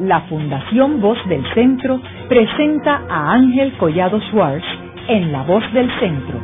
La 0.00 0.22
Fundación 0.22 1.00
Voz 1.00 1.18
del 1.28 1.44
Centro 1.54 2.00
presenta 2.28 3.02
a 3.08 3.32
Ángel 3.32 3.76
Collado 3.78 4.20
Schwartz 4.22 4.64
en 5.06 5.30
La 5.30 5.44
Voz 5.44 5.62
del 5.72 5.88
Centro, 6.00 6.40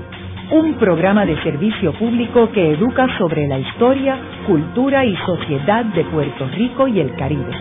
un 0.52 0.74
programa 0.74 1.26
de 1.26 1.36
servicio 1.42 1.92
público 1.94 2.52
que 2.52 2.74
educa 2.74 3.08
sobre 3.18 3.48
la 3.48 3.58
historia, 3.58 4.16
cultura 4.46 5.04
y 5.04 5.16
sociedad 5.26 5.84
de 5.86 6.04
Puerto 6.04 6.46
Rico 6.54 6.86
y 6.86 7.00
el 7.00 7.12
Caribe. 7.16 7.52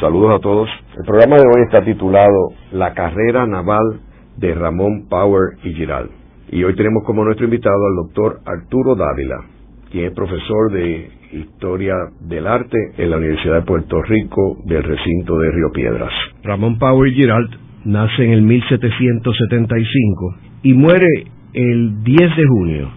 Saludos 0.00 0.36
a 0.36 0.38
todos. 0.38 0.70
El 0.96 1.04
programa 1.04 1.36
de 1.36 1.42
hoy 1.42 1.62
está 1.66 1.84
titulado 1.84 2.52
La 2.72 2.94
carrera 2.94 3.46
naval 3.46 4.00
de 4.38 4.54
Ramón 4.54 5.08
Power 5.10 5.58
y 5.62 5.74
Giral. 5.74 6.08
Y 6.48 6.64
hoy 6.64 6.74
tenemos 6.74 7.04
como 7.04 7.22
nuestro 7.22 7.44
invitado 7.44 7.76
al 7.76 8.06
doctor 8.06 8.40
Arturo 8.46 8.94
Dávila, 8.94 9.44
quien 9.90 10.06
es 10.06 10.12
profesor 10.14 10.72
de 10.72 11.15
Historia 11.32 11.94
del 12.20 12.46
Arte 12.46 12.78
en 12.98 13.10
la 13.10 13.16
Universidad 13.16 13.56
de 13.56 13.66
Puerto 13.66 14.02
Rico 14.02 14.58
del 14.64 14.82
recinto 14.82 15.38
de 15.38 15.50
Río 15.50 15.72
Piedras. 15.72 16.12
Ramón 16.42 16.78
Power 16.78 17.12
Giralt 17.12 17.52
nace 17.84 18.24
en 18.24 18.32
el 18.32 18.42
1775 18.42 20.36
y 20.62 20.74
muere 20.74 21.08
el 21.52 22.02
10 22.02 22.36
de 22.36 22.46
junio 22.46 22.90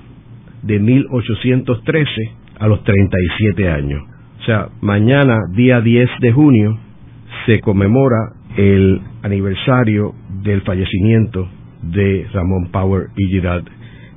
de 0.64 0.80
1813 0.80 2.10
a 2.60 2.68
los 2.68 2.84
37 2.84 3.70
años. 3.70 4.04
O 4.42 4.44
sea, 4.46 4.70
mañana, 4.82 5.40
día 5.56 5.82
10 5.82 6.10
de 6.22 6.32
junio, 6.32 6.78
se 7.46 7.60
conmemora 7.62 8.34
el 8.58 9.02
aniversario 9.22 10.14
del 10.44 10.62
fallecimiento 10.62 11.48
de 11.82 12.28
Ramón 12.34 12.70
Power 12.72 13.08
y 13.16 13.28
Giralt 13.28 13.68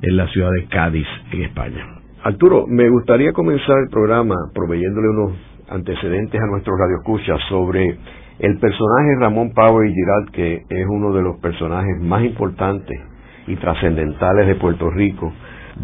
en 0.03 0.17
la 0.17 0.27
ciudad 0.29 0.51
de 0.51 0.65
Cádiz, 0.67 1.07
en 1.33 1.43
España. 1.43 2.02
Arturo, 2.25 2.67
me 2.69 2.89
gustaría 2.89 3.33
comenzar 3.33 3.77
el 3.83 3.89
programa 3.91 4.37
proveyéndole 4.55 5.09
unos 5.09 5.33
antecedentes 5.69 6.41
a 6.41 6.47
nuestros 6.47 6.79
radioescuchas 6.79 7.41
sobre 7.49 7.99
el 8.39 8.59
personaje 8.59 9.17
Ramón 9.19 9.53
Power 9.53 9.89
y 9.89 9.93
Giralt, 9.93 10.31
que 10.31 10.55
es 10.69 10.87
uno 10.89 11.13
de 11.13 11.23
los 11.23 11.39
personajes 11.41 12.01
más 12.01 12.23
importantes 12.23 12.97
y 13.49 13.57
trascendentales 13.57 14.47
de 14.47 14.55
Puerto 14.55 14.89
Rico 14.91 15.33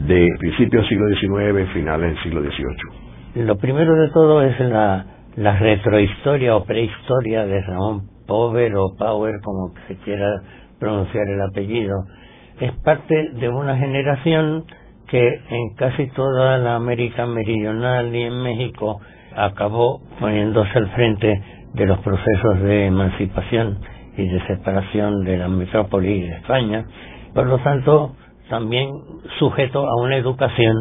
de 0.07 0.29
principios 0.39 0.89
del 0.89 1.19
siglo 1.19 1.53
XIX, 1.59 1.73
finales 1.73 2.15
del 2.15 2.23
siglo 2.23 2.41
XVIII. 2.43 3.45
Lo 3.45 3.57
primero 3.57 3.97
de 3.97 4.09
todo 4.11 4.41
es 4.43 4.61
la, 4.61 5.07
la 5.35 5.59
retrohistoria 5.59 6.55
o 6.55 6.65
prehistoria 6.65 7.47
de 7.47 7.63
Ramón 7.63 8.03
Power 8.29 8.77
o 8.77 8.95
Power, 8.97 9.41
como 9.43 9.73
se 9.89 9.97
quiera 9.97 10.41
pronunciar 10.79 11.27
el 11.29 11.41
apellido. 11.41 11.97
Es 12.61 12.73
parte 12.85 13.31
de 13.41 13.49
una 13.49 13.77
generación 13.77 14.65
que 15.09 15.41
en 15.51 15.75
casi 15.77 16.07
toda 16.09 16.59
la 16.59 16.77
América 16.77 17.27
Meridional 17.27 18.15
y 18.15 18.23
en 18.23 18.43
México 18.43 19.01
acabó 19.35 20.01
poniéndose 20.21 20.71
al 20.79 20.89
frente 20.91 21.43
de 21.75 21.87
los 21.87 21.99
procesos 22.01 22.61
de 22.63 22.87
emancipación 22.87 23.79
y 24.17 24.29
de 24.29 24.47
separación 24.47 25.25
de 25.25 25.39
la 25.39 25.49
metrópoli 25.49 26.23
de 26.23 26.37
España, 26.37 26.85
por 27.35 27.47
lo 27.47 27.59
tanto 27.59 28.17
también 28.49 28.91
sujeto 29.39 29.87
a 29.87 30.03
una 30.03 30.17
educación 30.17 30.75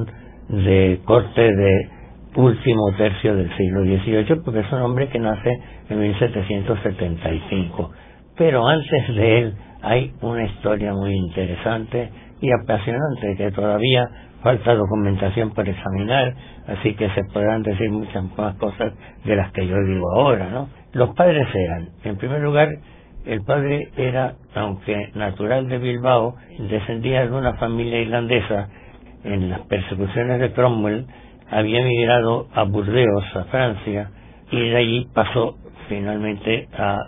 de 0.49 0.99
corte 1.05 1.41
de 1.41 1.89
último 2.35 2.91
tercio 2.97 3.35
del 3.35 3.55
siglo 3.57 3.81
XVIII, 3.81 4.41
porque 4.43 4.59
es 4.59 4.71
un 4.71 4.81
hombre 4.81 5.09
que 5.09 5.19
nace 5.19 5.49
en 5.89 5.99
1775. 5.99 7.91
Pero 8.37 8.67
antes 8.67 9.07
de 9.15 9.39
él 9.39 9.53
hay 9.81 10.13
una 10.21 10.45
historia 10.45 10.93
muy 10.93 11.15
interesante 11.15 12.09
y 12.41 12.49
apasionante 12.51 13.35
que 13.37 13.51
todavía 13.51 14.07
falta 14.41 14.75
documentación 14.75 15.51
por 15.51 15.67
examinar, 15.67 16.33
así 16.67 16.93
que 16.93 17.09
se 17.09 17.23
podrán 17.33 17.63
decir 17.63 17.89
muchas 17.91 18.23
más 18.37 18.55
cosas 18.55 18.93
de 19.25 19.35
las 19.35 19.51
que 19.51 19.67
yo 19.67 19.75
digo 19.83 20.11
ahora, 20.15 20.49
¿no? 20.49 20.69
Los 20.93 21.15
padres 21.15 21.47
eran, 21.53 21.89
en 22.03 22.17
primer 22.17 22.41
lugar, 22.41 22.69
el 23.25 23.43
padre 23.43 23.89
era, 23.97 24.35
aunque 24.55 25.11
natural 25.15 25.67
de 25.67 25.79
Bilbao, 25.79 26.35
descendía 26.69 27.25
de 27.25 27.33
una 27.33 27.55
familia 27.55 27.99
irlandesa. 27.99 28.69
En 29.25 29.49
las 29.49 29.61
persecuciones 29.61 30.39
de 30.39 30.53
Cromwell 30.53 31.05
había 31.49 31.81
emigrado 31.81 32.47
a 32.53 32.63
Burdeos, 32.63 33.35
a 33.35 33.43
Francia, 33.45 34.11
y 34.49 34.69
de 34.69 34.77
allí 34.77 35.07
pasó 35.13 35.57
finalmente 35.89 36.69
a, 36.77 36.99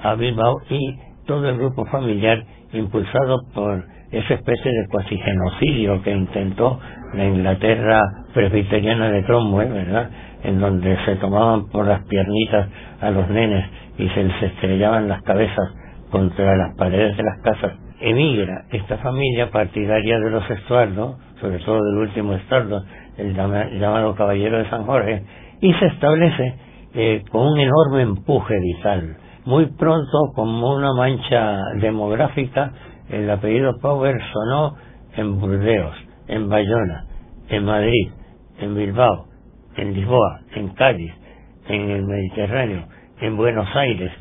a 0.00 0.14
Bilbao 0.14 0.54
y 0.70 0.96
todo 1.26 1.48
el 1.48 1.58
grupo 1.58 1.86
familiar, 1.86 2.44
impulsado 2.72 3.38
por 3.52 3.93
esa 4.18 4.34
especie 4.34 4.70
de 4.70 4.86
cuasi 4.88 5.16
genocidio 5.18 6.02
que 6.02 6.12
intentó 6.12 6.80
la 7.14 7.24
Inglaterra 7.24 8.00
presbiteriana 8.32 9.10
de 9.10 9.24
Cromwell, 9.24 9.72
¿verdad? 9.72 10.10
En 10.42 10.60
donde 10.60 10.96
se 11.04 11.16
tomaban 11.16 11.68
por 11.70 11.86
las 11.86 12.04
piernitas 12.06 12.68
a 13.00 13.10
los 13.10 13.28
nenes 13.28 13.64
y 13.98 14.08
se 14.08 14.24
les 14.24 14.42
estrellaban 14.42 15.08
las 15.08 15.22
cabezas 15.22 15.72
contra 16.10 16.56
las 16.56 16.76
paredes 16.76 17.16
de 17.16 17.22
las 17.22 17.40
casas. 17.42 17.72
Emigra 18.00 18.64
esta 18.70 18.98
familia 18.98 19.50
partidaria 19.50 20.18
de 20.18 20.30
los 20.30 20.48
Estuardo, 20.50 21.18
sobre 21.40 21.58
todo 21.58 21.76
del 21.76 21.98
último 21.98 22.34
Estuardo, 22.34 22.84
el 23.16 23.34
llamado 23.34 24.14
Caballero 24.14 24.58
de 24.58 24.68
San 24.68 24.84
Jorge, 24.84 25.22
y 25.60 25.72
se 25.74 25.86
establece 25.86 26.54
eh, 26.94 27.22
con 27.30 27.46
un 27.46 27.58
enorme 27.58 28.02
empuje 28.02 28.54
vital. 28.60 29.16
Muy 29.46 29.66
pronto, 29.66 30.32
como 30.34 30.74
una 30.74 30.92
mancha 30.94 31.58
demográfica, 31.80 32.72
el 33.08 33.30
apellido 33.30 33.78
Power 33.80 34.16
sonó 34.32 34.76
en 35.16 35.40
Burdeos, 35.40 35.94
en 36.28 36.48
Bayona, 36.48 37.06
en 37.48 37.64
Madrid, 37.64 38.10
en 38.58 38.74
Bilbao, 38.74 39.26
en 39.76 39.94
Lisboa, 39.94 40.40
en 40.54 40.68
Cádiz, 40.70 41.12
en 41.68 41.90
el 41.90 42.04
Mediterráneo, 42.04 42.84
en 43.20 43.36
Buenos 43.36 43.68
Aires, 43.74 44.12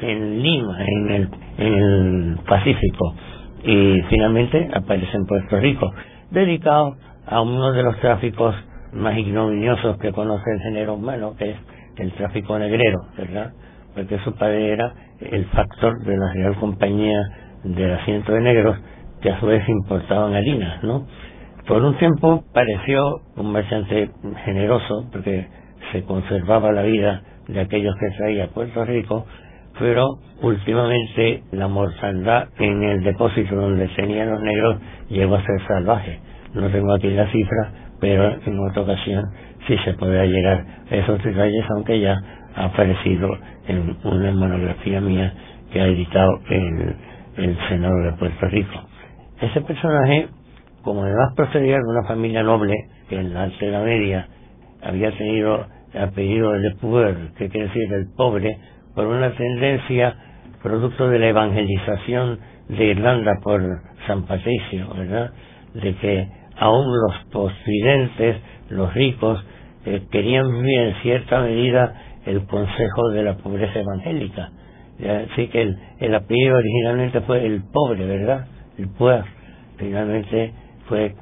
en 0.00 0.42
Lima, 0.42 0.78
en 0.84 1.10
el, 1.10 2.38
Pacífico 2.48 3.14
y 3.62 4.00
finalmente 4.08 4.70
aparece 4.72 5.14
en 5.14 5.26
Puerto 5.26 5.60
Rico, 5.60 5.92
dedicado 6.30 6.96
a 7.26 7.42
uno 7.42 7.72
de 7.72 7.82
los 7.82 7.98
tráficos 8.00 8.54
más 8.92 9.16
ignominiosos 9.18 9.98
que 9.98 10.10
conoce 10.10 10.50
el 10.50 10.60
género 10.62 10.94
humano, 10.94 11.34
que 11.38 11.50
es 11.50 11.56
el 11.96 12.12
tráfico 12.12 12.58
negrero, 12.58 12.98
¿verdad? 13.16 13.52
Porque 13.94 14.18
su 14.20 14.34
padre 14.34 14.72
era 14.72 14.94
el 15.20 15.44
factor 15.46 16.02
de 16.04 16.16
la 16.16 16.32
Real 16.32 16.56
Compañía 16.56 17.20
del 17.64 17.92
asiento 17.92 18.32
de 18.32 18.40
negros 18.40 18.76
que 19.20 19.30
a 19.30 19.40
su 19.40 19.46
vez 19.46 19.68
importaban 19.68 20.34
harinas, 20.34 20.82
¿no? 20.82 21.06
Por 21.66 21.84
un 21.84 21.96
tiempo 21.98 22.42
pareció 22.52 23.20
un 23.36 23.52
marchante 23.52 24.10
generoso 24.44 25.06
porque 25.12 25.46
se 25.92 26.02
conservaba 26.04 26.72
la 26.72 26.82
vida 26.82 27.22
de 27.48 27.60
aquellos 27.60 27.94
que 28.00 28.16
traía 28.16 28.44
a 28.44 28.48
Puerto 28.48 28.84
Rico, 28.84 29.26
pero 29.78 30.06
últimamente 30.42 31.42
la 31.52 31.68
mortandad 31.68 32.48
en 32.58 32.82
el 32.82 33.02
depósito 33.02 33.54
donde 33.54 33.88
tenían 33.88 34.30
los 34.30 34.40
negros 34.40 34.80
llegó 35.10 35.36
a 35.36 35.42
ser 35.44 35.66
salvaje. 35.66 36.20
No 36.54 36.68
tengo 36.70 36.92
aquí 36.94 37.10
la 37.10 37.30
cifra, 37.30 37.72
pero 38.00 38.36
en 38.44 38.58
otra 38.58 38.82
ocasión 38.82 39.24
sí 39.66 39.76
se 39.84 39.94
podrá 39.94 40.24
llegar 40.24 40.64
a 40.90 40.96
esos 40.96 41.22
detalles, 41.22 41.64
aunque 41.76 42.00
ya 42.00 42.16
ha 42.56 42.64
aparecido 42.64 43.28
en 43.68 43.96
una 44.02 44.32
monografía 44.32 45.00
mía 45.00 45.32
que 45.72 45.80
ha 45.80 45.86
editado 45.86 46.30
el 46.48 46.96
el 47.36 47.56
Senado 47.68 47.96
de 48.02 48.12
Puerto 48.12 48.46
Rico. 48.46 48.80
Ese 49.40 49.60
personaje, 49.62 50.28
como 50.82 51.02
además 51.02 51.32
procedía 51.36 51.76
de 51.76 51.88
una 51.88 52.06
familia 52.06 52.42
noble, 52.42 52.74
que 53.08 53.16
en 53.16 53.32
la 53.32 53.44
Alta 53.44 53.82
Media 53.82 54.28
había 54.82 55.10
tenido 55.16 55.66
el 55.92 56.02
apellido 56.02 56.52
de 56.52 56.70
Puer, 56.80 57.16
que 57.36 57.48
quiere 57.48 57.68
decir 57.68 57.92
el 57.92 58.06
pobre, 58.16 58.58
por 58.94 59.06
una 59.06 59.32
tendencia 59.32 60.14
producto 60.62 61.08
de 61.08 61.18
la 61.18 61.28
evangelización 61.28 62.38
de 62.68 62.84
Irlanda 62.84 63.32
por 63.42 63.62
San 64.06 64.26
Patricio, 64.26 64.88
¿verdad? 64.94 65.32
De 65.74 65.94
que 65.96 66.28
aún 66.56 66.86
los 66.86 67.24
postridentes, 67.32 68.36
los 68.68 68.92
ricos, 68.94 69.44
eh, 69.86 70.02
querían 70.10 70.50
vivir 70.52 70.80
en 70.80 70.94
cierta 71.02 71.40
medida 71.40 71.94
el 72.26 72.46
consejo 72.46 73.08
de 73.12 73.22
la 73.22 73.36
pobreza 73.38 73.78
evangélica 73.78 74.50
Así 75.08 75.48
que 75.48 75.62
el, 75.62 75.76
el 76.00 76.14
apellido 76.14 76.56
originalmente 76.56 77.20
fue 77.22 77.46
el 77.46 77.62
pobre, 77.72 78.06
¿verdad? 78.06 78.46
El 78.78 78.88
pueblo. 78.88 79.24
Finalmente 79.78 80.52
fue 80.88 81.14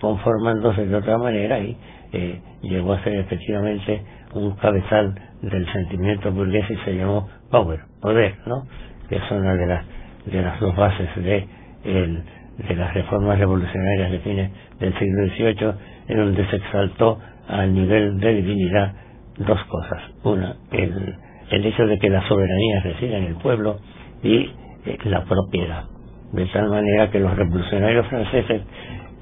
conformándose 0.00 0.86
de 0.86 0.94
otra 0.94 1.18
manera 1.18 1.60
y 1.60 1.76
eh, 2.12 2.40
llegó 2.62 2.94
a 2.94 3.02
ser 3.04 3.14
efectivamente 3.14 4.02
un 4.34 4.52
cabezal 4.56 5.14
del 5.42 5.72
sentimiento 5.72 6.32
burgués 6.32 6.68
y 6.70 6.76
se 6.84 6.96
llamó 6.96 7.28
power, 7.50 7.80
poder, 8.00 8.36
¿no? 8.46 8.66
Que 9.08 9.16
es 9.16 9.30
una 9.30 9.54
de 9.54 9.66
las 9.66 9.84
de 10.26 10.42
las 10.42 10.60
dos 10.60 10.76
bases 10.76 11.08
de 11.16 11.46
el, 11.84 12.22
de 12.68 12.76
las 12.76 12.92
reformas 12.92 13.38
revolucionarias 13.38 14.10
de 14.10 14.18
fines 14.18 14.50
del 14.80 14.98
siglo 14.98 15.26
XVIII, 15.28 15.72
en 16.08 16.18
donde 16.18 16.46
se 16.50 16.56
exaltó 16.56 17.18
al 17.48 17.72
nivel 17.72 18.18
de 18.18 18.34
divinidad 18.34 18.92
dos 19.38 19.62
cosas. 19.64 20.02
Una, 20.24 20.56
el 20.72 21.14
el 21.50 21.64
hecho 21.66 21.86
de 21.86 21.98
que 21.98 22.10
la 22.10 22.26
soberanía 22.28 22.80
reside 22.82 23.16
en 23.16 23.24
el 23.24 23.34
pueblo 23.36 23.78
y 24.22 24.50
eh, 24.86 24.98
la 25.04 25.24
propiedad. 25.24 25.84
De 26.32 26.44
tal 26.46 26.68
manera 26.68 27.10
que 27.10 27.20
los 27.20 27.34
revolucionarios 27.36 28.06
franceses 28.08 28.62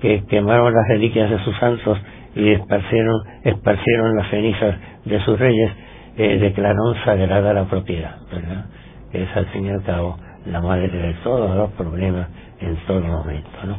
que 0.01 0.25
quemaron 0.27 0.73
las 0.73 0.89
reliquias 0.89 1.31
de 1.31 1.39
sus 1.45 1.57
santos 1.59 1.99
y 2.35 2.51
esparcieron, 2.51 3.15
esparcieron 3.45 4.17
las 4.17 4.29
cenizas 4.31 4.77
de 5.05 5.21
sus 5.21 5.39
reyes, 5.39 5.71
eh, 6.17 6.39
declararon 6.39 6.95
sagrada 7.05 7.53
la 7.53 7.65
propiedad, 7.65 8.17
¿verdad? 8.31 8.67
Es 9.13 9.29
al 9.37 9.47
fin 9.47 9.67
y 9.67 9.71
al 9.71 9.83
cabo 9.85 10.19
la 10.47 10.61
madre 10.61 10.89
de 10.89 11.15
todos 11.25 11.57
los 11.57 11.71
problemas 11.73 12.29
en 12.61 12.77
todo 12.87 13.01
momento, 13.01 13.51
¿no? 13.67 13.79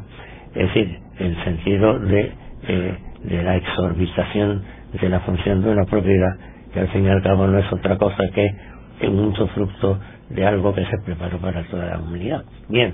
Es 0.56 0.74
decir, 0.74 1.00
el 1.20 1.44
sentido 1.44 2.00
de, 2.00 2.32
eh, 2.68 2.98
de 3.24 3.44
la 3.44 3.56
exorbitación 3.58 4.64
de 4.94 5.10
la 5.10 5.20
función 5.22 5.62
de 5.62 5.70
una 5.70 5.86
propiedad, 5.86 6.34
que 6.78 6.82
al 6.82 6.88
fin 6.90 7.06
y 7.06 7.10
al 7.10 7.24
cabo 7.24 7.48
no 7.48 7.58
es 7.58 7.74
otra 7.74 7.98
cosa 7.98 8.24
que 8.34 9.08
un 9.08 9.34
fruto 9.34 10.00
de 10.30 10.46
algo 10.46 10.76
que 10.76 10.86
se 10.86 10.98
preparó 11.04 11.40
para 11.40 11.64
toda 11.64 11.86
la 11.88 11.98
humanidad. 11.98 12.44
Bien, 12.70 12.94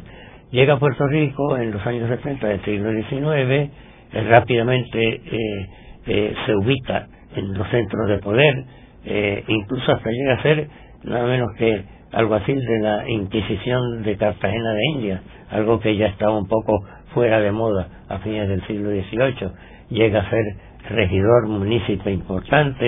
llega 0.51 0.75
a 0.75 0.79
Puerto 0.79 1.05
Rico 1.07 1.57
en 1.57 1.71
los 1.71 1.85
años 1.85 2.07
70 2.07 2.47
del 2.47 2.61
siglo 2.63 2.91
XIX, 2.91 3.19
eh, 3.19 3.69
rápidamente 4.29 5.15
eh, 5.15 5.69
eh, 6.07 6.33
se 6.45 6.55
ubica 6.55 7.07
en 7.35 7.53
los 7.57 7.67
centros 7.69 8.07
de 8.07 8.19
poder, 8.19 8.53
incluso 9.47 9.91
hasta 9.91 10.09
llega 10.09 10.33
a 10.35 10.41
ser 10.43 10.67
nada 11.03 11.25
menos 11.25 11.49
que 11.57 11.83
algo 12.13 12.35
así 12.35 12.53
de 12.53 12.79
la 12.79 13.09
Inquisición 13.09 14.03
de 14.03 14.15
Cartagena 14.15 14.73
de 14.73 14.85
India, 14.93 15.21
algo 15.49 15.79
que 15.81 15.97
ya 15.97 16.05
estaba 16.05 16.37
un 16.37 16.47
poco 16.47 16.85
fuera 17.13 17.41
de 17.41 17.51
moda 17.51 17.87
a 18.07 18.19
fines 18.19 18.47
del 18.47 18.65
siglo 18.65 18.91
XVIII, 18.91 19.51
llega 19.89 20.21
a 20.21 20.29
ser 20.29 20.45
regidor, 20.89 21.47
municipio 21.47 22.11
importante, 22.11 22.87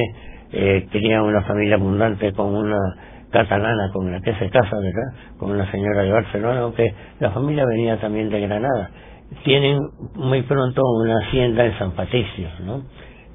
eh, 0.55 0.87
tenía 0.91 1.21
una 1.21 1.41
familia 1.41 1.75
abundante 1.75 2.31
con 2.31 2.55
una 2.55 2.79
catalana 3.29 3.89
con 3.91 4.09
la 4.09 4.21
que 4.21 4.33
se 4.35 4.49
casa, 4.49 4.77
¿verdad? 4.77 5.11
Con 5.37 5.51
una 5.51 5.69
señora 5.69 6.03
de 6.03 6.11
Barcelona, 6.11 6.61
aunque 6.61 6.93
la 7.19 7.31
familia 7.31 7.65
venía 7.65 7.99
también 7.99 8.29
de 8.29 8.39
Granada. 8.39 8.89
Tienen 9.43 9.77
muy 10.15 10.43
pronto 10.43 10.81
una 11.01 11.17
hacienda 11.19 11.65
en 11.65 11.77
San 11.77 11.91
Patricio, 11.91 12.47
¿no? 12.65 12.83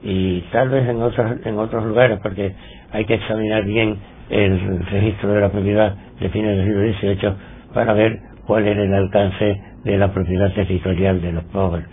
Y 0.03 0.41
tal 0.53 0.71
vez 0.71 0.89
en 0.89 1.03
otros, 1.03 1.45
en 1.45 1.59
otros 1.59 1.85
lugares, 1.85 2.19
porque 2.23 2.55
hay 2.91 3.05
que 3.05 3.13
examinar 3.15 3.65
bien 3.65 3.99
el 4.31 4.87
registro 4.87 5.33
de 5.33 5.41
la 5.43 5.51
propiedad 5.51 5.95
de 6.19 6.31
fines 6.31 6.57
del 6.57 6.67
siglo 6.67 6.81
XVIII 6.95 7.35
para 7.75 7.93
ver 7.93 8.19
cuál 8.47 8.67
era 8.67 8.83
el 8.83 8.95
alcance 8.95 9.61
de 9.85 9.99
la 9.99 10.11
propiedad 10.15 10.55
territorial 10.55 11.21
de 11.21 11.33
los 11.33 11.45
pobres. 11.45 11.85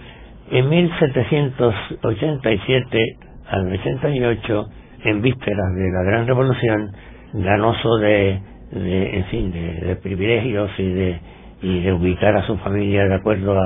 En 0.52 0.70
1787 0.70 3.18
al 3.50 3.74
88, 3.74 4.70
en 5.04 5.22
vísperas 5.22 5.76
de 5.76 5.92
la 5.92 6.04
Gran 6.04 6.28
Revolución, 6.28 6.92
ganoso 7.34 7.98
de, 7.98 8.40
en 8.72 9.26
fin, 9.26 9.52
de, 9.52 9.96
privilegios 10.02 10.70
y 10.78 10.90
de, 10.90 11.20
y 11.62 11.84
de 11.84 11.94
ubicar 11.94 12.36
a 12.36 12.46
su 12.46 12.58
familia 12.58 13.06
de 13.06 13.16
acuerdo 13.16 13.58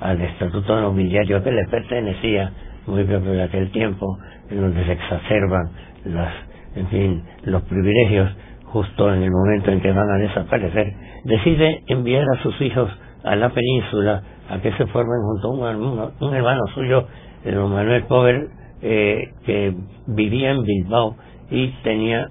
al 0.00 0.20
estatuto 0.20 0.80
nobiliario 0.80 1.42
que 1.42 1.52
le 1.52 1.64
pertenecía, 1.66 2.52
muy 2.86 3.04
propio 3.04 3.32
de 3.32 3.42
aquel 3.42 3.70
tiempo, 3.70 4.18
en 4.50 4.60
donde 4.60 4.84
se 4.84 4.92
exacerban 4.92 5.70
las, 6.04 6.32
en 6.74 6.86
fin, 6.88 7.22
los 7.44 7.62
privilegios 7.62 8.30
justo 8.64 9.12
en 9.12 9.22
el 9.22 9.30
momento 9.30 9.70
en 9.70 9.80
que 9.80 9.92
van 9.92 10.10
a 10.10 10.18
desaparecer, 10.18 10.92
decide 11.24 11.82
enviar 11.86 12.24
a 12.36 12.42
sus 12.42 12.60
hijos 12.60 12.90
a 13.24 13.36
la 13.36 13.50
península 13.50 14.22
a 14.48 14.58
que 14.60 14.72
se 14.72 14.86
formen 14.86 15.20
junto 15.22 15.66
a 15.66 15.70
un, 15.70 16.12
un 16.20 16.34
hermano 16.34 16.60
suyo, 16.74 17.06
el 17.44 17.56
Manuel 17.56 18.04
Pover, 18.04 18.48
eh, 18.82 19.32
que 19.44 19.74
vivía 20.06 20.50
en 20.50 20.62
Bilbao 20.62 21.16
y 21.50 21.68
tenía 21.82 22.28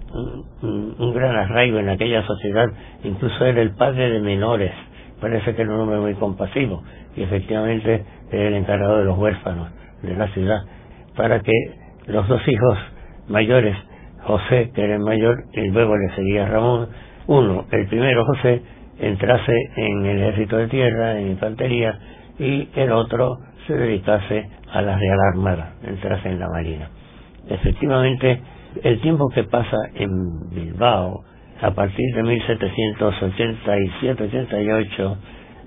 un, 0.61 0.95
un, 0.99 1.13
gran 1.13 1.35
arraigo 1.35 1.79
en 1.79 1.89
aquella 1.89 2.23
sociedad, 2.23 2.67
incluso 3.03 3.45
era 3.45 3.61
el 3.61 3.71
padre 3.71 4.11
de 4.11 4.19
menores, 4.19 4.71
parece 5.19 5.55
que 5.55 5.63
era 5.63 5.73
un 5.73 5.81
hombre 5.81 5.99
muy 5.99 6.13
compasivo, 6.15 6.83
y 7.15 7.23
efectivamente 7.23 8.05
era 8.31 8.47
el 8.47 8.53
encargado 8.53 8.99
de 8.99 9.05
los 9.05 9.17
huérfanos 9.17 9.69
de 10.03 10.15
la 10.15 10.27
ciudad, 10.29 10.61
para 11.15 11.39
que 11.39 11.51
los 12.05 12.27
dos 12.27 12.41
hijos 12.47 12.77
mayores, 13.27 13.75
José, 14.21 14.71
que 14.73 14.83
era 14.83 14.95
el 14.95 15.01
mayor, 15.01 15.45
y 15.53 15.67
luego 15.69 15.95
le 15.97 16.15
seguía 16.15 16.47
Ramón, 16.47 16.89
uno, 17.25 17.65
el 17.71 17.87
primero 17.87 18.23
José, 18.25 18.61
entrase 18.99 19.53
en 19.75 20.05
el 20.05 20.21
ejército 20.21 20.57
de 20.57 20.67
tierra, 20.67 21.19
en 21.19 21.27
infantería, 21.29 21.97
y 22.39 22.69
el 22.75 22.91
otro 22.91 23.39
se 23.65 23.73
dedicase 23.73 24.49
a 24.71 24.81
la 24.81 24.97
Real 24.97 25.19
Armada, 25.33 25.73
entrase 25.83 26.29
en 26.29 26.39
la 26.39 26.47
Marina. 26.49 26.89
Efectivamente, 27.47 28.41
el 28.83 28.99
tiempo 29.01 29.29
que 29.29 29.43
pasa 29.43 29.77
en 29.95 30.49
Bilbao, 30.49 31.23
a 31.61 31.71
partir 31.71 32.15
de 32.15 32.23
1787-88, 32.23 35.17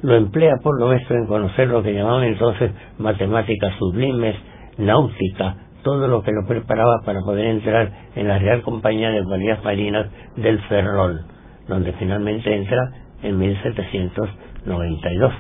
lo 0.03 0.15
emplea 0.15 0.57
por 0.63 0.81
lo 0.81 0.89
menos 0.89 1.11
en 1.11 1.27
conocer 1.27 1.69
lo 1.69 1.83
que 1.83 1.93
llamaban 1.93 2.25
entonces 2.25 2.71
matemáticas 2.99 3.75
sublimes, 3.79 4.35
náutica, 4.79 5.57
todo 5.83 6.09
lo 6.09 6.23
que 6.23 6.33
lo 6.33 6.47
preparaba 6.47 7.01
para 7.05 7.21
poder 7.21 7.45
entrar 7.47 7.91
en 8.15 8.29
la 8.29 8.39
Real 8.39 8.63
Compañía 8.63 9.11
de 9.11 9.23
Guardias 9.23 9.63
Marinas 9.65 10.07
del 10.37 10.61
Ferrol, 10.63 11.25
donde 11.69 11.93
finalmente 11.95 12.55
entra 12.55 12.93
en 13.23 13.39
1792. 13.39 15.33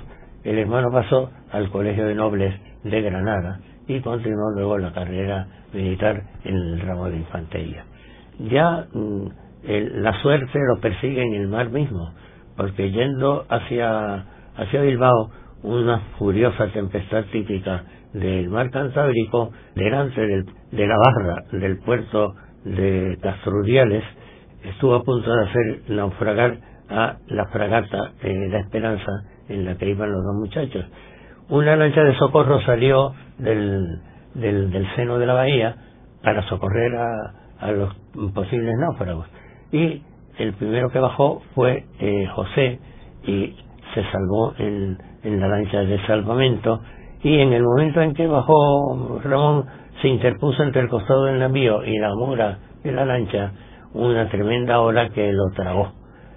El 0.44 0.58
hermano 0.58 0.90
pasó 0.90 1.30
al 1.52 1.70
Colegio 1.70 2.06
de 2.06 2.14
Nobles 2.14 2.54
de 2.84 3.02
Granada 3.02 3.60
y 3.86 4.00
continuó 4.00 4.50
luego 4.54 4.78
la 4.78 4.92
carrera 4.92 5.46
militar 5.72 6.22
en 6.44 6.54
el 6.54 6.80
ramo 6.80 7.08
de 7.08 7.16
infantería. 7.16 7.84
Ya 8.38 8.86
mm, 8.92 9.26
la 9.64 10.20
suerte 10.22 10.58
lo 10.74 10.80
persigue 10.80 11.22
en 11.22 11.34
el 11.34 11.48
mar 11.48 11.70
mismo, 11.70 12.12
porque 12.56 12.90
yendo 12.90 13.44
hacia, 13.48 14.24
hacia 14.56 14.82
Bilbao, 14.82 15.30
una 15.62 16.00
furiosa 16.18 16.68
tempestad 16.68 17.24
típica 17.32 17.84
del 18.12 18.48
mar 18.48 18.70
Cantábrico, 18.70 19.50
delante 19.74 20.20
de 20.20 20.86
la 20.86 20.96
barra 20.96 21.44
del 21.52 21.78
puerto 21.78 22.34
de 22.64 23.18
Castrudiales, 23.22 24.04
estuvo 24.64 24.94
a 24.94 25.02
punto 25.02 25.30
de 25.30 25.44
hacer 25.44 25.82
naufragar 25.88 26.58
a 26.88 27.16
la 27.28 27.46
fragata 27.46 28.12
eh, 28.22 28.48
La 28.50 28.60
Esperanza 28.60 29.12
en 29.48 29.64
la 29.64 29.76
que 29.76 29.90
iban 29.90 30.10
los 30.10 30.22
dos 30.24 30.34
muchachos. 30.36 30.84
Una 31.50 31.74
lancha 31.74 32.04
de 32.04 32.14
socorro 32.14 32.60
salió 32.62 33.12
del, 33.38 33.98
del, 34.34 34.86
seno 34.94 35.18
de 35.18 35.26
la 35.26 35.34
bahía 35.34 35.74
para 36.22 36.42
socorrer 36.48 36.94
a, 36.94 37.66
a, 37.66 37.72
los 37.72 37.92
posibles 38.32 38.72
náufragos. 38.78 39.26
Y 39.72 40.00
el 40.38 40.52
primero 40.54 40.90
que 40.90 41.00
bajó 41.00 41.42
fue 41.56 41.86
eh, 41.98 42.26
José 42.34 42.78
y 43.26 43.56
se 43.94 44.04
salvó 44.12 44.54
en, 44.58 44.96
en 45.24 45.40
la 45.40 45.48
lancha 45.48 45.80
de 45.80 45.98
salvamento 46.06 46.80
y 47.22 47.40
en 47.40 47.52
el 47.52 47.64
momento 47.64 48.00
en 48.00 48.14
que 48.14 48.28
bajó 48.28 49.20
Ramón 49.24 49.66
se 50.00 50.08
interpuso 50.08 50.62
entre 50.62 50.82
el 50.82 50.88
costado 50.88 51.24
del 51.24 51.40
navío 51.40 51.84
y 51.84 51.98
la 51.98 52.14
mora 52.14 52.58
de 52.84 52.92
la 52.92 53.04
lancha 53.04 53.52
una 53.92 54.28
tremenda 54.28 54.80
ola 54.80 55.10
que 55.10 55.32
lo 55.32 55.50
tragó 55.54 55.92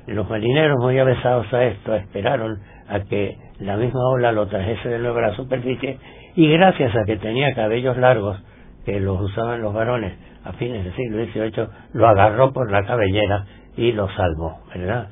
los 0.08 0.30
marineros 0.30 0.78
muy 0.82 1.00
avesados 1.00 1.54
a 1.54 1.64
esto 1.64 1.96
esperaron 1.96 2.60
a 2.88 3.00
que 3.02 3.38
la 3.60 3.78
misma 3.78 4.02
ola 4.10 4.32
lo 4.32 4.48
trajese 4.48 4.90
de 4.90 5.00
nuevo 5.00 5.18
a 5.20 5.30
la 5.30 5.36
superficie 5.36 5.98
y 6.36 6.48
gracias 6.50 6.96
a 6.96 7.06
que 7.06 7.18
tenía 7.18 7.54
cabellos 7.54 7.98
largos 7.98 8.42
que 8.86 9.00
los 9.00 9.22
usaban 9.22 9.62
los 9.62 9.74
varones 9.74 10.14
a 10.44 10.54
fines 10.54 10.84
del 10.84 10.96
siglo 10.96 11.24
XVIII, 11.26 11.68
lo 11.94 12.08
agarró 12.08 12.52
por 12.52 12.70
la 12.72 12.84
cabellera 12.86 13.46
y 13.78 13.92
lo 13.94 14.10
salvó, 14.10 14.60
¿verdad? 14.74 15.08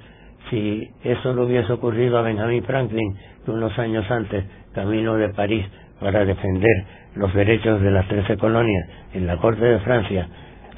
Si 0.50 0.90
eso 1.04 1.34
no 1.34 1.44
hubiese 1.44 1.72
ocurrido 1.72 2.18
a 2.18 2.24
Benjamin 2.24 2.63
Franklin, 2.63 3.16
que 3.46 3.51
unos 3.51 3.78
años 3.80 4.10
antes, 4.12 4.44
camino 4.74 5.16
de 5.16 5.30
París 5.30 5.66
para 6.00 6.25
defender 6.25 6.86
los 7.16 7.34
derechos 7.34 7.82
de 7.82 7.92
las 7.92 8.08
trece 8.08 8.38
colonias 8.38 8.90
en 9.13 9.28
la 9.28 9.38
corte 9.38 9.63
de 9.63 9.80
Francia, 9.80 10.28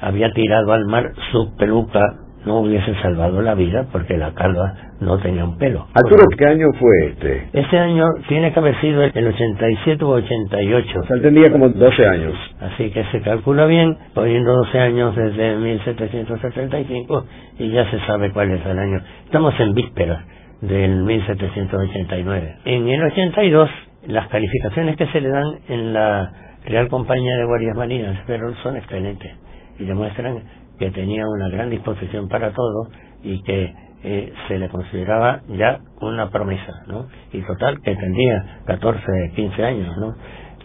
había 0.00 0.30
tirado 0.32 0.72
al 0.72 0.84
mar 0.84 1.12
su 1.32 1.56
peluca 1.56 2.00
no 2.44 2.60
hubiese 2.60 2.94
salvado 3.00 3.40
la 3.42 3.54
vida 3.54 3.86
porque 3.90 4.16
la 4.16 4.32
calva 4.34 4.74
no 5.00 5.18
tenía 5.18 5.44
un 5.44 5.56
pelo. 5.58 5.86
Arturo, 5.94 6.22
¿qué 6.36 6.46
año 6.46 6.66
fue 6.78 7.06
este? 7.08 7.48
Ese 7.52 7.78
año 7.78 8.04
tiene 8.28 8.52
que 8.52 8.58
haber 8.58 8.80
sido 8.80 9.02
el 9.02 9.26
87 9.26 10.04
o 10.04 10.08
88. 10.10 11.00
O 11.00 11.06
sea, 11.06 11.20
tendría 11.20 11.50
como 11.50 11.68
12 11.68 12.06
años. 12.06 12.34
Así 12.60 12.90
que 12.90 13.04
se 13.06 13.20
calcula 13.20 13.66
bien, 13.66 13.96
poniendo 14.14 14.52
12 14.52 14.78
años 14.78 15.16
desde 15.16 15.56
1775 15.56 17.26
y 17.58 17.70
ya 17.70 17.90
se 17.90 17.98
sabe 18.00 18.30
cuál 18.32 18.50
es 18.50 18.64
el 18.66 18.78
año. 18.78 19.00
Estamos 19.24 19.58
en 19.58 19.74
vísperas 19.74 20.24
del 20.60 21.02
1789. 21.04 22.56
En 22.64 22.88
el 22.88 23.02
82, 23.04 23.70
las 24.06 24.28
calificaciones 24.28 24.96
que 24.96 25.06
se 25.08 25.20
le 25.20 25.28
dan 25.28 25.58
en 25.68 25.92
la 25.92 26.30
Real 26.66 26.88
Compañía 26.88 27.36
de 27.36 27.44
Guardias 27.44 27.76
Marinas 27.76 28.18
pero 28.26 28.54
son 28.62 28.76
excelentes 28.76 29.32
y 29.78 29.84
demuestran 29.84 30.42
que 30.78 30.90
tenía 30.90 31.24
una 31.26 31.48
gran 31.48 31.70
disposición 31.70 32.28
para 32.28 32.52
todo 32.52 32.88
y 33.22 33.42
que 33.42 33.74
eh, 34.02 34.32
se 34.48 34.58
le 34.58 34.68
consideraba 34.68 35.40
ya 35.48 35.80
una 36.00 36.30
promesa, 36.30 36.72
¿no? 36.86 37.06
Y 37.32 37.40
total, 37.42 37.80
que 37.82 37.96
tendría 37.96 38.60
14, 38.66 39.02
15 39.34 39.64
años, 39.64 39.96
¿no? 39.96 40.14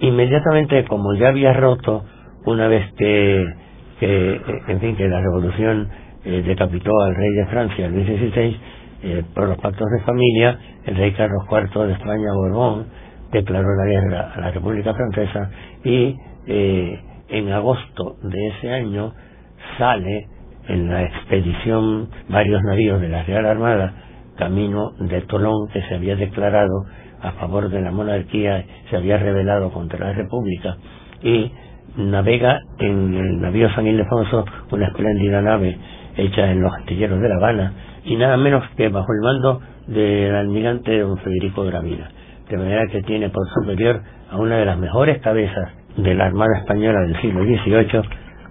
Inmediatamente, 0.02 0.86
como 0.86 1.14
ya 1.16 1.30
había 1.30 1.54
roto, 1.54 2.04
una 2.46 2.68
vez 2.68 2.92
que, 2.98 3.46
que 4.00 4.32
eh, 4.34 4.42
en 4.68 4.80
fin, 4.80 4.96
que 4.96 5.08
la 5.08 5.22
revolución 5.22 5.90
eh, 6.26 6.44
decapitó 6.46 6.92
al 7.02 7.16
rey 7.16 7.32
de 7.32 7.46
Francia, 7.48 7.88
Luis 7.90 8.08
XVI, 8.08 8.60
por 9.34 9.48
los 9.48 9.58
pactos 9.60 9.88
de 9.98 10.04
familia, 10.04 10.60
el 10.86 10.98
rey 10.98 11.14
Carlos 11.14 11.46
IV 11.50 11.88
de 11.88 11.94
España, 11.94 12.34
Borbón, 12.36 12.88
declaró 13.32 13.68
la 13.76 13.86
guerra 13.86 14.34
a 14.36 14.42
la 14.42 14.52
República 14.52 14.94
Francesa 14.94 15.50
y 15.84 16.16
eh, 16.48 17.00
en 17.30 17.52
agosto 17.52 18.18
de 18.24 18.48
ese 18.48 18.72
año 18.72 19.14
sale 19.78 20.28
en 20.68 20.90
la 20.90 21.04
expedición 21.04 22.10
varios 22.30 22.62
navíos 22.64 23.02
de 23.02 23.10
la 23.10 23.24
Real 23.24 23.46
Armada 23.46 23.94
camino 24.38 24.92
de 25.00 25.22
Tolón 25.22 25.68
que 25.74 25.82
se 25.84 25.96
había 25.96 26.16
declarado 26.16 26.86
a 27.22 27.34
favor 27.34 27.70
de 27.70 27.82
la 27.82 27.92
monarquía, 27.92 28.64
se 28.90 28.96
había 28.96 29.18
rebelado 29.18 29.72
contra 29.72 30.00
la 30.00 30.14
República 30.14 30.78
y 31.22 31.52
navega 31.98 32.60
en 32.80 33.14
el 33.14 33.42
navío 33.42 33.70
San 33.72 33.86
Ildefonso, 33.86 34.46
una 34.72 34.88
espléndida 34.88 35.42
nave 35.42 35.78
hecha 36.16 36.50
en 36.50 36.62
los 36.62 36.74
astilleros 36.74 37.20
de 37.20 37.30
La 37.30 37.36
Habana 37.36 37.74
y 38.06 38.16
nada 38.16 38.38
menos 38.38 38.64
que 38.78 38.88
bajo 38.88 39.08
el 39.12 39.22
mando 39.22 39.62
del 39.88 40.34
almirante 40.34 41.00
don 41.00 41.18
Federico 41.18 41.64
Gravina, 41.66 42.10
de 42.50 42.58
manera 42.58 42.88
que 42.88 43.02
tiene 43.02 43.30
por 43.30 43.46
superior 43.50 44.02
a 44.32 44.38
una 44.38 44.58
de 44.58 44.66
las 44.66 44.78
mejores 44.78 45.22
cabezas 45.22 45.72
de 45.98 46.16
la 46.16 46.28
Armada 46.28 46.60
Española 46.60 47.02
del 47.02 47.20
siglo 47.22 47.44
XVIII, 47.44 48.02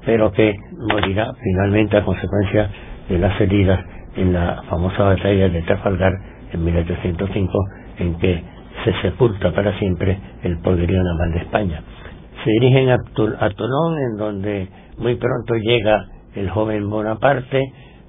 pero 0.09 0.33
que 0.33 0.57
morirá 0.91 1.35
finalmente 1.39 1.99
a 1.99 2.03
consecuencia 2.03 2.71
de 3.11 3.19
las 3.19 3.39
heridas 3.39 3.79
en 4.17 4.33
la 4.33 4.63
famosa 4.63 5.03
batalla 5.03 5.51
de 5.51 5.61
Trafalgar 5.61 6.15
en 6.51 6.65
1805, 6.65 7.53
en 7.99 8.15
que 8.19 8.43
se 8.85 9.03
sepulta 9.03 9.53
para 9.53 9.79
siempre 9.79 10.19
el 10.45 10.61
poderío 10.61 11.03
naval 11.03 11.33
de 11.33 11.39
España. 11.41 11.83
Se 12.43 12.51
dirigen 12.53 12.89
a, 12.89 12.97
Tolón, 13.15 13.99
en 13.99 14.17
donde 14.17 14.69
muy 14.97 15.17
pronto 15.17 15.55
llega 15.57 16.07
el 16.37 16.49
joven 16.49 16.89
Bonaparte, 16.89 17.61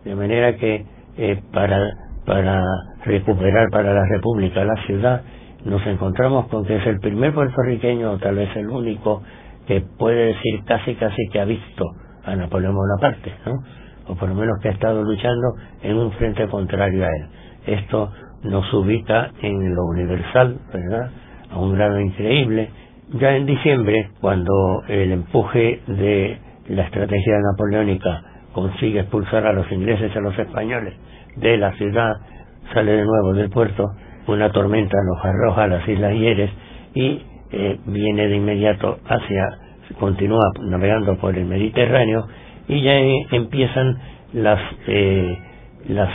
de 0.05 0.15
manera 0.15 0.55
que 0.55 0.85
eh, 1.17 1.41
para, 1.51 1.81
para 2.25 2.63
recuperar 3.03 3.67
para 3.71 3.93
la 3.93 4.05
República 4.05 4.63
la 4.63 4.81
ciudad, 4.85 5.21
nos 5.65 5.85
encontramos 5.85 6.47
con 6.47 6.63
que 6.63 6.77
es 6.77 6.87
el 6.87 7.01
primer 7.01 7.33
puertorriqueño, 7.33 8.13
o 8.13 8.17
tal 8.19 8.35
vez 8.35 8.55
el 8.55 8.69
único, 8.69 9.21
que 9.69 9.81
puede 9.81 10.33
decir 10.33 10.63
casi 10.65 10.95
casi 10.95 11.29
que 11.31 11.39
ha 11.39 11.45
visto 11.45 11.85
a 12.23 12.35
Napoleón 12.35 12.73
Bonaparte, 12.73 13.31
¿no? 13.45 13.53
o 14.07 14.15
por 14.15 14.27
lo 14.27 14.33
menos 14.33 14.57
que 14.63 14.69
ha 14.69 14.71
estado 14.71 15.03
luchando 15.03 15.53
en 15.83 15.95
un 15.95 16.11
frente 16.13 16.47
contrario 16.47 17.05
a 17.05 17.07
él. 17.07 17.27
Esto 17.77 18.11
nos 18.45 18.73
ubica 18.73 19.29
en 19.43 19.75
lo 19.75 19.85
universal, 19.85 20.57
¿verdad? 20.73 21.11
A 21.51 21.59
un 21.59 21.75
grado 21.75 21.99
increíble. 21.99 22.71
Ya 23.13 23.35
en 23.35 23.45
diciembre, 23.45 24.09
cuando 24.19 24.81
el 24.87 25.11
empuje 25.11 25.81
de 25.85 26.39
la 26.69 26.85
estrategia 26.85 27.37
napoleónica 27.51 28.23
consigue 28.53 29.01
expulsar 29.01 29.45
a 29.45 29.53
los 29.53 29.71
ingleses 29.71 30.11
y 30.11 30.17
a 30.17 30.21
los 30.21 30.37
españoles 30.39 30.95
de 31.35 31.57
la 31.57 31.73
ciudad, 31.73 32.13
sale 32.73 32.93
de 32.93 33.05
nuevo 33.05 33.33
del 33.33 33.51
puerto, 33.51 33.85
una 34.25 34.51
tormenta 34.51 34.97
nos 35.05 35.23
arroja 35.23 35.63
a 35.65 35.67
las 35.67 35.87
Islas 35.87 36.13
Hieres 36.13 36.49
y 36.95 37.21
eh, 37.51 37.79
viene 37.85 38.27
de 38.27 38.35
inmediato 38.35 38.99
hacia, 39.05 39.45
continúa 39.99 40.51
navegando 40.61 41.17
por 41.17 41.37
el 41.37 41.45
Mediterráneo 41.45 42.27
y 42.67 42.81
ya 42.81 42.99
empiezan 43.31 43.97
las 44.33 44.59
eh, 44.87 45.37
las 45.87 46.09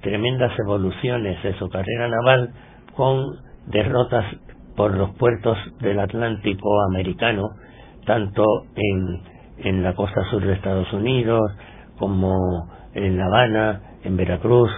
tremendas 0.00 0.52
evoluciones 0.58 1.42
de 1.42 1.54
su 1.58 1.68
carrera 1.68 2.08
naval 2.08 2.50
con 2.96 3.22
derrotas 3.66 4.24
por 4.76 4.96
los 4.96 5.10
puertos 5.16 5.56
del 5.80 6.00
Atlántico 6.00 6.68
americano, 6.90 7.42
tanto 8.06 8.44
en, 8.74 9.20
en 9.58 9.82
la 9.82 9.94
costa 9.94 10.24
sur 10.30 10.44
de 10.44 10.54
Estados 10.54 10.92
Unidos 10.92 11.40
como 11.98 12.34
en 12.94 13.18
La 13.18 13.26
Habana, 13.26 13.80
en 14.04 14.16
Veracruz, 14.16 14.70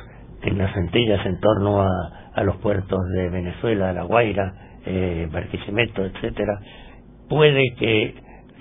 en 0.42 0.58
las 0.58 0.74
Antillas 0.76 1.24
en 1.26 1.40
torno 1.40 1.82
a, 1.82 1.88
a 2.34 2.42
los 2.44 2.56
puertos 2.56 2.98
de 3.14 3.30
Venezuela, 3.30 3.92
La 3.92 4.02
Guaira, 4.02 4.52
eh, 4.86 5.28
Barquisimeto, 5.30 6.04
etcétera, 6.04 6.58
puede 7.28 7.74
que 7.78 8.14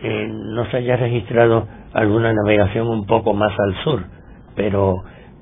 eh, 0.03 0.27
no 0.29 0.69
se 0.69 0.77
haya 0.77 0.97
registrado 0.97 1.67
alguna 1.93 2.33
navegación 2.33 2.87
un 2.87 3.05
poco 3.05 3.33
más 3.33 3.53
al 3.57 3.83
sur, 3.83 4.03
pero 4.55 4.95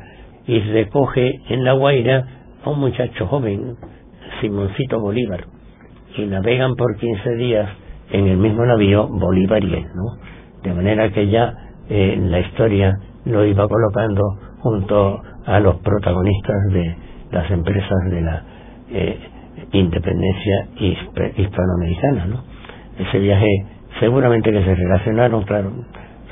y 0.48 0.60
recoge 0.60 1.40
en 1.50 1.64
La 1.64 1.74
Guaira 1.74 2.26
a 2.64 2.70
un 2.70 2.80
muchacho 2.80 3.28
joven, 3.28 3.76
Simoncito 4.40 5.00
Bolívar, 5.00 5.46
y 6.18 6.26
navegan 6.26 6.76
por 6.76 6.98
15 6.98 7.36
días 7.36 7.70
en 8.12 8.28
el 8.28 8.38
mismo 8.38 8.66
navío 8.66 9.08
Bolívar 9.08 9.64
¿no? 9.64 10.18
De 10.64 10.74
manera 10.74 11.10
que 11.12 11.28
ya 11.28 11.54
eh, 11.90 12.18
la 12.20 12.40
historia 12.40 12.98
lo 13.26 13.46
iba 13.46 13.68
colocando 13.68 14.24
junto 14.60 15.22
a 15.46 15.60
los 15.60 15.78
protagonistas 15.78 16.58
de 16.72 16.96
las 17.32 17.50
empresas 17.52 17.98
de 18.10 18.22
la 18.22 18.44
eh, 18.90 19.20
independencia 19.72 20.68
hispanoamericana, 20.80 22.26
¿no? 22.26 22.44
Ese 23.00 23.20
viaje 23.20 23.48
seguramente 24.00 24.52
que 24.52 24.64
se 24.64 24.76
relacionaron, 24.76 25.44
claro, 25.44 25.72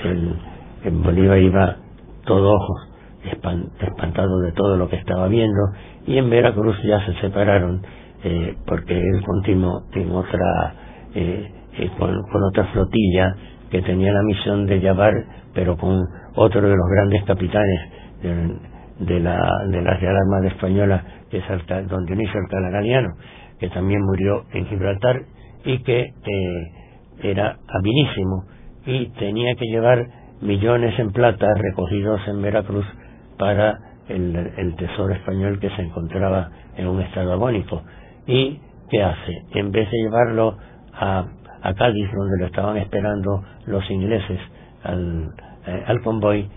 el, 0.03 0.35
en 0.83 1.03
Bolívar 1.03 1.37
iba 1.39 1.75
todo 2.25 2.53
ojos, 2.53 2.89
espantado 3.81 4.39
de 4.41 4.51
todo 4.53 4.77
lo 4.77 4.89
que 4.89 4.95
estaba 4.95 5.27
viendo, 5.27 5.59
y 6.05 6.17
en 6.17 6.29
Veracruz 6.29 6.77
ya 6.83 7.05
se 7.05 7.13
separaron 7.21 7.81
eh, 8.23 8.55
porque 8.65 8.99
él 8.99 9.23
continuó 9.25 9.83
en 9.93 10.11
otra, 10.11 10.73
eh, 11.15 11.51
eh, 11.77 11.89
con, 11.97 12.15
otra 12.49 12.65
flotilla 12.65 13.35
que 13.69 13.81
tenía 13.81 14.11
la 14.11 14.23
misión 14.23 14.65
de 14.65 14.79
llevar, 14.79 15.13
pero 15.53 15.77
con 15.77 15.99
otro 16.35 16.61
de 16.61 16.75
los 16.75 16.87
grandes 16.91 17.23
capitanes 17.23 17.79
de, 18.99 19.19
la, 19.19 19.39
de 19.69 19.81
la 19.81 19.93
Real 19.95 20.15
Armada 20.15 20.47
Española, 20.47 21.03
que 21.29 21.37
es 21.37 21.43
don 21.87 22.05
Dionisio 22.05 22.39
Alcalá 22.39 22.69
Galiano, 22.71 23.09
que 23.59 23.69
también 23.69 24.01
murió 24.01 24.45
en 24.53 24.65
Gibraltar 24.65 25.21
y 25.63 25.79
que 25.83 26.01
eh, 26.01 26.11
era 27.23 27.57
habilísimo 27.67 28.45
y 28.85 29.07
tenía 29.17 29.55
que 29.55 29.65
llevar 29.65 30.05
millones 30.41 30.97
en 30.99 31.11
plata 31.11 31.47
recogidos 31.55 32.21
en 32.27 32.41
Veracruz 32.41 32.85
para 33.37 33.77
el, 34.07 34.35
el 34.57 34.75
tesoro 34.75 35.13
español 35.13 35.59
que 35.59 35.69
se 35.71 35.81
encontraba 35.81 36.49
en 36.77 36.87
un 36.87 37.01
estado 37.01 37.33
agónico. 37.33 37.83
¿Y 38.25 38.59
qué 38.89 39.03
hace? 39.03 39.33
En 39.53 39.71
vez 39.71 39.89
de 39.91 39.97
llevarlo 39.97 40.57
a, 40.93 41.25
a 41.61 41.73
Cádiz, 41.73 42.09
donde 42.13 42.39
lo 42.39 42.45
estaban 42.45 42.77
esperando 42.77 43.43
los 43.65 43.89
ingleses 43.89 44.39
al, 44.83 45.31
eh, 45.67 45.83
al 45.87 46.01
convoy, 46.01 46.49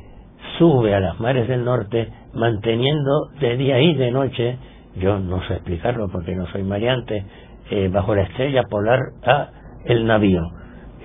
sube 0.58 0.94
a 0.94 1.00
las 1.00 1.18
mares 1.20 1.48
del 1.48 1.64
norte 1.64 2.08
manteniendo 2.34 3.28
de 3.40 3.56
día 3.56 3.80
y 3.80 3.94
de 3.94 4.10
noche, 4.10 4.58
yo 4.96 5.18
no 5.18 5.42
sé 5.46 5.54
explicarlo 5.54 6.08
porque 6.10 6.34
no 6.34 6.46
soy 6.48 6.62
mareante, 6.62 7.24
eh, 7.70 7.88
bajo 7.92 8.14
la 8.14 8.22
estrella 8.22 8.62
polar 8.68 9.00
a 9.24 9.48
el 9.84 10.06
navío. 10.06 10.42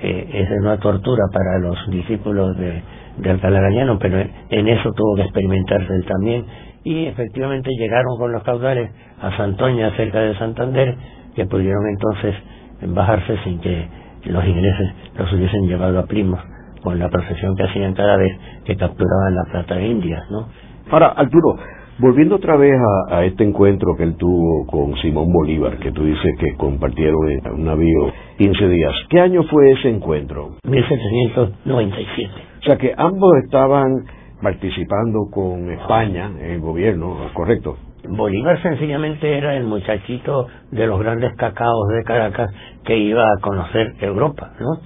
Eh, 0.02 0.30
es 0.34 0.50
una 0.62 0.78
tortura 0.78 1.24
para 1.34 1.60
los 1.60 1.90
discípulos 1.90 2.56
de, 2.58 2.84
de 3.18 3.30
Alcalá 3.30 3.60
pero 4.00 4.20
en 4.50 4.68
eso 4.68 4.92
tuvo 4.94 5.16
que 5.16 5.24
experimentarse 5.24 5.94
él 5.94 6.06
también. 6.06 6.46
Y 6.84 7.06
efectivamente 7.06 7.70
llegaron 7.78 8.18
con 8.18 8.32
los 8.32 8.44
caudales 8.44 8.92
a 9.22 9.36
Santoña, 9.36 9.96
cerca 9.98 10.20
de 10.20 10.38
Santander, 10.38 10.96
que 11.36 11.46
pudieron 11.46 11.84
entonces 11.88 12.36
bajarse 12.82 13.38
sin 13.44 13.60
que 13.60 13.88
los 14.26 14.46
ingleses 14.46 14.92
los 15.18 15.32
hubiesen 15.34 15.68
llevado 15.68 16.00
a 16.00 16.06
Plymouth 16.06 16.40
con 16.84 17.00
la 17.00 17.10
procesión 17.10 17.56
que 17.56 17.64
hacían 17.64 17.94
cada 17.94 18.18
vez 18.18 18.32
que 18.66 18.76
capturaban 18.76 19.36
la 19.36 19.44
plata 19.52 19.76
de 19.76 19.88
Indias, 19.88 20.24
¿no? 20.30 20.48
Ahora, 20.90 21.08
Arturo, 21.08 21.58
volviendo 22.00 22.36
otra 22.36 22.56
vez 22.56 22.74
a, 23.10 23.26
este 23.26 23.44
encuentro 23.44 23.96
que 23.98 24.04
él 24.04 24.16
tuvo 24.16 24.66
con 24.68 24.96
Simón 25.02 25.32
Bolívar, 25.34 25.78
que 25.80 25.92
tú 25.92 26.06
dices 26.06 26.32
que 26.40 26.56
compartieron 26.56 27.30
en 27.30 27.52
un 27.52 27.66
navío 27.66 28.12
15 28.38 28.70
días, 28.70 28.94
¿qué 29.10 29.20
año 29.20 29.44
fue 29.44 29.72
ese 29.72 29.90
encuentro? 29.90 30.56
1797. 30.64 32.32
O 32.60 32.64
sea 32.64 32.78
que 32.78 32.94
ambos 32.96 33.32
estaban 33.44 34.06
participando 34.42 35.30
con 35.32 35.70
España 35.72 36.32
en 36.40 36.52
el 36.52 36.60
gobierno, 36.62 37.18
¿correcto? 37.34 37.78
Bolívar 38.10 38.62
sencillamente 38.62 39.38
era 39.38 39.56
el 39.56 39.64
muchachito 39.64 40.48
de 40.72 40.88
los 40.88 41.00
grandes 41.00 41.36
cacaos 41.36 41.88
de 41.96 42.04
Caracas 42.04 42.50
que 42.86 42.98
iba 42.98 43.24
a 43.24 43.42
conocer 43.42 43.94
Europa, 44.00 44.52
¿no? 44.60 44.80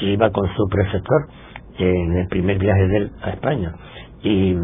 iba 0.00 0.30
con 0.30 0.48
su 0.56 0.68
preceptor 0.68 1.26
en 1.78 2.16
el 2.16 2.28
primer 2.28 2.58
viaje 2.58 2.88
de 2.88 2.96
él 2.96 3.10
a 3.22 3.30
España. 3.30 3.74
Y, 4.22 4.54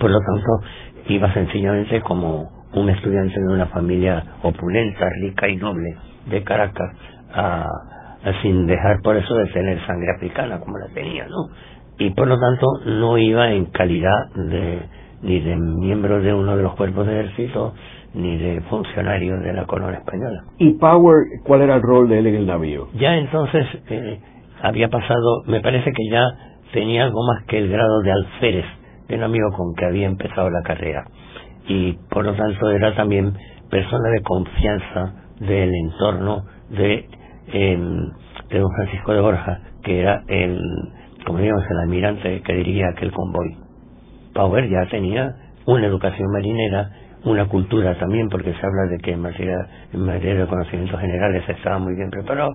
Por 0.00 0.10
lo 0.10 0.18
tanto, 0.18 0.68
iba 1.08 1.32
sencillamente 1.32 2.00
como 2.02 2.50
un 2.72 2.90
estudiante 2.90 3.40
de 3.40 3.54
una 3.54 3.66
familia 3.66 4.22
opulenta, 4.42 5.08
rica 5.22 5.48
y 5.48 5.56
noble 5.56 5.96
de 6.26 6.42
Caracas, 6.42 6.90
a, 7.32 7.66
sin 8.42 8.66
dejar 8.66 9.00
por 9.02 9.16
eso 9.16 9.34
de 9.36 9.46
tener 9.46 9.84
sangre 9.86 10.10
africana 10.16 10.58
como 10.58 10.76
la 10.78 10.88
tenía, 10.88 11.26
¿no? 11.26 11.54
Y 11.98 12.10
por 12.10 12.26
lo 12.26 12.38
tanto 12.38 12.66
no 12.86 13.16
iba 13.16 13.52
en 13.52 13.66
calidad 13.66 14.34
de 14.34 14.82
ni 15.26 15.40
de 15.40 15.56
miembro 15.56 16.22
de 16.22 16.32
uno 16.32 16.56
de 16.56 16.62
los 16.62 16.74
cuerpos 16.76 17.06
de 17.06 17.20
ejército 17.20 17.74
ni 18.14 18.38
de 18.38 18.60
funcionario 18.62 19.38
de 19.40 19.52
la 19.52 19.66
corona 19.66 19.98
española. 19.98 20.44
¿Y 20.58 20.74
Power, 20.78 21.16
cuál 21.44 21.62
era 21.62 21.74
el 21.74 21.82
rol 21.82 22.08
de 22.08 22.20
él 22.20 22.28
en 22.28 22.34
el 22.36 22.46
navío? 22.46 22.88
Ya 22.94 23.16
entonces 23.16 23.66
eh, 23.90 24.20
había 24.62 24.88
pasado, 24.88 25.42
me 25.46 25.60
parece 25.60 25.92
que 25.92 26.08
ya 26.10 26.24
tenía 26.72 27.04
algo 27.04 27.20
más 27.26 27.44
que 27.46 27.58
el 27.58 27.68
grado 27.68 28.00
de 28.02 28.12
alférez 28.12 28.64
de 29.08 29.16
un 29.16 29.24
amigo 29.24 29.50
con 29.56 29.74
que 29.74 29.84
había 29.84 30.06
empezado 30.06 30.48
la 30.48 30.62
carrera. 30.62 31.04
Y 31.68 31.94
por 32.08 32.24
lo 32.24 32.34
tanto 32.34 32.70
era 32.70 32.94
también 32.94 33.34
persona 33.68 34.08
de 34.10 34.22
confianza 34.22 35.14
del 35.40 35.74
entorno 35.74 36.44
de, 36.70 37.08
em, 37.48 38.10
de 38.48 38.58
don 38.58 38.70
Francisco 38.76 39.12
de 39.12 39.20
Borja, 39.20 39.60
que 39.82 40.00
era 40.00 40.22
el, 40.28 40.58
como 41.26 41.38
digamos, 41.38 41.64
el 41.68 41.78
almirante 41.78 42.42
que 42.42 42.52
dirigía 42.54 42.86
aquel 42.88 43.10
convoy. 43.10 43.65
Power 44.36 44.68
ya 44.68 44.86
tenía 44.90 45.34
una 45.66 45.86
educación 45.86 46.30
marinera, 46.30 46.90
una 47.24 47.48
cultura 47.48 47.98
también, 47.98 48.28
porque 48.28 48.52
se 48.52 48.66
habla 48.66 48.86
de 48.90 48.98
que 48.98 49.12
en 49.12 49.20
materia, 49.20 49.56
en 49.92 50.04
materia 50.04 50.42
de 50.42 50.46
conocimientos 50.46 51.00
generales 51.00 51.42
estaba 51.48 51.78
muy 51.78 51.96
bien 51.96 52.10
preparado, 52.10 52.50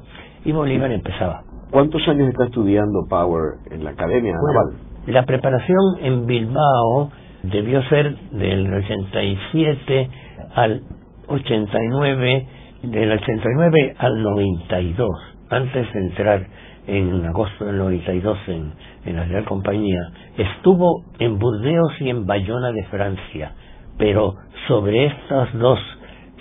y 0.45 0.51
Bolívar 0.51 0.91
empezaba. 0.91 1.41
¿Cuántos 1.71 2.07
años 2.07 2.29
está 2.29 2.45
estudiando 2.45 3.05
Power 3.09 3.55
en 3.71 3.83
la 3.83 3.91
Academia 3.91 4.31
Naval? 4.31 4.77
La 5.07 5.25
preparación 5.25 5.79
en 6.01 6.25
Bilbao 6.27 7.11
debió 7.43 7.81
ser 7.83 8.15
del 8.31 8.71
87 8.73 10.09
al 10.53 10.81
89, 11.27 12.47
del 12.83 13.11
89 13.11 13.95
al 13.97 14.21
92, 14.21 15.09
antes 15.49 15.93
de 15.93 15.99
entrar 15.99 16.47
en 16.87 17.25
agosto 17.25 17.65
del 17.65 17.77
92 17.77 18.37
en, 18.47 18.73
en 19.05 19.15
la 19.15 19.25
Real 19.25 19.45
Compañía, 19.45 19.99
estuvo 20.37 21.03
en 21.19 21.37
Burdeos 21.39 21.93
y 21.99 22.09
en 22.09 22.25
Bayona 22.25 22.71
de 22.71 22.83
Francia, 22.85 23.53
pero 23.97 24.35
sobre 24.67 25.05
estas 25.05 25.53
dos 25.53 25.79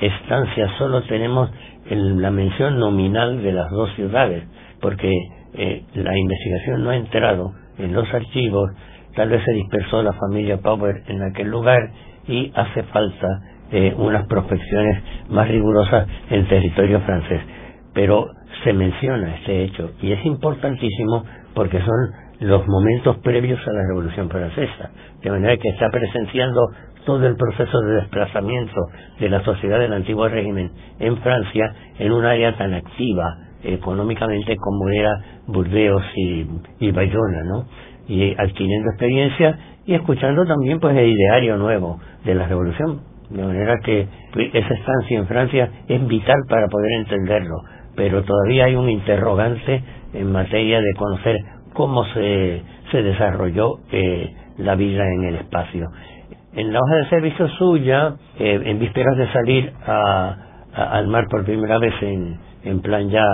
estancias 0.00 0.70
solo 0.78 1.02
tenemos 1.02 1.50
la 1.90 2.30
mención 2.30 2.78
nominal 2.78 3.42
de 3.42 3.52
las 3.52 3.70
dos 3.70 3.90
ciudades, 3.94 4.44
porque 4.80 5.12
eh, 5.54 5.84
la 5.94 6.16
investigación 6.16 6.84
no 6.84 6.90
ha 6.90 6.96
entrado 6.96 7.52
en 7.78 7.92
los 7.92 8.12
archivos, 8.12 8.70
tal 9.14 9.28
vez 9.30 9.42
se 9.44 9.52
dispersó 9.52 10.02
la 10.02 10.12
familia 10.12 10.58
Power 10.58 11.02
en 11.08 11.22
aquel 11.22 11.48
lugar 11.48 11.80
y 12.28 12.52
hace 12.54 12.82
falta 12.84 13.26
eh, 13.72 13.94
unas 13.96 14.26
prospecciones 14.26 15.02
más 15.28 15.48
rigurosas 15.48 16.06
en 16.30 16.46
territorio 16.48 17.00
francés. 17.00 17.40
Pero 17.92 18.26
se 18.64 18.72
menciona 18.72 19.36
este 19.36 19.64
hecho 19.64 19.90
y 20.02 20.12
es 20.12 20.24
importantísimo 20.24 21.24
porque 21.54 21.78
son 21.80 22.10
los 22.40 22.66
momentos 22.66 23.18
previos 23.18 23.60
a 23.66 23.72
la 23.72 23.82
Revolución 23.88 24.30
Francesa, 24.30 24.90
de 25.22 25.30
manera 25.30 25.56
que 25.56 25.68
está 25.68 25.88
presenciando 25.90 26.60
todo 27.04 27.26
el 27.26 27.36
proceso 27.36 27.80
de 27.80 27.94
desplazamiento 27.96 28.80
de 29.18 29.28
la 29.28 29.42
sociedad 29.44 29.78
del 29.78 29.92
antiguo 29.92 30.28
régimen 30.28 30.70
en 30.98 31.16
Francia 31.18 31.72
en 31.98 32.12
un 32.12 32.24
área 32.24 32.56
tan 32.56 32.74
activa 32.74 33.24
económicamente 33.62 34.56
como 34.56 34.88
era 34.88 35.10
Burdeos 35.46 36.02
y, 36.16 36.90
Bayona, 36.92 37.42
¿no? 37.44 37.66
Y 38.08 38.34
adquiriendo 38.38 38.90
experiencia 38.90 39.58
y 39.86 39.94
escuchando 39.94 40.44
también 40.46 40.80
pues 40.80 40.96
el 40.96 41.08
ideario 41.08 41.56
nuevo 41.56 42.00
de 42.24 42.34
la 42.34 42.46
revolución, 42.46 43.02
de 43.30 43.42
manera 43.42 43.78
que 43.84 44.06
esa 44.34 44.74
estancia 44.74 45.18
en 45.18 45.26
Francia 45.26 45.70
es 45.88 46.06
vital 46.06 46.38
para 46.48 46.66
poder 46.68 46.92
entenderlo, 46.98 47.56
pero 47.96 48.22
todavía 48.22 48.64
hay 48.66 48.74
un 48.74 48.90
interrogante 48.90 49.82
en 50.12 50.32
materia 50.32 50.80
de 50.80 50.92
conocer 50.96 51.36
cómo 51.72 52.04
se, 52.06 52.62
se 52.90 53.02
desarrolló 53.02 53.78
eh, 53.92 54.34
la 54.58 54.74
vida 54.74 55.04
en 55.06 55.24
el 55.24 55.34
espacio. 55.36 55.88
En 56.52 56.72
la 56.72 56.80
hoja 56.80 56.96
de 56.96 57.08
servicio 57.08 57.48
suya, 57.50 58.14
eh, 58.38 58.60
en 58.64 58.78
vísperas 58.80 59.16
de 59.16 59.32
salir 59.32 59.72
a, 59.86 60.36
al 60.74 61.06
mar 61.06 61.26
por 61.30 61.44
primera 61.44 61.78
vez 61.78 61.94
en, 62.02 62.38
en 62.64 62.80
plan 62.80 63.08
ya 63.08 63.24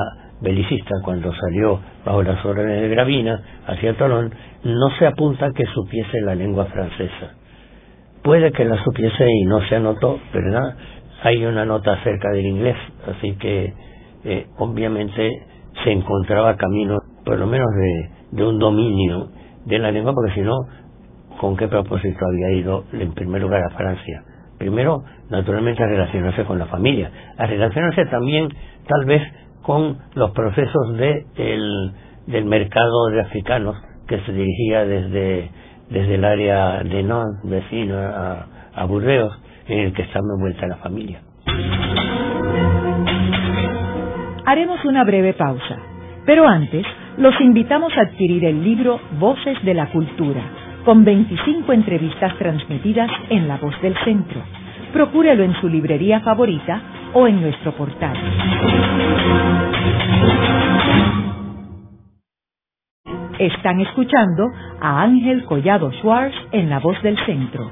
belicista, 0.41 0.95
cuando 1.03 1.33
salió 1.33 1.81
bajo 2.05 2.23
las 2.23 2.45
órdenes 2.45 2.83
de 2.83 2.89
Gravina 2.89 3.41
hacia 3.67 3.97
Tolón, 3.97 4.35
no 4.65 4.91
se 4.99 5.07
apunta 5.07 5.51
que 5.55 5.65
supiese 5.67 6.21
la 6.21 6.35
lengua 6.35 6.67
francesa. 6.67 7.35
Puede 8.27 8.51
que 8.51 8.65
la 8.65 8.83
supiese 8.83 9.25
y 9.25 9.45
no 9.45 9.61
se 9.69 9.77
anotó, 9.77 10.19
¿verdad? 10.35 10.77
Hay 11.23 11.47
una 11.47 11.65
nota 11.65 11.93
acerca 11.93 12.29
del 12.33 12.45
inglés, 12.45 12.77
así 13.07 13.37
que 13.37 13.73
eh, 14.25 14.47
obviamente 14.59 15.31
se 15.85 15.93
encontraba 15.93 16.57
camino, 16.57 16.99
por 17.25 17.39
lo 17.39 17.47
menos 17.47 17.69
de, 17.77 18.37
de 18.37 18.45
un 18.45 18.59
dominio 18.59 19.29
de 19.65 19.79
la 19.79 19.93
lengua, 19.93 20.13
porque 20.13 20.35
si 20.35 20.41
no, 20.41 20.57
¿con 21.39 21.57
qué 21.57 21.69
propósito 21.69 22.19
había 22.27 22.59
ido 22.59 22.83
en 22.95 23.15
primer 23.15 23.43
lugar 23.43 23.63
a 23.63 23.77
Francia? 23.77 24.25
Primero, 24.59 25.05
naturalmente, 25.31 25.85
a 25.85 25.87
relacionarse 25.87 26.45
con 26.47 26.59
la 26.59 26.67
familia, 26.67 27.13
a 27.39 27.47
relacionarse 27.47 28.07
también, 28.07 28.49
tal 28.89 29.05
vez, 29.05 29.23
con 29.63 29.99
los 30.17 30.33
procesos 30.33 30.97
de 30.97 31.27
el, 31.37 31.93
del 32.27 32.45
mercado 32.45 33.07
de 33.13 33.21
africanos 33.21 33.77
que 34.09 34.19
se 34.23 34.33
dirigía 34.33 34.85
desde, 34.85 35.49
desde 35.91 36.15
el 36.17 36.25
área 36.25 36.83
de 36.83 37.03
Nantes, 37.03 37.51
vecino 37.51 37.97
a, 37.97 38.47
a 38.75 38.85
en 39.69 39.79
el 39.79 39.93
que 39.93 40.03
estaba 40.03 40.25
envuelta 40.37 40.67
la 40.67 40.77
familia. 40.77 41.21
Haremos 44.45 44.85
una 44.85 45.05
breve 45.05 45.33
pausa, 45.33 45.77
pero 46.25 46.47
antes 46.47 46.87
los 47.19 47.41
invitamos 47.41 47.93
a 47.97 48.03
adquirir 48.03 48.45
el 48.45 48.63
libro 48.63 49.01
Voces 49.19 49.63
de 49.65 49.75
la 49.75 49.87
Cultura, 49.91 50.43
con 50.85 51.05
25 51.05 51.73
entrevistas 51.73 52.37
transmitidas 52.39 53.11
en 53.31 53.49
La 53.49 53.57
Voz 53.57 53.75
del 53.83 53.97
Centro. 54.05 54.41
Procúrelo 54.93 55.43
en 55.43 55.55
su 55.61 55.69
librería 55.69 56.21
favorita 56.21 56.81
o 57.13 57.27
en 57.27 57.41
nuestro 57.41 57.73
portal. 57.73 58.17
Están 63.39 63.81
escuchando 63.81 64.47
a 64.81 65.03
Ángel 65.03 65.45
Collado 65.45 65.93
Schwartz 65.93 66.35
en 66.53 66.71
La 66.71 66.79
Voz 66.79 67.03
del 67.03 67.19
Centro. 67.27 67.71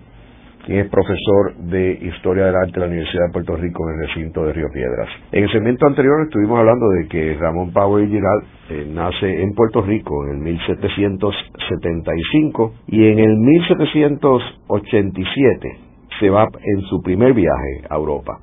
quien 0.66 0.80
es 0.80 0.88
profesor 0.88 1.56
de 1.58 1.92
Historia 2.02 2.44
del 2.46 2.56
Arte 2.56 2.72
de 2.72 2.80
la 2.80 2.86
Universidad 2.86 3.26
de 3.26 3.32
Puerto 3.32 3.54
Rico 3.56 3.88
en 3.88 3.94
el 3.94 4.00
recinto 4.08 4.44
de 4.44 4.52
Río 4.52 4.66
Piedras. 4.72 5.08
En 5.32 5.44
el 5.44 5.50
segmento 5.50 5.86
anterior 5.86 6.24
estuvimos 6.24 6.58
hablando 6.58 6.90
de 6.90 7.08
que 7.08 7.38
Ramón 7.38 7.72
Power 7.72 8.04
y 8.04 8.08
Giral 8.08 8.42
eh, 8.70 8.86
nace 8.92 9.42
en 9.42 9.54
Puerto 9.54 9.80
Rico 9.82 10.26
en 10.26 10.32
el 10.36 10.38
1775 10.38 12.74
y 12.88 13.08
en 13.08 13.18
el 13.18 13.36
1787 13.36 15.78
se 16.20 16.30
va 16.30 16.44
en 16.44 16.80
su 16.82 17.02
primer 17.02 17.34
viaje 17.34 17.82
a 17.88 17.96
Europa. 17.96 18.38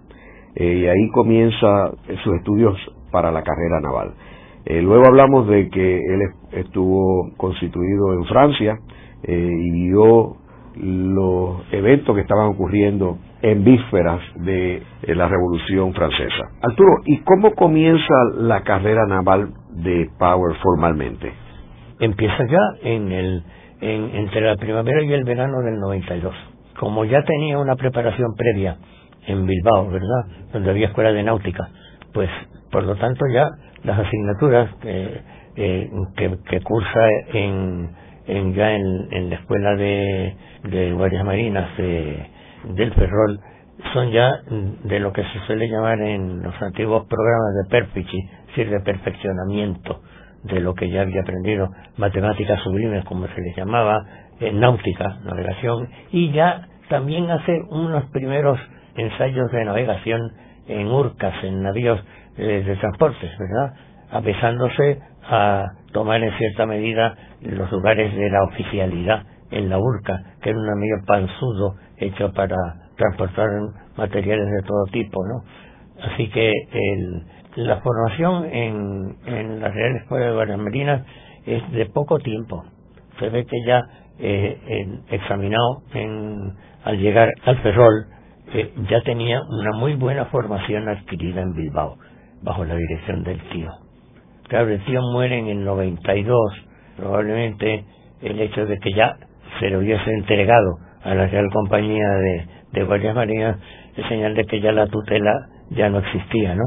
Eh, 0.55 0.79
y 0.79 0.87
ahí 0.87 1.09
comienza 1.13 1.91
sus 2.23 2.35
estudios 2.35 2.75
para 3.11 3.31
la 3.31 3.43
carrera 3.43 3.79
naval. 3.81 4.13
Eh, 4.65 4.81
luego 4.81 5.05
hablamos 5.07 5.47
de 5.47 5.69
que 5.69 5.97
él 5.97 6.21
estuvo 6.51 7.31
constituido 7.37 8.13
en 8.13 8.25
Francia 8.25 8.77
y 9.23 9.71
vio 9.71 10.37
los 10.75 11.61
eventos 11.71 12.15
que 12.15 12.21
estaban 12.21 12.47
ocurriendo 12.47 13.17
en 13.41 13.63
vísperas 13.63 14.21
de 14.35 14.77
eh, 14.77 15.15
la 15.15 15.27
Revolución 15.27 15.93
Francesa. 15.93 16.49
Arturo, 16.61 16.91
¿y 17.05 17.19
cómo 17.21 17.53
comienza 17.53 18.13
la 18.37 18.61
carrera 18.61 19.05
naval 19.07 19.49
de 19.71 20.09
Power 20.17 20.55
formalmente? 20.61 21.33
Empieza 21.99 22.45
ya 22.47 22.89
en 22.89 23.11
el, 23.11 23.43
entre 23.81 24.41
la 24.41 24.55
primavera 24.57 25.03
y 25.03 25.13
el 25.13 25.23
verano 25.23 25.61
del 25.61 25.79
92. 25.79 26.33
Como 26.79 27.05
ya 27.05 27.23
tenía 27.23 27.57
una 27.59 27.75
preparación 27.75 28.33
previa 28.35 28.77
en 29.27 29.45
Bilbao, 29.45 29.87
¿verdad? 29.89 30.49
Donde 30.53 30.71
había 30.71 30.87
escuela 30.87 31.11
de 31.11 31.23
náutica, 31.23 31.69
pues 32.13 32.29
por 32.71 32.83
lo 32.83 32.95
tanto 32.95 33.25
ya 33.33 33.49
las 33.83 33.99
asignaturas 33.99 34.73
que, 34.81 35.21
eh, 35.55 35.89
que 36.15 36.61
cursa 36.61 37.07
en 37.33 37.89
en, 38.27 38.53
ya 38.53 38.73
en, 38.73 39.29
la 39.29 39.35
escuela 39.35 39.75
de, 39.75 40.35
de 40.63 40.93
Guardias 40.93 41.25
Marinas 41.25 41.75
de, 41.77 42.27
del 42.75 42.93
Ferrol 42.93 43.39
son 43.93 44.11
ya 44.11 44.31
de 44.83 44.99
lo 44.99 45.11
que 45.11 45.23
se 45.23 45.39
suele 45.47 45.67
llamar 45.67 45.99
en 46.01 46.43
los 46.43 46.61
antiguos 46.61 47.07
programas 47.07 47.53
de 47.63 47.69
perfici, 47.69 48.17
es 48.55 48.69
de 48.69 48.79
perfeccionamiento 48.81 50.01
de 50.43 50.59
lo 50.59 50.73
que 50.75 50.89
ya 50.89 51.01
había 51.01 51.21
aprendido, 51.21 51.69
matemáticas 51.97 52.61
sublimes, 52.61 53.03
como 53.05 53.27
se 53.27 53.41
les 53.41 53.55
llamaba, 53.55 54.03
eh, 54.39 54.51
náutica, 54.53 55.19
navegación, 55.23 55.89
y 56.11 56.31
ya 56.31 56.67
también 56.89 57.29
hace 57.29 57.61
unos 57.69 58.05
primeros 58.11 58.59
ensayos 58.95 59.51
de 59.51 59.65
navegación 59.65 60.21
en 60.67 60.87
urcas, 60.87 61.33
en 61.43 61.63
navíos 61.63 61.99
eh, 62.37 62.63
de 62.65 62.75
transportes, 62.77 63.31
¿verdad? 63.37 63.73
Apesándose 64.11 64.99
a 65.23 65.65
tomar 65.91 66.21
en 66.23 66.31
cierta 66.37 66.65
medida 66.65 67.15
los 67.41 67.71
lugares 67.71 68.13
de 68.15 68.29
la 68.29 68.43
oficialidad 68.43 69.23
en 69.51 69.69
la 69.69 69.77
urca, 69.77 70.17
que 70.41 70.49
era 70.49 70.59
un 70.59 70.65
navío 70.65 70.95
panzudo 71.05 71.75
hecho 71.97 72.31
para 72.33 72.55
transportar 72.95 73.47
materiales 73.97 74.45
de 74.45 74.67
todo 74.67 74.85
tipo, 74.91 75.19
¿no? 75.25 75.43
Así 76.03 76.29
que 76.29 76.51
la 77.55 77.81
formación 77.81 78.45
en, 78.45 79.15
en 79.25 79.59
la 79.59 79.69
Real 79.69 79.97
Escuela 79.97 80.27
de 80.27 80.33
Guardias 80.33 80.59
Marinas 80.59 81.05
es 81.45 81.71
de 81.71 81.85
poco 81.87 82.19
tiempo. 82.19 82.63
Se 83.19 83.29
ve 83.29 83.45
que 83.45 83.57
ya 83.65 83.81
eh, 84.19 84.99
examinado 85.09 85.83
en, 85.93 86.53
al 86.83 86.97
llegar 86.97 87.29
al 87.45 87.57
Ferrol, 87.61 88.05
eh, 88.53 88.73
ya 88.89 89.01
tenía 89.01 89.41
una 89.41 89.77
muy 89.77 89.95
buena 89.95 90.25
formación 90.25 90.87
adquirida 90.89 91.41
en 91.41 91.53
Bilbao, 91.53 91.97
bajo 92.43 92.65
la 92.65 92.75
dirección 92.75 93.23
del 93.23 93.39
tío. 93.49 93.71
Claro, 94.47 94.69
el 94.69 94.83
tío 94.85 95.01
muere 95.13 95.39
en 95.39 95.47
el 95.47 95.63
92, 95.63 96.37
probablemente 96.97 97.85
el 98.21 98.39
hecho 98.39 98.65
de 98.65 98.77
que 98.79 98.93
ya 98.93 99.15
se 99.59 99.69
le 99.69 99.77
hubiese 99.77 100.11
entregado 100.11 100.77
a 101.03 101.15
la 101.15 101.27
Real 101.27 101.49
Compañía 101.51 102.07
de, 102.07 102.45
de 102.73 102.83
Guardias 102.83 103.15
Marinas 103.15 103.57
es 103.95 104.05
señal 104.07 104.35
de 104.35 104.45
que 104.45 104.61
ya 104.61 104.71
la 104.71 104.87
tutela 104.87 105.33
ya 105.71 105.89
no 105.89 105.99
existía, 105.99 106.55
¿no? 106.55 106.63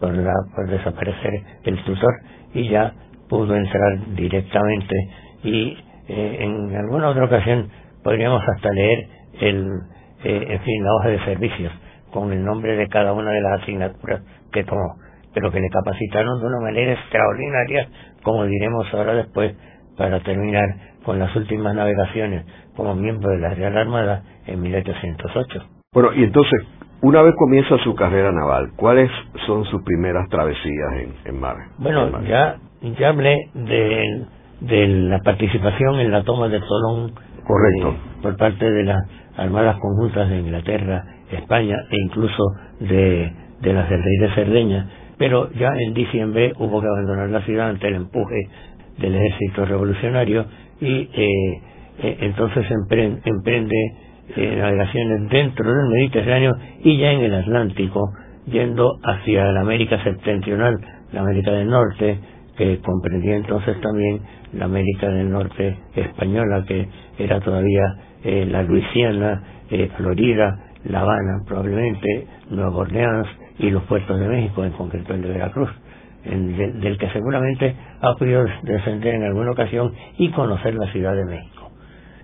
Por, 0.00 0.14
por 0.54 0.70
desaparecer 0.70 1.42
el 1.64 1.82
tutor 1.84 2.14
y 2.54 2.68
ya 2.68 2.92
pudo 3.28 3.54
entrar 3.56 4.14
directamente 4.14 4.94
y 5.42 5.76
eh, 6.08 6.38
en 6.40 6.74
alguna 6.76 7.08
otra 7.10 7.24
ocasión 7.24 7.68
podríamos 8.02 8.42
hasta 8.56 8.70
leer 8.70 9.08
el, 9.40 9.66
eh, 10.24 10.46
en 10.48 10.60
fin, 10.60 10.84
la 10.84 10.94
hoja 10.94 11.08
de 11.08 11.24
servicios 11.24 11.72
con 12.10 12.32
el 12.32 12.44
nombre 12.44 12.76
de 12.76 12.88
cada 12.88 13.12
una 13.12 13.30
de 13.30 13.40
las 13.40 13.62
asignaturas 13.62 14.22
que 14.52 14.64
tomó, 14.64 14.94
pero 15.38 15.52
que 15.52 15.60
le 15.60 15.70
capacitaron 15.70 16.40
de 16.40 16.46
una 16.46 16.60
manera 16.60 16.92
extraordinaria, 16.94 17.88
como 18.24 18.44
diremos 18.44 18.92
ahora 18.92 19.14
después, 19.14 19.54
para 19.96 20.18
terminar 20.20 20.64
con 21.04 21.20
las 21.20 21.34
últimas 21.36 21.76
navegaciones 21.76 22.44
como 22.74 22.96
miembro 22.96 23.30
de 23.30 23.38
la 23.38 23.54
Real 23.54 23.76
Armada 23.78 24.22
en 24.46 24.60
1808. 24.60 25.64
Bueno, 25.94 26.10
y 26.14 26.24
entonces, 26.24 26.60
una 27.02 27.22
vez 27.22 27.34
comienza 27.38 27.78
su 27.84 27.94
carrera 27.94 28.32
naval, 28.32 28.70
¿cuáles 28.74 29.10
son 29.46 29.64
sus 29.66 29.80
primeras 29.84 30.28
travesías 30.28 30.92
en, 30.94 31.14
en 31.24 31.40
mar? 31.40 31.56
Bueno, 31.78 32.20
ya, 32.24 32.56
ya 32.98 33.08
hablé 33.10 33.36
de, 33.54 34.26
de 34.60 34.88
la 34.88 35.20
participación 35.20 36.00
en 36.00 36.10
la 36.10 36.24
toma 36.24 36.48
de 36.48 36.58
Tolón 36.58 37.12
Correcto. 37.46 37.90
Eh, 37.90 38.22
por 38.22 38.36
parte 38.36 38.70
de 38.70 38.84
las 38.84 38.98
Armadas 39.36 39.76
Conjuntas 39.80 40.28
de 40.28 40.40
Inglaterra, 40.40 41.04
España 41.30 41.76
e 41.90 41.96
incluso 42.04 42.42
de, 42.80 43.32
de 43.60 43.72
las 43.72 43.88
del 43.88 44.02
Rey 44.02 44.16
de 44.18 44.34
Cerdeña, 44.34 44.88
pero 45.18 45.50
ya 45.52 45.70
en 45.76 45.94
diciembre 45.94 46.52
hubo 46.58 46.80
que 46.80 46.86
abandonar 46.86 47.30
la 47.30 47.42
ciudad 47.42 47.70
ante 47.70 47.88
el 47.88 47.96
empuje 47.96 48.48
del 48.98 49.14
ejército 49.14 49.64
revolucionario 49.64 50.46
y 50.80 51.08
eh, 51.12 51.62
eh, 52.00 52.16
entonces 52.20 52.64
emprende, 52.70 53.92
eh, 54.36 54.56
navegaciones 54.56 55.28
dentro 55.30 55.68
del 55.68 55.88
Mediterráneo 55.88 56.52
y 56.84 56.96
ya 56.98 57.12
en 57.12 57.20
el 57.22 57.34
Atlántico, 57.34 58.12
yendo 58.46 58.98
hacia 59.02 59.44
la 59.52 59.62
América 59.62 60.02
septentrional, 60.04 60.76
la 61.12 61.20
América 61.20 61.50
del 61.50 61.68
Norte, 61.68 62.18
que 62.56 62.78
comprendía 62.80 63.36
entonces 63.36 63.80
también 63.80 64.20
la 64.52 64.66
América 64.66 65.08
del 65.08 65.30
Norte 65.30 65.76
española, 65.94 66.64
que 66.66 66.88
era 67.18 67.40
todavía 67.40 67.82
eh, 68.24 68.46
la 68.48 68.62
Luisiana, 68.62 69.42
Florida, 69.96 70.64
La 70.84 71.00
Habana, 71.00 71.42
probablemente 71.46 72.26
Nueva 72.50 72.76
Orleans 72.76 73.28
y 73.58 73.70
los 73.70 73.82
puertos 73.84 74.18
de 74.18 74.28
México, 74.28 74.64
en 74.64 74.72
concreto 74.72 75.14
el 75.14 75.22
de 75.22 75.28
Veracruz, 75.28 75.70
del 76.24 76.98
que 76.98 77.10
seguramente 77.10 77.74
ha 78.00 78.14
podido 78.14 78.44
descender 78.62 79.14
en 79.14 79.24
alguna 79.24 79.52
ocasión 79.52 79.92
y 80.18 80.30
conocer 80.30 80.74
la 80.74 80.90
Ciudad 80.92 81.14
de 81.14 81.24
México 81.24 81.58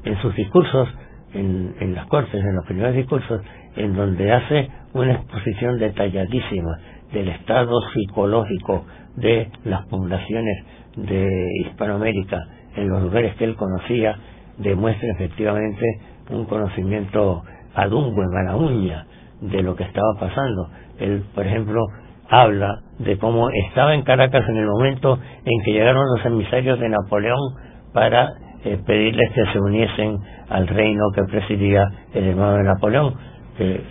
en 0.04 0.20
sus 0.20 0.34
discursos, 0.34 0.88
en, 1.32 1.74
en 1.80 1.94
las 1.94 2.06
cortes, 2.06 2.34
en 2.34 2.54
los 2.54 2.64
primeros 2.66 2.94
discursos, 2.94 3.40
en 3.76 3.94
donde 3.94 4.32
hace 4.32 4.68
una 4.92 5.14
exposición 5.14 5.78
detalladísima 5.78 6.78
del 7.12 7.28
estado 7.28 7.80
psicológico 7.92 8.84
de 9.16 9.48
las 9.64 9.86
poblaciones 9.86 10.64
de 10.96 11.26
Hispanoamérica 11.62 12.38
en 12.76 12.88
los 12.88 13.02
lugares 13.02 13.34
que 13.36 13.44
él 13.44 13.56
conocía, 13.56 14.16
demuestra 14.58 15.08
efectivamente 15.12 15.84
un 16.30 16.44
conocimiento 16.46 17.42
adungo 17.74 18.22
en 18.22 18.30
mala 18.30 18.56
uña 18.56 19.06
de 19.40 19.62
lo 19.62 19.74
que 19.74 19.84
estaba 19.84 20.14
pasando. 20.18 20.68
Él, 20.98 21.24
por 21.34 21.46
ejemplo, 21.46 21.80
habla 22.28 22.80
de 22.98 23.18
cómo 23.18 23.50
estaba 23.50 23.94
en 23.94 24.02
Caracas 24.02 24.48
en 24.48 24.56
el 24.56 24.66
momento 24.66 25.18
en 25.44 25.64
que 25.64 25.72
llegaron 25.72 26.04
los 26.16 26.24
emisarios 26.24 26.78
de 26.80 26.88
Napoleón 26.88 27.38
para 27.92 28.28
eh, 28.64 28.78
pedirles 28.86 29.30
que 29.32 29.44
se 29.52 29.58
uniesen 29.60 30.18
al 30.48 30.66
reino 30.66 31.04
que 31.14 31.22
presidía 31.24 31.84
el 32.14 32.28
hermano 32.28 32.56
de 32.58 32.64
Napoleón, 32.64 33.14
que 33.56 33.74
eh, 33.74 33.82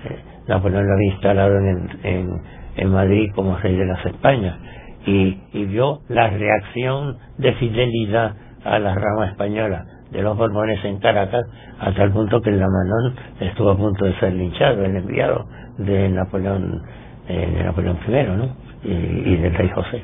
Napoleón 0.47 0.87
lo 0.87 0.93
había 0.93 1.11
instalado 1.13 1.57
en, 1.57 1.89
en, 2.03 2.41
en, 2.77 2.89
Madrid 2.89 3.31
como 3.35 3.57
rey 3.57 3.75
de 3.75 3.85
las 3.85 4.05
Españas, 4.05 4.57
y, 5.05 5.37
y 5.53 5.65
vio 5.65 5.99
la 6.09 6.29
reacción 6.29 7.17
de 7.37 7.53
fidelidad 7.53 8.35
a 8.63 8.79
la 8.79 8.95
rama 8.95 9.27
española 9.27 9.85
de 10.13 10.21
los 10.21 10.37
Borbones 10.37 10.83
en 10.85 10.99
Caracas, 10.99 11.43
hasta 11.79 12.03
el 12.03 12.11
punto 12.11 12.39
que 12.41 12.51
el 12.51 12.59
Lamanón 12.59 13.15
estuvo 13.39 13.71
a 13.71 13.77
punto 13.77 14.05
de 14.05 14.13
ser 14.19 14.33
linchado, 14.33 14.85
el 14.85 14.95
enviado 14.95 15.45
de 15.77 16.09
Napoleón, 16.09 16.81
eh, 17.27 17.53
de 17.57 17.63
Napoleón 17.63 17.97
I, 18.07 18.23
¿no? 18.37 18.55
Y, 18.83 18.93
y, 18.93 19.37
del 19.37 19.53
rey 19.55 19.69
José. 19.69 20.03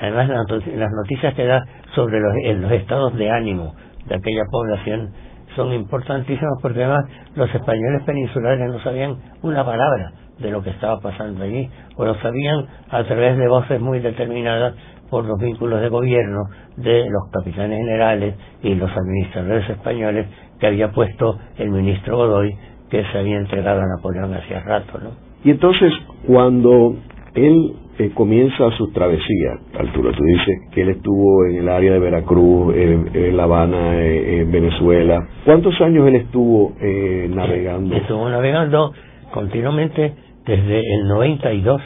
Además, 0.00 0.28
las 0.28 0.90
noticias 0.92 1.34
que 1.34 1.44
da 1.44 1.62
sobre 1.94 2.20
los, 2.20 2.32
los 2.60 2.72
estados 2.72 3.14
de 3.16 3.30
ánimo 3.30 3.74
de 4.06 4.14
aquella 4.14 4.44
población 4.50 5.10
son 5.56 5.72
importantísimos 5.72 6.58
porque 6.62 6.82
además 6.82 7.04
los 7.34 7.54
españoles 7.54 8.02
peninsulares 8.06 8.66
no 8.70 8.78
sabían 8.80 9.16
una 9.42 9.64
palabra 9.64 10.12
de 10.38 10.50
lo 10.50 10.62
que 10.62 10.70
estaba 10.70 11.00
pasando 11.00 11.44
allí, 11.44 11.68
o 11.96 12.04
lo 12.04 12.14
sabían 12.16 12.66
a 12.88 13.04
través 13.04 13.36
de 13.36 13.46
voces 13.46 13.80
muy 13.80 14.00
determinadas 14.00 14.74
por 15.10 15.24
los 15.24 15.38
vínculos 15.38 15.80
de 15.80 15.88
gobierno 15.88 16.44
de 16.76 17.04
los 17.10 17.30
capitanes 17.32 17.78
generales 17.78 18.34
y 18.62 18.74
los 18.74 18.90
administradores 18.90 19.68
españoles 19.68 20.26
que 20.58 20.66
había 20.66 20.92
puesto 20.92 21.38
el 21.58 21.70
ministro 21.70 22.16
Godoy, 22.16 22.54
que 22.90 23.04
se 23.04 23.18
había 23.18 23.38
entregado 23.38 23.80
a 23.80 23.86
Napoleón 23.96 24.34
hacía 24.34 24.60
rato. 24.60 24.98
¿no? 24.98 25.10
Y 25.44 25.50
entonces, 25.50 25.92
cuando 26.26 26.96
él 27.34 27.72
eh, 27.98 28.10
comienza 28.14 28.70
su 28.76 28.90
travesía, 28.92 29.58
Arturo, 29.78 30.12
tú 30.12 30.22
dices 30.22 30.58
que 30.72 30.82
él 30.82 30.90
estuvo 30.90 31.46
en 31.46 31.56
el 31.56 31.68
área 31.68 31.92
de 31.92 31.98
Veracruz, 31.98 32.74
en, 32.76 33.36
La 33.36 33.44
Habana, 33.44 34.00
en 34.00 34.50
Venezuela. 34.50 35.26
¿Cuántos 35.44 35.80
años 35.80 36.06
él 36.08 36.16
estuvo 36.16 36.74
eh, 36.80 37.28
navegando? 37.30 37.96
Estuvo 37.96 38.28
navegando 38.28 38.92
continuamente 39.32 40.14
desde 40.44 40.80
el 40.80 41.08
92 41.08 41.80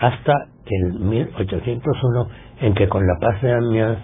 hasta 0.00 0.32
el 0.66 1.00
1801, 1.00 2.28
en 2.60 2.74
que 2.74 2.88
con 2.88 3.06
la 3.06 3.14
paz 3.20 3.40
de 3.42 3.52
Amiens 3.52 3.98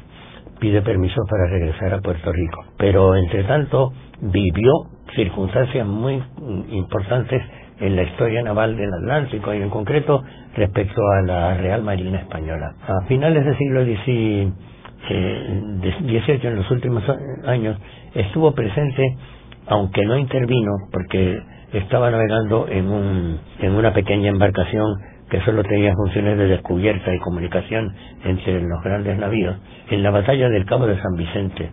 pide 0.61 0.83
permiso 0.83 1.23
para 1.29 1.47
regresar 1.49 1.95
a 1.95 2.01
Puerto 2.01 2.33
Rico. 2.33 2.65
Pero 2.77 3.17
entre 3.17 3.45
tanto 3.45 3.93
vivió 4.21 4.73
circunstancias 5.15 5.87
muy 5.87 6.23
importantes 6.71 7.43
en 7.81 7.97
la 7.97 8.03
historia 8.03 8.43
naval 8.43 8.77
del 8.77 8.93
Atlántico 8.93 9.55
y 9.55 9.63
en 9.63 9.71
concreto 9.71 10.23
respecto 10.55 11.01
a 11.01 11.23
la 11.23 11.55
Real 11.55 11.83
Marina 11.83 12.19
Española. 12.19 12.75
A 12.87 13.07
finales 13.07 13.45
del 13.45 13.57
siglo 13.57 13.85
XVIII, 13.85 14.53
eh, 15.09 16.41
en 16.43 16.57
los 16.57 16.71
últimos 16.71 17.03
años, 17.47 17.79
estuvo 18.15 18.53
presente, 18.53 19.03
aunque 19.67 20.05
no 20.05 20.19
intervino, 20.19 20.73
porque 20.93 21.39
estaba 21.73 22.11
navegando 22.11 22.69
en, 22.69 22.87
un, 22.89 23.41
en 23.61 23.73
una 23.73 23.95
pequeña 23.95 24.29
embarcación 24.29 24.85
que 25.31 25.41
solo 25.43 25.63
tenía 25.63 25.95
funciones 25.95 26.37
de 26.37 26.49
descubierta 26.49 27.15
y 27.15 27.19
comunicación 27.21 27.95
entre 28.25 28.61
los 28.61 28.83
grandes 28.83 29.19
navíos, 29.19 29.57
en 29.89 30.03
la 30.03 30.11
batalla 30.11 30.49
del 30.49 30.67
Cabo 30.67 30.87
de 30.87 31.01
San 31.01 31.15
Vicente, 31.17 31.71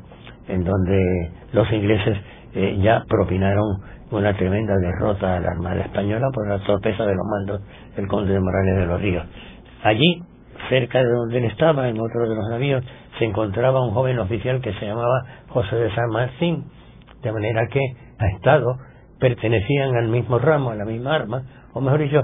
en 0.48 0.64
donde 0.64 1.32
los 1.54 1.72
ingleses 1.72 2.18
eh, 2.54 2.78
ya 2.82 3.04
propinaron 3.08 3.82
una 4.12 4.34
tremenda 4.38 4.74
derrota 4.78 5.36
a 5.36 5.40
la 5.40 5.50
Armada 5.50 5.82
Española 5.82 6.28
por 6.34 6.48
la 6.48 6.60
torpeza 6.60 7.04
de 7.06 7.16
los 7.16 7.26
mandos 7.26 7.62
del 7.96 8.08
conde 8.08 8.34
de 8.34 8.40
Morales 8.40 8.78
de 8.78 8.86
los 8.86 9.02
Ríos. 9.02 9.26
Allí, 9.84 10.22
cerca 10.70 11.00
de 11.00 11.10
donde 11.10 11.40
él 11.40 11.46
estaba, 11.46 11.90
en 11.90 12.00
otro 12.00 12.30
de 12.30 12.36
los 12.36 12.50
navíos, 12.50 12.84
se 13.18 13.26
encontraba 13.26 13.86
un 13.86 13.94
joven 13.94 14.20
oficial 14.20 14.62
que 14.62 14.74
se 14.74 14.86
llamaba 14.86 15.24
José 15.50 15.76
de 15.76 15.94
San 15.94 16.10
Martín, 16.12 16.66
de 17.24 17.32
manera 17.32 17.68
que 17.68 17.82
ha 18.20 18.28
estado 18.36 18.78
pertenecían 19.20 19.96
al 19.96 20.10
mismo 20.10 20.38
ramo, 20.40 20.70
a 20.70 20.76
la 20.76 20.86
misma 20.86 21.16
arma, 21.16 21.44
o 21.78 21.82
mejor 21.82 22.00
dicho, 22.00 22.22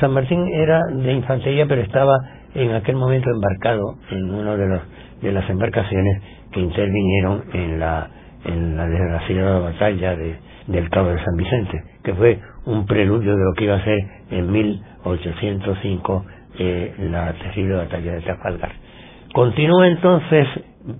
San 0.00 0.12
Martín 0.12 0.46
era 0.48 0.80
de 0.90 1.12
infantería, 1.12 1.66
pero 1.66 1.82
estaba 1.82 2.16
en 2.54 2.72
aquel 2.72 2.96
momento 2.96 3.28
embarcado 3.30 3.96
en 4.10 4.34
una 4.34 4.56
de, 4.56 4.80
de 5.20 5.32
las 5.32 5.48
embarcaciones 5.50 6.22
que 6.50 6.60
intervinieron 6.60 7.44
en 7.52 7.78
la, 7.78 8.08
en 8.44 8.76
la 8.76 8.86
desgraciada 8.86 9.58
batalla 9.58 10.16
de, 10.16 10.36
del 10.66 10.88
Cabo 10.88 11.08
de 11.08 11.22
San 11.22 11.36
Vicente, 11.36 11.82
que 12.02 12.14
fue 12.14 12.40
un 12.64 12.86
preludio 12.86 13.36
de 13.36 13.44
lo 13.44 13.52
que 13.54 13.64
iba 13.64 13.76
a 13.76 13.84
ser 13.84 13.98
en 14.30 14.50
1805 14.50 16.24
eh, 16.58 16.94
la 17.10 17.34
terrible 17.34 17.74
batalla 17.74 18.12
de 18.14 18.20
Trafalgar. 18.22 18.72
Continúa 19.34 19.88
entonces, 19.88 20.46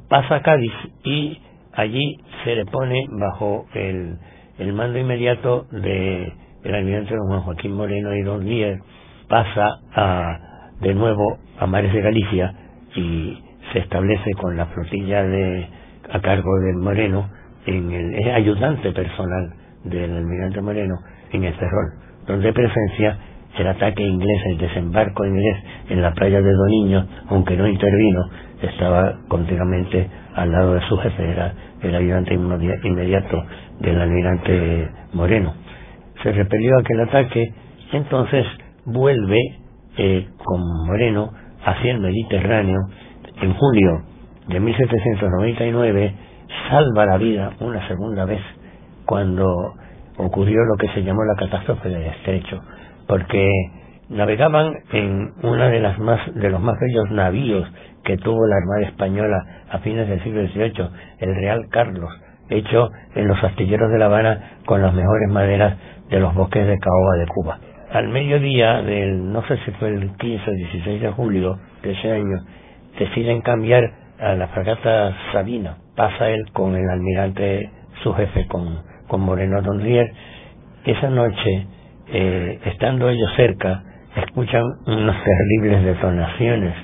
pasa 0.09 0.37
a 0.37 0.43
Cádiz 0.43 0.73
y 1.05 1.41
allí 1.73 2.19
se 2.45 2.57
le 2.57 2.67
pone 2.67 3.07
bajo 3.19 3.65
el 3.73 4.73
mando 4.75 4.99
inmediato 4.99 5.67
de 5.71 6.33
el 6.67 6.75
almirante 6.75 7.15
don 7.15 7.29
Juan 7.29 7.41
Joaquín 7.43 7.73
Moreno 7.73 8.15
y 8.15 8.23
don 8.23 8.45
Líder, 8.45 8.81
pasa 9.29 9.69
a, 9.95 10.39
de 10.81 10.95
nuevo 10.95 11.39
a 11.59 11.67
Mares 11.67 11.93
de 11.93 12.03
Galicia 12.03 12.53
y 12.95 13.39
se 13.73 13.79
establece 13.81 14.33
con 14.35 14.57
la 14.57 14.67
flotilla 14.67 15.23
de 15.23 15.69
a 16.13 16.21
cargo 16.21 16.51
del 16.61 16.77
Moreno 16.77 17.29
en 17.67 17.91
el 17.91 18.15
es 18.15 18.35
ayudante 18.35 18.93
personal 18.93 19.55
del 19.85 20.17
almirante 20.17 20.61
Moreno 20.61 20.95
en 21.33 21.45
el 21.45 21.55
Ferrol, 21.55 21.93
donde 22.27 22.53
presencia 22.53 23.19
el 23.59 23.69
ataque 23.69 24.03
inglés, 24.03 24.43
el 24.51 24.59
desembarco 24.59 25.25
inglés 25.25 25.57
en 25.89 26.03
la 26.03 26.13
playa 26.13 26.43
de 26.43 26.53
Doniño, 26.53 27.07
aunque 27.29 27.57
no 27.57 27.67
intervino, 27.67 28.21
estaba 28.61 29.19
continuamente 29.29 30.09
al 30.35 30.53
lado 30.53 30.75
de 30.75 30.81
su 30.89 30.97
jefe, 30.99 31.31
era 31.31 31.55
el 31.81 31.95
ayudante 31.95 32.35
inmediato 32.35 33.43
del 33.81 34.01
almirante 34.01 34.91
Moreno. 35.15 35.66
Se 36.23 36.33
repelió 36.33 36.73
aquel 36.79 37.01
ataque, 37.01 37.53
entonces 37.93 38.47
vuelve 38.85 39.39
eh, 39.99 40.29
con 40.39 40.61
Moreno 40.87 41.31
hacia 41.65 41.93
el 41.93 42.01
Mediterráneo. 42.01 42.79
En 43.43 43.55
julio 43.55 44.03
de 44.49 44.61
1799 44.61 46.15
salva 46.71 47.07
la 47.07 47.19
vida 47.19 47.51
una 47.61 47.87
segunda 47.89 48.25
vez 48.25 48.41
cuando 49.05 49.75
ocurrió 50.17 50.65
lo 50.65 50.77
que 50.77 50.89
se 50.89 51.03
llamó 51.03 51.25
la 51.25 51.37
catástrofe 51.37 51.89
del 51.89 52.03
estrecho, 52.03 52.61
porque 53.07 53.49
navegaban 54.09 54.73
en 54.93 55.33
una 55.43 55.69
de 55.69 55.81
las 55.81 55.99
más 55.99 56.21
de 56.35 56.51
los 56.51 56.61
más 56.61 56.77
bellos 56.81 57.11
navíos 57.11 57.69
que 58.05 58.17
tuvo 58.17 58.47
la 58.47 58.57
Armada 58.57 58.89
Española 58.89 59.45
a 59.71 59.79
fines 59.79 60.09
del 60.09 60.23
siglo 60.23 60.47
XVIII, 60.47 60.89
el 61.19 61.35
Real 61.35 61.67
Carlos, 61.71 62.11
hecho 62.49 62.89
en 63.15 63.27
los 63.27 63.43
astilleros 63.43 63.91
de 63.91 63.99
La 63.99 64.07
Habana 64.07 64.59
con 64.65 64.81
las 64.81 64.95
mejores 64.95 65.29
maderas 65.31 65.77
de 66.11 66.21
los 66.21 66.35
bosques 66.35 66.67
de 66.67 66.79
caoba 66.79 67.17
de 67.17 67.27
Cuba. 67.27 67.59
Al 67.91 68.09
mediodía 68.09 68.83
del, 68.83 69.33
no 69.33 69.43
sé 69.47 69.59
si 69.65 69.71
fue 69.73 69.89
el 69.89 70.17
15 70.17 70.51
o 70.51 70.55
16 70.55 71.03
de 71.03 71.11
julio 71.13 71.59
de 71.83 71.93
ese 71.93 72.13
año, 72.13 72.39
deciden 72.99 73.43
cambiar 73.43 73.91
a 74.19 74.35
la 74.35 74.49
fragata 74.49 75.15
Sabina. 75.33 75.79
Pasa 75.95 76.29
él 76.31 76.45
con 76.53 76.75
el 76.75 76.89
almirante, 76.89 77.71
su 78.03 78.13
jefe, 78.15 78.47
con, 78.49 78.83
con 79.09 79.21
Moreno 79.21 79.63
Donrier. 79.63 80.11
Esa 80.85 81.11
noche, 81.11 81.67
eh, 82.09 82.59
estando 82.65 83.09
ellos 83.09 83.31
cerca, 83.37 83.83
escuchan 84.17 84.63
unas 84.87 85.17
terribles 85.25 85.85
detonaciones 85.85 86.75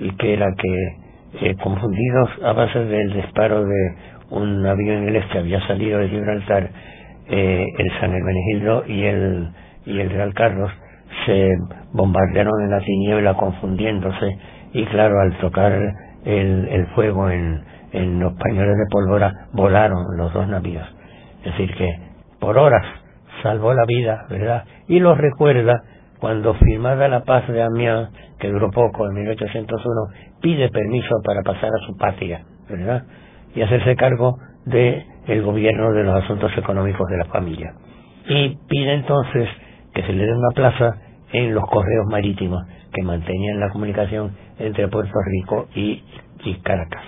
y 0.00 0.10
que 0.12 0.34
era 0.34 0.46
que, 0.56 1.48
eh, 1.48 1.56
confundidos 1.62 2.30
a 2.44 2.52
base 2.52 2.78
del 2.78 3.12
disparo 3.12 3.64
de 3.64 3.94
un 4.30 4.64
avión 4.66 5.04
inglés 5.04 5.24
que 5.32 5.38
había 5.38 5.60
salido 5.66 5.98
de 5.98 6.08
Gibraltar, 6.08 6.70
eh, 7.28 7.66
el 7.78 8.00
San 8.00 8.12
Hermenegildo 8.12 8.84
y 8.86 9.04
el, 9.04 9.48
y 9.84 10.00
el 10.00 10.10
Real 10.10 10.34
Carlos 10.34 10.70
se 11.24 11.48
bombardearon 11.92 12.62
en 12.62 12.70
la 12.70 12.80
tiniebla 12.80 13.34
confundiéndose 13.34 14.38
y 14.72 14.84
claro, 14.86 15.20
al 15.20 15.38
tocar 15.38 15.72
el, 16.24 16.68
el 16.68 16.86
fuego 16.88 17.30
en, 17.30 17.62
en 17.92 18.20
los 18.20 18.34
pañuelos 18.34 18.76
de 18.76 18.84
pólvora 18.90 19.32
volaron 19.52 20.04
los 20.16 20.32
dos 20.32 20.46
navíos. 20.48 20.86
Es 21.44 21.52
decir, 21.52 21.74
que 21.76 21.88
por 22.40 22.58
horas 22.58 22.84
salvó 23.42 23.72
la 23.72 23.84
vida, 23.86 24.26
¿verdad? 24.28 24.64
Y 24.88 25.00
lo 25.00 25.14
recuerda 25.14 25.82
cuando 26.18 26.54
firmada 26.54 27.08
la 27.08 27.24
paz 27.24 27.46
de 27.48 27.62
Amiens, 27.62 28.08
que 28.38 28.48
duró 28.48 28.70
poco, 28.70 29.06
en 29.06 29.14
1801, 29.14 29.78
pide 30.40 30.68
permiso 30.70 31.14
para 31.24 31.42
pasar 31.42 31.70
a 31.70 31.86
su 31.86 31.96
patria, 31.96 32.44
¿verdad? 32.68 33.04
Y 33.54 33.62
hacerse 33.62 33.96
cargo 33.96 34.36
de 34.66 35.06
el 35.26 35.42
gobierno 35.42 35.92
de 35.92 36.04
los 36.04 36.22
asuntos 36.24 36.52
económicos 36.56 37.08
de 37.08 37.16
la 37.16 37.24
familia. 37.26 37.72
Y 38.28 38.56
pide 38.68 38.94
entonces 38.94 39.48
que 39.94 40.02
se 40.02 40.12
le 40.12 40.24
dé 40.24 40.32
una 40.32 40.54
plaza 40.54 40.96
en 41.32 41.54
los 41.54 41.64
correos 41.64 42.06
marítimos 42.10 42.62
que 42.92 43.02
mantenían 43.02 43.60
la 43.60 43.70
comunicación 43.70 44.32
entre 44.58 44.88
Puerto 44.88 45.18
Rico 45.26 45.68
y, 45.74 46.02
Caracas. 46.62 47.02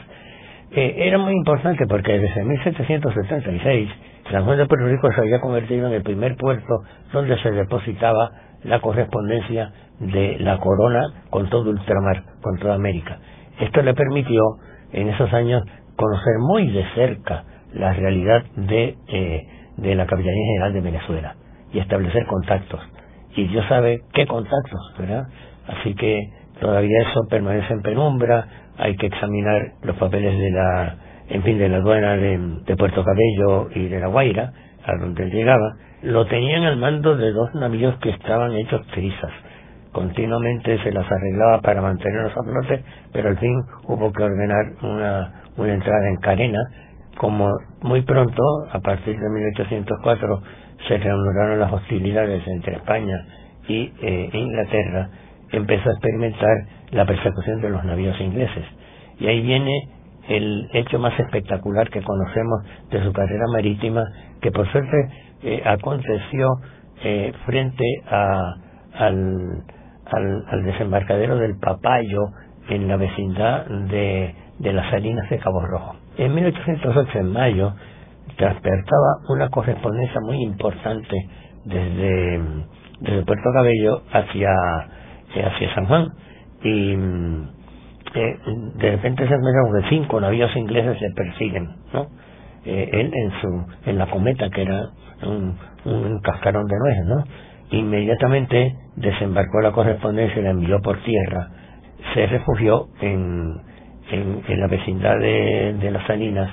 Eh, 0.72 0.94
era 0.98 1.16
muy 1.18 1.32
importante 1.32 1.86
porque 1.86 2.18
desde 2.18 2.44
1776 2.44 3.88
San 4.30 4.44
Juan 4.44 4.58
de 4.58 4.66
Puerto 4.66 4.86
Rico 4.86 5.08
se 5.12 5.20
había 5.20 5.40
convertido 5.40 5.86
en 5.86 5.94
el 5.94 6.02
primer 6.02 6.36
puerto 6.36 6.82
donde 7.12 7.40
se 7.40 7.52
depositaba 7.52 8.30
la 8.64 8.80
correspondencia 8.80 9.72
de 10.00 10.38
la 10.40 10.58
corona 10.58 11.00
con 11.30 11.48
todo 11.48 11.70
ultramar, 11.70 12.24
con 12.42 12.58
toda 12.58 12.74
América. 12.74 13.18
Esto 13.60 13.80
le 13.82 13.94
permitió 13.94 14.40
en 14.92 15.08
esos 15.08 15.32
años 15.32 15.62
conocer 15.96 16.34
muy 16.40 16.70
de 16.70 16.84
cerca 16.94 17.44
la 17.74 17.92
realidad 17.92 18.44
de, 18.56 18.96
eh, 19.08 19.46
de 19.76 19.94
la 19.94 20.06
Capitanía 20.06 20.44
General 20.52 20.72
de 20.72 20.80
Venezuela 20.80 21.34
y 21.72 21.78
establecer 21.78 22.26
contactos. 22.26 22.80
Y 23.36 23.46
Dios 23.48 23.64
sabe 23.68 24.00
qué 24.12 24.26
contactos, 24.26 24.94
¿verdad? 24.98 25.26
Así 25.66 25.94
que 25.94 26.30
todavía 26.60 26.98
eso 27.02 27.20
permanece 27.28 27.72
en 27.72 27.82
penumbra, 27.82 28.46
hay 28.78 28.96
que 28.96 29.06
examinar 29.06 29.72
los 29.82 29.96
papeles 29.96 30.38
de 30.38 30.50
la, 30.50 30.96
en 31.28 31.42
fin, 31.42 31.58
de 31.58 31.68
la 31.68 31.78
aduana 31.78 32.16
de, 32.16 32.76
Puerto 32.76 33.04
Cabello 33.04 33.68
y 33.74 33.88
de 33.88 34.00
La 34.00 34.06
Guaira, 34.06 34.52
a 34.84 34.96
donde 35.00 35.24
él 35.24 35.30
llegaba, 35.30 35.76
lo 36.02 36.26
tenían 36.26 36.64
al 36.64 36.76
mando 36.76 37.16
de 37.16 37.32
dos 37.32 37.54
navíos 37.54 37.96
que 37.98 38.10
estaban 38.10 38.52
hechos 38.52 38.86
trizas. 38.88 39.32
Continuamente 39.92 40.78
se 40.82 40.92
las 40.92 41.10
arreglaba 41.10 41.60
para 41.60 41.82
mantenerlos 41.82 42.32
a 42.36 42.42
flote, 42.42 42.84
pero 43.12 43.30
al 43.30 43.38
fin 43.38 43.54
hubo 43.84 44.12
que 44.12 44.22
ordenar 44.22 44.64
una, 44.82 45.42
una 45.56 45.74
entrada 45.74 46.08
en 46.08 46.16
carena 46.16 46.60
como 47.18 47.48
muy 47.82 48.02
pronto, 48.02 48.42
a 48.72 48.78
partir 48.78 49.18
de 49.18 49.28
1804, 49.28 50.42
se 50.86 50.98
reanudaron 50.98 51.58
las 51.58 51.72
hostilidades 51.72 52.46
entre 52.46 52.76
España 52.76 53.16
y 53.68 53.92
eh, 54.00 54.30
Inglaterra, 54.32 55.10
empezó 55.50 55.88
a 55.88 55.92
experimentar 55.92 56.56
la 56.92 57.04
persecución 57.04 57.60
de 57.60 57.70
los 57.70 57.84
navíos 57.84 58.18
ingleses. 58.20 58.64
Y 59.18 59.26
ahí 59.26 59.42
viene 59.42 59.88
el 60.28 60.68
hecho 60.72 60.98
más 60.98 61.18
espectacular 61.18 61.90
que 61.90 62.02
conocemos 62.02 62.62
de 62.90 63.02
su 63.02 63.12
carrera 63.12 63.44
marítima, 63.52 64.04
que 64.40 64.52
por 64.52 64.70
suerte 64.70 64.96
eh, 65.42 65.62
aconteció 65.64 66.46
eh, 67.02 67.32
frente 67.46 67.84
a, 68.08 68.54
al, 68.94 69.64
desembarcadero 70.64 71.36
del 71.36 71.58
Papayo 71.58 72.26
en 72.68 72.86
la 72.86 72.96
vecindad 72.96 73.66
de, 73.66 74.34
de 74.58 74.72
las 74.72 74.88
Salinas 74.90 75.28
de 75.30 75.38
Cabo 75.38 75.60
Rojo. 75.66 75.96
En 76.18 76.34
1808, 76.34 77.18
en 77.20 77.32
mayo, 77.32 77.72
transportaba 78.36 79.18
una 79.28 79.48
correspondencia 79.48 80.20
muy 80.20 80.42
importante 80.42 81.16
desde, 81.64 82.40
desde 83.00 83.24
Puerto 83.24 83.50
Cabello 83.52 84.02
hacia, 84.12 84.50
hacia 85.46 85.74
San 85.74 85.86
Juan 85.86 86.08
y 86.62 86.92
eh, 88.14 88.38
de 88.76 88.90
repente 88.90 89.28
se 89.28 89.34
encuentra 89.34 89.80
que 89.80 89.88
cinco 89.90 90.20
navíos 90.20 90.54
ingleses 90.56 90.98
se 90.98 91.10
persiguen, 91.14 91.68
¿no? 91.92 92.06
Eh, 92.64 92.88
él 92.92 93.12
en 93.14 93.30
su 93.40 93.90
en 93.90 93.98
la 93.98 94.06
cometa 94.06 94.50
que 94.50 94.62
era 94.62 94.88
un, 95.22 95.56
un 95.84 96.20
cascarón 96.20 96.66
de 96.66 96.76
nueces, 96.78 97.06
¿no? 97.06 97.24
Inmediatamente 97.70 98.74
desembarcó 98.96 99.60
la 99.60 99.72
correspondencia 99.72 100.40
y 100.40 100.42
la 100.42 100.50
envió 100.50 100.80
por 100.80 100.98
tierra. 101.02 101.48
Se 102.14 102.26
refugió 102.26 102.86
en, 103.00 103.67
en, 104.10 104.60
la 104.60 104.66
vecindad 104.66 105.18
de, 105.18 105.90
las 105.90 106.06
Salinas, 106.06 106.50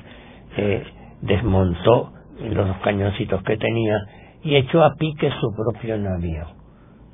eh, 0.58 0.84
desmontó 1.22 2.12
los 2.40 2.78
cañoncitos 2.78 3.42
que 3.44 3.58
tenía 3.58 3.98
y 4.44 4.56
echó 4.56 4.84
a 4.84 4.96
pique 4.96 5.30
su 5.40 5.48
propio 5.56 5.98
navío, 5.98 6.46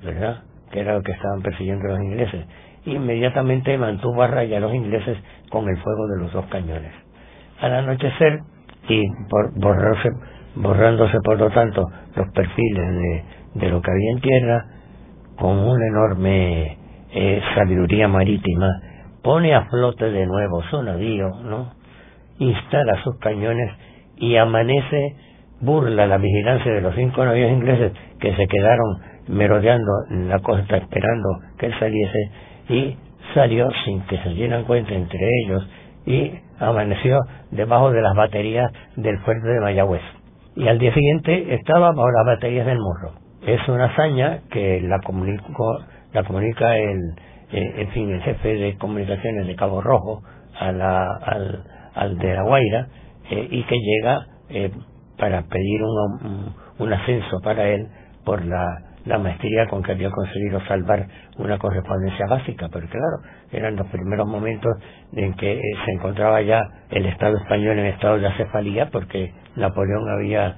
¿verdad? 0.04 0.44
Que 0.72 0.82
era 0.82 0.96
lo 0.96 1.02
que 1.02 1.12
estaban 1.12 1.42
persiguiendo 1.42 1.88
los 1.88 2.00
ingleses. 2.00 2.46
Inmediatamente 2.86 3.78
mantuvo 3.78 4.24
a 4.24 4.28
raya 4.28 4.58
a 4.58 4.60
los 4.60 4.74
ingleses 4.74 5.18
con 5.50 5.70
el 5.70 5.78
fuego 5.78 6.08
de 6.08 6.24
los 6.24 6.34
dos 6.34 6.46
cañones. 6.48 6.92
Al 7.60 7.74
anochecer, 7.74 8.40
y 8.90 9.04
por 9.30 9.54
borrarse, 9.60 10.10
borrándose 10.56 11.20
por 11.24 11.40
lo 11.40 11.50
tanto 11.52 11.86
los 12.16 12.28
perfiles 12.34 12.90
de, 12.90 13.24
de 13.56 13.70
lo 13.70 13.82
que 13.82 13.92
había 13.92 14.12
en 14.12 14.22
tierra, 14.22 14.66
con 15.38 15.58
una 15.58 15.88
enorme 15.88 16.78
eh, 17.14 17.42
sabiduría 17.56 18.08
marítima, 18.08 18.68
pone 19.24 19.54
a 19.54 19.66
flote 19.66 20.12
de 20.12 20.26
nuevo 20.26 20.64
su 20.64 20.82
navío, 20.82 21.30
¿no? 21.44 21.82
instala 22.40 23.04
sus 23.04 23.18
cañones 23.20 23.72
y 24.18 24.36
amanece 24.36 25.16
burla 25.62 26.08
la 26.08 26.18
vigilancia 26.18 26.72
de 26.72 26.82
los 26.82 26.96
cinco 26.96 27.24
navíos 27.24 27.52
ingleses 27.52 27.94
que 28.20 28.36
se 28.36 28.48
quedaron 28.48 28.98
merodeando 29.28 29.92
la 30.10 30.40
costa 30.40 30.78
esperando 30.78 31.30
que 31.60 31.68
él 31.68 31.74
saliese 31.80 32.32
y 32.70 32.98
salió 33.36 33.70
sin 33.86 34.02
que 34.08 34.18
se 34.18 34.30
dieran 34.30 34.64
cuenta 34.64 34.94
entre 34.94 35.20
ellos 35.44 35.70
y 36.06 36.32
amaneció 36.60 37.20
debajo 37.52 37.92
de 37.92 38.02
las 38.02 38.16
baterías 38.16 38.72
del 38.96 39.20
fuerte 39.20 39.48
de 39.48 39.62
Mayagüez. 39.62 40.02
Y 40.56 40.68
al 40.68 40.80
día 40.80 40.94
siguiente 40.94 41.54
estaba 41.54 41.92
bajo 41.92 42.10
las 42.12 42.26
baterías 42.26 42.66
del 42.66 42.80
Morro. 42.80 43.14
Es 43.46 43.68
una 43.70 43.86
hazaña 43.86 44.42
que 44.52 44.82
la, 44.82 45.00
la 46.14 46.24
comunica 46.24 46.78
el, 46.78 47.16
eh, 47.52 47.74
en 47.78 47.90
fin, 47.90 48.12
el 48.12 48.22
jefe 48.22 48.56
de 48.56 48.78
comunicaciones 48.78 49.48
de 49.48 49.56
Cabo 49.56 49.82
Rojo 49.82 50.22
a 50.60 50.72
la, 50.72 51.04
al, 51.24 51.64
al 51.96 52.18
de 52.18 52.34
La 52.36 52.44
Guaira 52.44 52.88
eh, 53.30 53.48
y 53.52 53.64
que 53.64 53.76
llega 53.78 54.26
eh, 54.50 54.72
para 55.18 55.44
pedir 55.44 55.82
un, 55.84 56.54
un, 56.80 56.94
ascenso 56.94 57.40
para 57.42 57.68
él 57.70 57.88
por 58.26 58.44
la, 58.46 58.66
la 59.06 59.18
maestría 59.18 59.68
con 59.68 59.84
que 59.84 59.92
había 59.94 60.10
conseguido 60.12 60.60
salvar 60.68 61.08
una 61.38 61.58
correspondencia 61.58 62.26
básica, 62.28 62.70
pero 62.72 62.88
claro, 62.88 63.18
eran 63.52 63.76
los 63.76 63.88
primeros 63.88 64.28
momentos 64.28 64.72
en 65.14 65.34
que 65.34 65.54
eh, 65.54 65.62
se 65.86 65.92
encontraba 65.92 66.42
ya 66.42 66.62
el 66.90 67.06
Estado 67.06 67.38
español 67.38 67.80
en 67.80 67.86
estado 67.88 68.18
de 68.20 68.28
acefalía 68.28 68.90
porque 68.92 69.34
Napoleón 69.56 70.10
había 70.10 70.56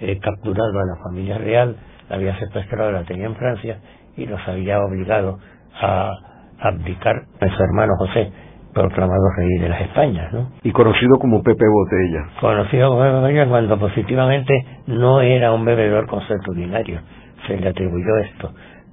eh, 0.00 0.18
capturado 0.20 0.78
a 0.80 0.86
la 0.86 1.02
familia 1.04 1.38
real, 1.38 1.76
la 2.08 2.16
había 2.16 2.38
secuestrado, 2.38 2.92
la 2.92 3.04
tenía 3.04 3.26
en 3.26 3.36
Francia 3.36 3.78
y 4.16 4.26
los 4.26 4.40
había 4.48 4.80
obligado 4.80 5.38
a 5.80 6.12
abdicar 6.60 7.22
a 7.40 7.48
su 7.48 7.62
hermano 7.62 7.92
José 7.98 8.30
proclamado 8.72 9.30
rey 9.36 9.58
de 9.58 9.68
las 9.68 9.80
Españas, 9.82 10.32
¿no? 10.32 10.50
Y 10.62 10.70
conocido 10.70 11.18
como 11.18 11.42
Pepe 11.42 11.64
Botella. 11.68 12.40
Conocido 12.40 12.90
como 12.90 13.00
Pepe 13.00 13.20
Botella 13.20 13.46
cuando 13.48 13.78
positivamente 13.78 14.64
no 14.86 15.20
era 15.20 15.52
un 15.52 15.64
bebedor 15.64 16.06
consuetudinario, 16.06 17.00
se 17.46 17.58
le 17.58 17.68
atribuyó 17.68 18.18
esto. 18.18 18.52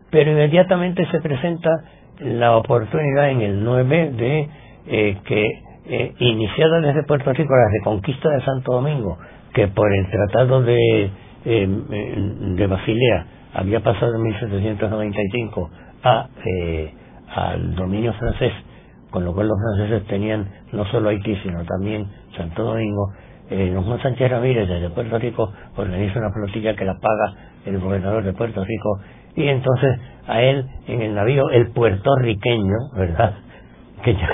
Pero 0.09 0.31
inmediatamente 0.31 1.05
se 1.11 1.19
presenta 1.19 1.69
la 2.19 2.57
oportunidad 2.57 3.29
en 3.29 3.41
el 3.41 3.63
9 3.63 4.11
de 4.17 4.49
eh, 4.87 5.17
que, 5.25 5.43
eh, 5.85 6.13
iniciada 6.19 6.81
desde 6.81 7.03
Puerto 7.03 7.31
Rico 7.33 7.53
la 7.53 7.69
reconquista 7.79 8.29
de 8.29 8.41
Santo 8.41 8.73
Domingo, 8.73 9.17
que 9.53 9.67
por 9.67 9.93
el 9.93 10.09
Tratado 10.09 10.63
de, 10.63 11.11
eh, 11.45 11.67
de 11.67 12.67
Basilea 12.67 13.25
había 13.53 13.79
pasado 13.81 14.15
en 14.15 14.23
1795 14.23 15.69
a, 16.03 16.27
eh, 16.45 16.93
al 17.35 17.75
dominio 17.75 18.13
francés, 18.13 18.53
con 19.09 19.25
lo 19.25 19.33
cual 19.33 19.47
los 19.47 19.57
franceses 19.57 20.07
tenían 20.07 20.47
no 20.71 20.85
solo 20.85 21.09
Haití, 21.09 21.35
sino 21.43 21.63
también 21.65 22.07
Santo 22.35 22.63
Domingo, 22.63 23.13
eh, 23.49 23.71
don 23.73 23.83
Juan 23.83 24.01
Sánchez 24.01 24.29
Ramírez 24.29 24.67
desde 24.67 24.89
Puerto 24.89 25.17
Rico 25.17 25.51
organiza 25.77 26.19
una 26.19 26.31
flotilla 26.31 26.75
que 26.75 26.85
la 26.85 26.95
paga 26.95 27.33
el 27.65 27.79
gobernador 27.79 28.23
de 28.23 28.33
Puerto 28.33 28.63
Rico 28.63 28.99
y 29.35 29.47
entonces 29.47 29.99
a 30.27 30.41
él 30.41 30.65
en 30.87 31.01
el 31.01 31.15
navío 31.15 31.49
el 31.51 31.71
puertorriqueño, 31.71 32.75
¿verdad? 32.95 33.35
Que 34.03 34.13
ya, 34.13 34.29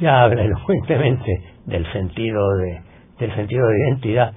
ya 0.00 0.22
habla 0.22 0.42
elocuentemente 0.42 1.32
del 1.66 1.90
sentido 1.92 2.40
de 2.58 2.80
del 3.18 3.34
sentido 3.34 3.66
de 3.66 3.78
identidad, 3.78 4.32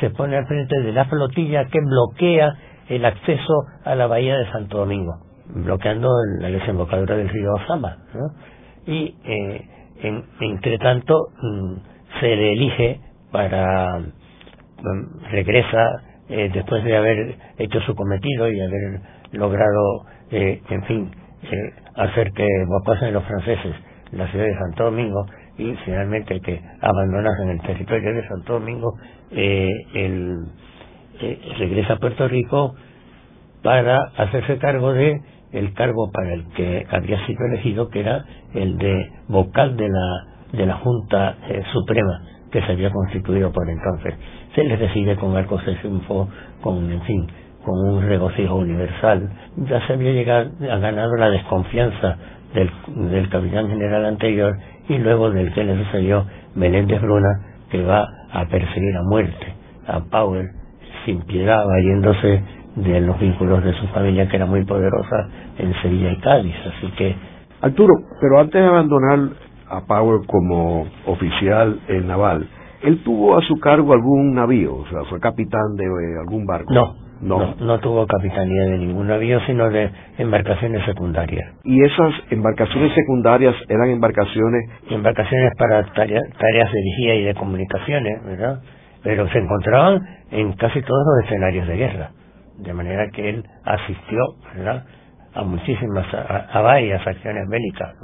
se 0.00 0.10
pone 0.10 0.36
al 0.36 0.46
frente 0.46 0.80
de 0.80 0.92
la 0.92 1.04
flotilla 1.06 1.64
que 1.66 1.80
bloquea 1.80 2.54
el 2.88 3.04
acceso 3.04 3.64
a 3.84 3.94
la 3.94 4.06
bahía 4.06 4.36
de 4.36 4.50
Santo 4.50 4.78
Domingo, 4.78 5.12
bloqueando 5.54 6.08
la 6.40 6.48
desembocadura 6.48 7.16
del 7.16 7.28
río 7.28 7.54
Osama, 7.54 7.96
y 8.86 9.14
eh, 9.24 9.68
en, 10.02 10.24
entre 10.40 10.78
tanto 10.78 11.14
mm, 11.42 11.74
se 12.20 12.36
le 12.36 12.52
elige 12.52 13.00
para 13.30 13.98
mm, 13.98 15.30
regresa 15.30 16.02
eh, 16.28 16.50
después 16.52 16.84
de 16.84 16.96
haber 16.96 17.36
hecho 17.58 17.80
su 17.82 17.94
cometido 17.94 18.50
y 18.50 18.60
haber 18.60 19.00
logrado 19.32 20.06
eh, 20.30 20.62
en 20.70 20.82
fin 20.84 21.10
eh, 21.42 21.72
hacer 21.96 22.32
que 22.32 22.46
evacuasen 22.46 23.12
los 23.12 23.24
franceses 23.24 23.74
la 24.12 24.26
ciudad 24.28 24.44
de 24.44 24.58
Santo 24.58 24.84
Domingo 24.84 25.26
y 25.58 25.74
finalmente 25.84 26.40
que 26.40 26.60
abandonasen 26.80 27.50
el 27.50 27.60
territorio 27.60 28.14
de 28.14 28.28
Santo 28.28 28.54
Domingo 28.54 28.94
eh, 29.30 29.68
el, 29.94 30.46
eh, 31.20 31.38
regresa 31.58 31.94
a 31.94 31.98
Puerto 31.98 32.26
Rico 32.28 32.74
para 33.62 33.98
hacerse 34.16 34.58
cargo 34.58 34.92
de 34.92 35.20
el 35.52 35.72
cargo 35.74 36.10
para 36.12 36.32
el 36.32 36.44
que 36.54 36.86
había 36.90 37.26
sido 37.26 37.46
elegido, 37.46 37.88
que 37.88 38.00
era 38.00 38.24
el 38.54 38.78
de 38.78 39.10
vocal 39.28 39.76
de 39.76 39.88
la, 39.88 40.58
de 40.58 40.66
la 40.66 40.76
Junta 40.76 41.36
eh, 41.48 41.62
Suprema 41.72 42.22
que 42.50 42.60
se 42.62 42.72
había 42.72 42.90
constituido 42.90 43.52
por 43.52 43.68
entonces. 43.68 44.14
Se 44.54 44.64
les 44.64 44.78
recibe 44.78 45.16
con 45.16 45.36
arcos 45.36 45.64
de 45.64 45.74
triunfo, 45.76 46.28
con, 46.62 46.90
en 46.90 47.00
fin, 47.02 47.26
con 47.64 47.78
un 47.88 48.02
regocijo 48.02 48.56
universal. 48.56 49.30
Ya 49.56 49.86
se 49.86 49.92
había 49.92 50.12
llegado, 50.12 50.50
ha 50.70 50.78
ganado 50.78 51.14
la 51.16 51.30
desconfianza 51.30 52.16
del, 52.54 52.70
del 53.10 53.28
capitán 53.28 53.68
general 53.68 54.04
anterior 54.04 54.56
y 54.88 54.98
luego 54.98 55.30
del 55.30 55.52
que 55.52 55.64
le 55.64 55.84
sucedió 55.84 56.26
Menéndez 56.54 57.00
Bruna, 57.00 57.28
que 57.70 57.82
va 57.82 58.04
a 58.32 58.44
perseguir 58.46 58.96
a 58.96 59.02
muerte 59.08 59.54
a 59.86 60.00
Powell 60.00 60.48
sin 61.04 61.22
piedad, 61.22 61.64
valiéndose 61.64 62.42
de 62.76 63.00
los 63.00 63.18
vínculos 63.18 63.64
de 63.64 63.72
su 63.74 63.86
familia 63.88 64.28
que 64.28 64.36
era 64.36 64.46
muy 64.46 64.64
poderosa 64.64 65.28
en 65.58 65.74
Sevilla 65.82 66.12
y 66.12 66.16
Cádiz. 66.16 66.54
Así 66.66 66.90
que. 66.92 67.16
Arturo, 67.62 67.94
pero 68.20 68.40
antes 68.40 68.60
de 68.60 68.66
abandonar 68.66 69.18
a 69.68 69.86
Power 69.86 70.20
como 70.26 70.86
oficial 71.06 71.78
en 71.88 72.06
naval, 72.06 72.48
¿él 72.82 73.02
tuvo 73.04 73.36
a 73.36 73.42
su 73.42 73.58
cargo 73.60 73.92
algún 73.92 74.34
navío? 74.34 74.76
O 74.76 74.86
sea, 74.86 75.04
¿fue 75.04 75.20
capitán 75.20 75.76
de 75.76 75.84
eh, 75.84 76.18
algún 76.20 76.46
barco? 76.46 76.72
No, 76.72 76.94
no. 77.20 77.54
no. 77.60 77.78
tuvo 77.80 78.06
capitanía 78.06 78.62
de 78.64 78.78
ningún 78.78 79.08
navío, 79.08 79.40
sino 79.46 79.68
de 79.68 79.90
embarcaciones 80.16 80.84
secundarias. 80.86 81.52
¿Y 81.64 81.84
esas 81.84 82.14
embarcaciones 82.30 82.94
secundarias 82.94 83.54
eran 83.68 83.90
embarcaciones? 83.90 84.70
Embarcaciones 84.88 85.52
para 85.58 85.84
tareas, 85.92 86.24
tareas 86.38 86.72
de 86.72 86.80
vigía 86.80 87.14
y 87.16 87.24
de 87.24 87.34
comunicaciones, 87.34 88.24
¿verdad? 88.24 88.60
Pero 89.02 89.28
se 89.28 89.38
encontraban 89.38 90.00
en 90.30 90.52
casi 90.54 90.80
todos 90.80 91.04
los 91.06 91.26
escenarios 91.26 91.68
de 91.68 91.76
guerra 91.76 92.10
de 92.62 92.72
manera 92.72 93.08
que 93.10 93.28
él 93.28 93.44
asistió 93.64 94.20
¿verdad? 94.54 94.84
a 95.34 95.42
muchísimas, 95.42 96.06
a, 96.14 96.60
varias 96.60 97.06
acciones 97.06 97.48
bélicas, 97.48 97.94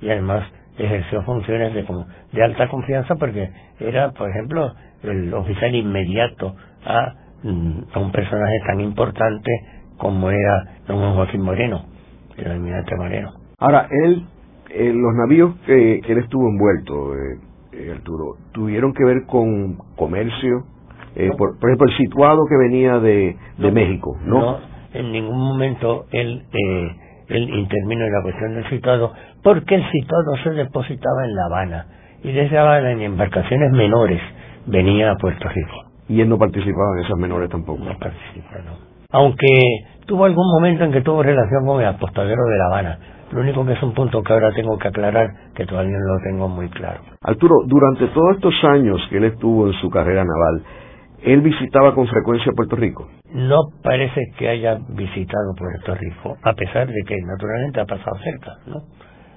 y 0.00 0.10
además 0.10 0.44
ejerció 0.78 1.22
funciones 1.22 1.74
de, 1.74 1.86
de 2.32 2.42
alta 2.42 2.68
confianza 2.68 3.14
porque 3.16 3.50
era, 3.80 4.10
por 4.12 4.30
ejemplo, 4.30 4.72
el 5.02 5.32
oficial 5.34 5.74
inmediato 5.74 6.54
a, 6.84 7.14
mm, 7.42 7.82
un 7.96 8.12
personaje 8.12 8.58
tan 8.66 8.80
importante 8.80 9.50
como 9.98 10.30
era 10.30 10.64
don 10.86 11.14
Joaquín 11.14 11.42
Moreno, 11.42 11.84
el 12.36 12.50
almirante 12.50 12.96
Moreno. 12.96 13.32
Ahora, 13.58 13.88
él, 13.90 14.24
eh, 14.70 14.92
los 14.92 15.14
navíos 15.14 15.54
que, 15.66 16.00
que, 16.04 16.12
él 16.12 16.18
estuvo 16.18 16.48
envuelto, 16.48 17.14
eh, 17.14 17.38
eh, 17.72 17.92
Arturo, 17.94 18.36
tuvieron 18.52 18.92
que 18.94 19.04
ver 19.04 19.26
con 19.26 19.76
comercio, 19.96 20.64
eh, 21.14 21.30
por, 21.36 21.58
por, 21.58 21.70
ejemplo, 21.70 21.88
el 21.88 21.96
situado 21.96 22.40
que 22.48 22.56
venía 22.56 22.98
de, 22.98 23.36
de 23.58 23.70
México, 23.70 24.16
¿no? 24.24 24.40
No, 24.40 24.58
en 24.94 25.12
ningún 25.12 25.38
momento 25.38 26.06
él, 26.10 26.44
eh, 26.52 26.96
él 27.28 27.50
intervino 27.50 28.04
en 28.04 28.12
la 28.12 28.22
cuestión 28.22 28.54
del 28.54 28.68
situado, 28.70 29.12
porque 29.42 29.74
el 29.74 29.90
situado 29.90 30.36
se 30.42 30.50
depositaba 30.50 31.24
en 31.24 31.34
La 31.34 31.44
Habana, 31.46 31.86
y 32.22 32.32
desde 32.32 32.54
La 32.54 32.62
Habana 32.62 32.92
en 32.92 33.02
embarcaciones 33.02 33.72
menores 33.72 34.20
venía 34.66 35.10
a 35.10 35.16
Puerto 35.16 35.48
Rico. 35.48 35.84
Y 36.08 36.20
él 36.20 36.28
no 36.28 36.38
participaba 36.38 36.96
en 36.98 37.04
esas 37.04 37.18
menores 37.18 37.48
tampoco. 37.50 37.82
No 37.84 37.98
participaba, 37.98 38.62
no. 38.64 38.92
Aunque 39.10 39.46
tuvo 40.06 40.24
algún 40.24 40.46
momento 40.54 40.84
en 40.84 40.92
que 40.92 41.02
tuvo 41.02 41.22
relación 41.22 41.66
con 41.66 41.80
el 41.80 41.86
apostadero 41.86 42.44
de 42.44 42.58
La 42.58 42.66
Habana, 42.66 42.98
lo 43.32 43.40
único 43.40 43.64
que 43.64 43.72
es 43.72 43.82
un 43.82 43.94
punto 43.94 44.22
que 44.22 44.32
ahora 44.32 44.52
tengo 44.54 44.78
que 44.78 44.88
aclarar, 44.88 45.26
que 45.54 45.64
todavía 45.64 45.96
no 45.98 46.14
lo 46.14 46.20
tengo 46.22 46.48
muy 46.48 46.68
claro. 46.68 47.00
Arturo, 47.22 47.56
durante 47.66 48.06
todos 48.08 48.36
estos 48.36 48.54
años 48.64 49.00
que 49.08 49.16
él 49.16 49.24
estuvo 49.24 49.66
en 49.68 49.72
su 49.74 49.88
carrera 49.90 50.22
naval, 50.24 50.62
¿Él 51.24 51.40
visitaba 51.40 51.94
con 51.94 52.06
frecuencia 52.08 52.52
Puerto 52.56 52.76
Rico? 52.76 53.08
No 53.32 53.56
parece 53.82 54.20
que 54.36 54.48
haya 54.48 54.78
visitado 54.88 55.54
Puerto 55.56 55.94
Rico, 55.94 56.36
a 56.42 56.52
pesar 56.54 56.88
de 56.88 57.02
que 57.06 57.16
naturalmente 57.24 57.80
ha 57.80 57.86
pasado 57.86 58.16
cerca, 58.24 58.52
¿no? 58.66 58.82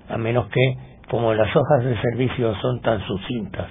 A 0.10 0.18
menos 0.18 0.48
que, 0.50 0.74
como 1.10 1.34
las 1.34 1.56
hojas 1.56 1.84
de 1.84 1.96
servicio 2.02 2.56
son 2.56 2.82
tan 2.82 3.00
sucintas, 3.02 3.68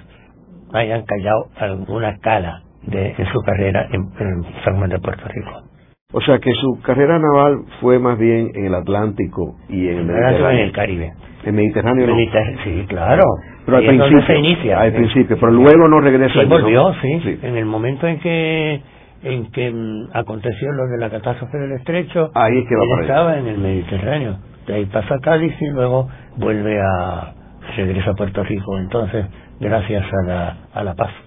hayan 0.73 1.03
callado 1.03 1.47
alguna 1.57 2.17
cala 2.19 2.63
de, 2.83 3.15
su 3.31 3.41
carrera 3.41 3.87
en, 3.91 4.01
en 4.19 4.63
San 4.63 4.77
Juan 4.77 4.89
de 4.89 4.99
Puerto 4.99 5.27
Rico. 5.27 5.74
O 6.17 6.21
sea 6.21 6.39
que 6.39 6.49
su 6.53 6.81
carrera 6.81 7.19
naval 7.19 7.65
fue 7.81 7.99
más 7.99 8.17
bien 8.17 8.49
en 8.55 8.67
el 8.67 8.75
Atlántico 8.75 9.57
y 9.67 9.89
en 9.89 9.97
el 9.97 10.05
Mediterráneo. 10.05 10.49
En 10.49 10.57
el 10.59 10.71
Caribe. 10.71 11.13
¿El 11.43 11.51
Mediterráneo 11.51 12.07
no? 12.07 12.15
Sí, 12.63 12.85
claro. 12.87 13.23
Pero 13.65 13.77
al 13.77 13.85
principio, 13.85 14.25
se 14.25 14.37
inicia. 14.37 14.79
al 14.79 14.93
principio, 14.93 15.37
pero 15.37 15.51
luego 15.51 15.89
no 15.89 15.99
regresa. 15.99 16.31
Sí, 16.31 16.39
allí, 16.39 16.49
¿no? 16.49 16.55
volvió, 16.55 16.93
sí. 17.01 17.19
Sí. 17.21 17.39
En 17.41 17.57
el 17.57 17.65
momento 17.65 18.07
en 18.07 18.21
que 18.21 18.81
en 19.23 19.51
que 19.51 19.69
mm, 19.69 20.11
aconteció 20.13 20.71
lo 20.71 20.87
de 20.87 20.99
la 20.99 21.09
catástrofe 21.09 21.57
del 21.57 21.73
estrecho, 21.73 22.31
Ahí 22.33 22.59
es 22.59 22.65
que 22.69 22.75
va 22.77 22.83
él 22.83 23.01
estaba 23.01 23.37
en 23.37 23.47
el 23.47 23.57
Mediterráneo. 23.57 24.37
De 24.67 24.73
ahí 24.73 24.85
pasa 24.85 25.15
a 25.15 25.19
Cádiz 25.19 25.53
y 25.59 25.67
luego 25.67 26.07
vuelve 26.37 26.79
a 26.79 27.33
regresa 27.75 28.11
a 28.11 28.13
Puerto 28.13 28.41
Rico. 28.41 28.77
Entonces, 28.77 29.25
gracias 29.59 30.05
a 30.13 30.27
la 30.29 30.57
a 30.73 30.81
la 30.81 30.93
paz 30.93 31.24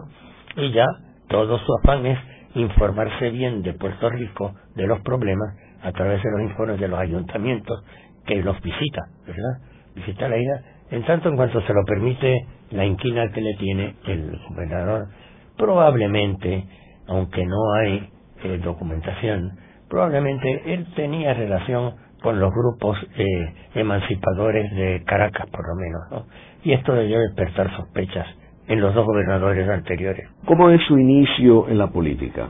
y 0.57 0.73
ya 0.73 0.87
todo 1.33 1.59
su 1.59 1.75
afán 1.79 2.05
es 2.05 2.19
informarse 2.55 3.31
bien 3.31 3.63
de 3.63 3.73
Puerto 3.73 4.11
Rico, 4.11 4.55
de 4.77 4.87
los 4.87 5.01
problemas, 5.01 5.57
a 5.83 5.91
través 5.91 6.23
de 6.23 6.31
los 6.31 6.43
informes 6.43 6.79
de 6.79 6.89
los 6.89 7.01
ayuntamientos 7.01 7.83
que 8.27 8.37
los 8.43 8.61
visita, 8.61 9.01
¿verdad? 9.27 9.59
Visita 9.95 10.29
la 10.29 10.37
isla, 10.37 10.63
en 10.91 11.05
tanto 11.05 11.31
en 11.31 11.37
cuanto 11.37 11.63
se 11.63 11.73
lo 11.73 11.83
permite 11.87 12.47
la 12.71 12.85
inquina 12.85 13.33
que 13.33 13.41
le 13.41 13.55
tiene 13.55 13.97
el 14.07 14.39
gobernador, 14.51 15.09
probablemente, 15.57 16.67
aunque 17.09 17.47
no 17.47 17.73
hay 17.81 18.11
eh, 18.45 18.61
documentación, 18.63 19.59
probablemente 19.89 20.75
él 20.75 20.87
tenía 20.95 21.33
relación 21.33 21.95
con 22.23 22.39
los 22.39 22.53
grupos 22.53 22.99
eh, 23.17 23.55
emancipadores 23.75 24.71
de 24.77 25.03
Caracas, 25.07 25.49
por 25.51 25.67
lo 25.67 25.75
menos, 25.77 26.03
¿no? 26.11 26.27
Y 26.63 26.75
esto 26.75 26.93
debió 26.93 27.19
despertar 27.21 27.75
sospechas 27.75 28.27
en 28.73 28.81
los 28.81 28.95
dos 28.95 29.05
gobernadores 29.05 29.69
anteriores. 29.69 30.31
¿Cómo 30.47 30.71
es 30.71 30.81
su 30.89 30.99
inicio 30.99 31.69
en 31.69 31.77
la 31.77 31.89
política? 31.89 32.49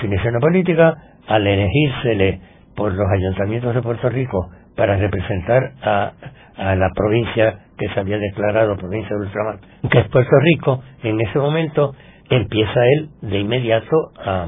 Su 0.00 0.06
inicio 0.06 0.28
en 0.28 0.34
la 0.34 0.40
política 0.40 0.94
al 1.26 1.46
elegírsele 1.46 2.40
por 2.74 2.94
los 2.94 3.06
ayuntamientos 3.10 3.74
de 3.74 3.82
Puerto 3.82 4.08
Rico 4.08 4.48
para 4.74 4.96
representar 4.96 5.72
a, 5.82 6.12
a 6.56 6.74
la 6.74 6.88
provincia 6.94 7.66
que 7.76 7.86
se 7.90 8.00
había 8.00 8.16
declarado 8.16 8.78
provincia 8.78 9.14
de 9.14 9.26
Ultramar, 9.26 9.58
que 9.90 9.98
es 9.98 10.08
Puerto 10.08 10.40
Rico, 10.40 10.82
en 11.02 11.20
ese 11.20 11.38
momento 11.38 11.94
empieza 12.30 12.80
él 12.94 13.10
de 13.20 13.38
inmediato 13.38 13.94
a, 14.24 14.46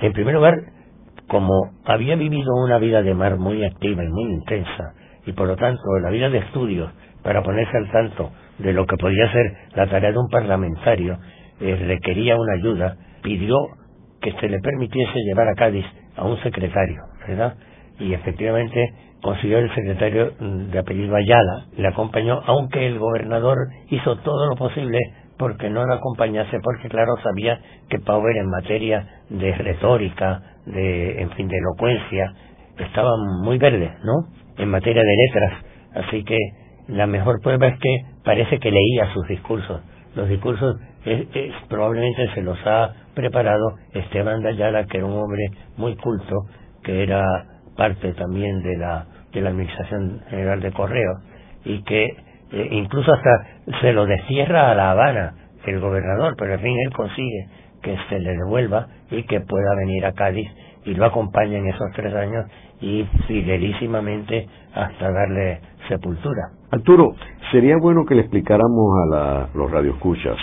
en 0.00 0.12
primer 0.14 0.34
lugar, 0.34 0.54
como 1.28 1.52
había 1.84 2.16
vivido 2.16 2.50
una 2.64 2.78
vida 2.78 3.02
de 3.02 3.12
mar 3.12 3.36
muy 3.36 3.62
activa 3.62 4.02
y 4.04 4.08
muy 4.08 4.32
intensa, 4.32 4.94
y 5.26 5.32
por 5.32 5.48
lo 5.48 5.56
tanto 5.56 5.82
la 6.02 6.08
vida 6.08 6.30
de 6.30 6.38
estudios 6.38 6.90
para 7.22 7.42
ponerse 7.42 7.76
al 7.76 7.90
tanto 7.90 8.30
de 8.58 8.72
lo 8.72 8.86
que 8.86 8.96
podía 8.96 9.30
ser 9.32 9.52
la 9.74 9.86
tarea 9.86 10.12
de 10.12 10.18
un 10.18 10.28
parlamentario, 10.28 11.18
eh, 11.60 11.76
requería 11.86 12.36
una 12.36 12.54
ayuda, 12.54 12.96
pidió 13.22 13.56
que 14.20 14.32
se 14.32 14.48
le 14.48 14.60
permitiese 14.60 15.18
llevar 15.26 15.48
a 15.48 15.54
Cádiz 15.54 15.86
a 16.16 16.24
un 16.24 16.40
secretario, 16.42 17.02
¿verdad? 17.26 17.54
Y 17.98 18.14
efectivamente 18.14 18.92
consiguió 19.22 19.58
el 19.58 19.74
secretario 19.74 20.32
mm, 20.38 20.70
de 20.70 20.78
apellido 20.78 21.14
Ayala, 21.16 21.66
le 21.76 21.88
acompañó, 21.88 22.40
aunque 22.46 22.86
el 22.86 22.98
gobernador 22.98 23.56
hizo 23.90 24.16
todo 24.18 24.48
lo 24.48 24.56
posible 24.56 24.98
porque 25.38 25.70
no 25.70 25.84
lo 25.84 25.94
acompañase, 25.94 26.58
porque 26.62 26.88
claro 26.88 27.14
sabía 27.22 27.60
que 27.88 27.98
Power 27.98 28.36
en 28.36 28.48
materia 28.48 29.06
de 29.28 29.52
retórica, 29.52 30.40
de, 30.66 31.20
en 31.20 31.30
fin, 31.30 31.48
de 31.48 31.56
elocuencia, 31.56 32.32
estaba 32.78 33.10
muy 33.42 33.58
verde, 33.58 33.92
¿no? 34.04 34.28
En 34.56 34.68
materia 34.68 35.02
de 35.02 35.16
letras, 35.26 35.52
así 35.94 36.22
que 36.24 36.36
la 36.88 37.06
mejor 37.06 37.40
prueba 37.40 37.68
es 37.68 37.78
que 37.78 38.04
parece 38.24 38.58
que 38.58 38.70
leía 38.70 39.12
sus 39.12 39.26
discursos. 39.28 39.80
Los 40.14 40.28
discursos 40.28 40.76
probablemente 41.68 42.28
se 42.34 42.42
los 42.42 42.58
ha 42.66 42.92
preparado 43.14 43.76
Esteban 43.92 44.42
de 44.42 44.50
Ayala, 44.50 44.84
que 44.84 44.98
era 44.98 45.06
un 45.06 45.18
hombre 45.18 45.50
muy 45.76 45.96
culto, 45.96 46.46
que 46.82 47.02
era 47.02 47.22
parte 47.76 48.12
también 48.12 48.62
de 48.62 48.76
la, 48.76 49.06
de 49.32 49.40
la 49.40 49.50
Administración 49.50 50.20
General 50.28 50.60
de 50.60 50.72
Correos, 50.72 51.18
y 51.64 51.82
que 51.82 52.04
eh, 52.52 52.68
incluso 52.72 53.12
hasta 53.12 53.80
se 53.80 53.92
lo 53.92 54.06
destierra 54.06 54.70
a 54.70 54.74
La 54.74 54.90
Habana 54.90 55.34
el 55.64 55.80
gobernador, 55.80 56.34
pero 56.36 56.54
en 56.54 56.60
fin 56.60 56.76
él 56.86 56.92
consigue 56.92 57.46
que 57.82 57.96
se 58.08 58.18
le 58.18 58.32
devuelva 58.32 58.88
y 59.10 59.22
que 59.24 59.40
pueda 59.40 59.74
venir 59.76 60.04
a 60.06 60.12
Cádiz 60.12 60.48
y 60.84 60.94
lo 60.94 61.06
acompaña 61.06 61.58
en 61.58 61.68
esos 61.68 61.88
tres 61.94 62.14
años 62.14 62.46
y 62.80 63.06
fidelísimamente 63.28 64.48
hasta 64.74 65.10
darle 65.10 65.60
Arturo, 66.70 67.14
sería 67.50 67.76
bueno 67.76 68.04
que 68.06 68.14
le 68.14 68.22
explicáramos 68.22 69.12
a 69.14 69.48
los 69.54 69.70
radioescuchas 69.70 70.36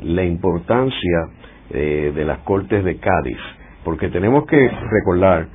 la 0.00 0.24
importancia 0.24 1.28
eh, 1.70 2.12
de 2.14 2.24
las 2.24 2.38
Cortes 2.40 2.84
de 2.84 2.98
Cádiz, 2.98 3.38
porque 3.84 4.08
tenemos 4.08 4.46
que 4.46 4.68
recordar 4.90 5.48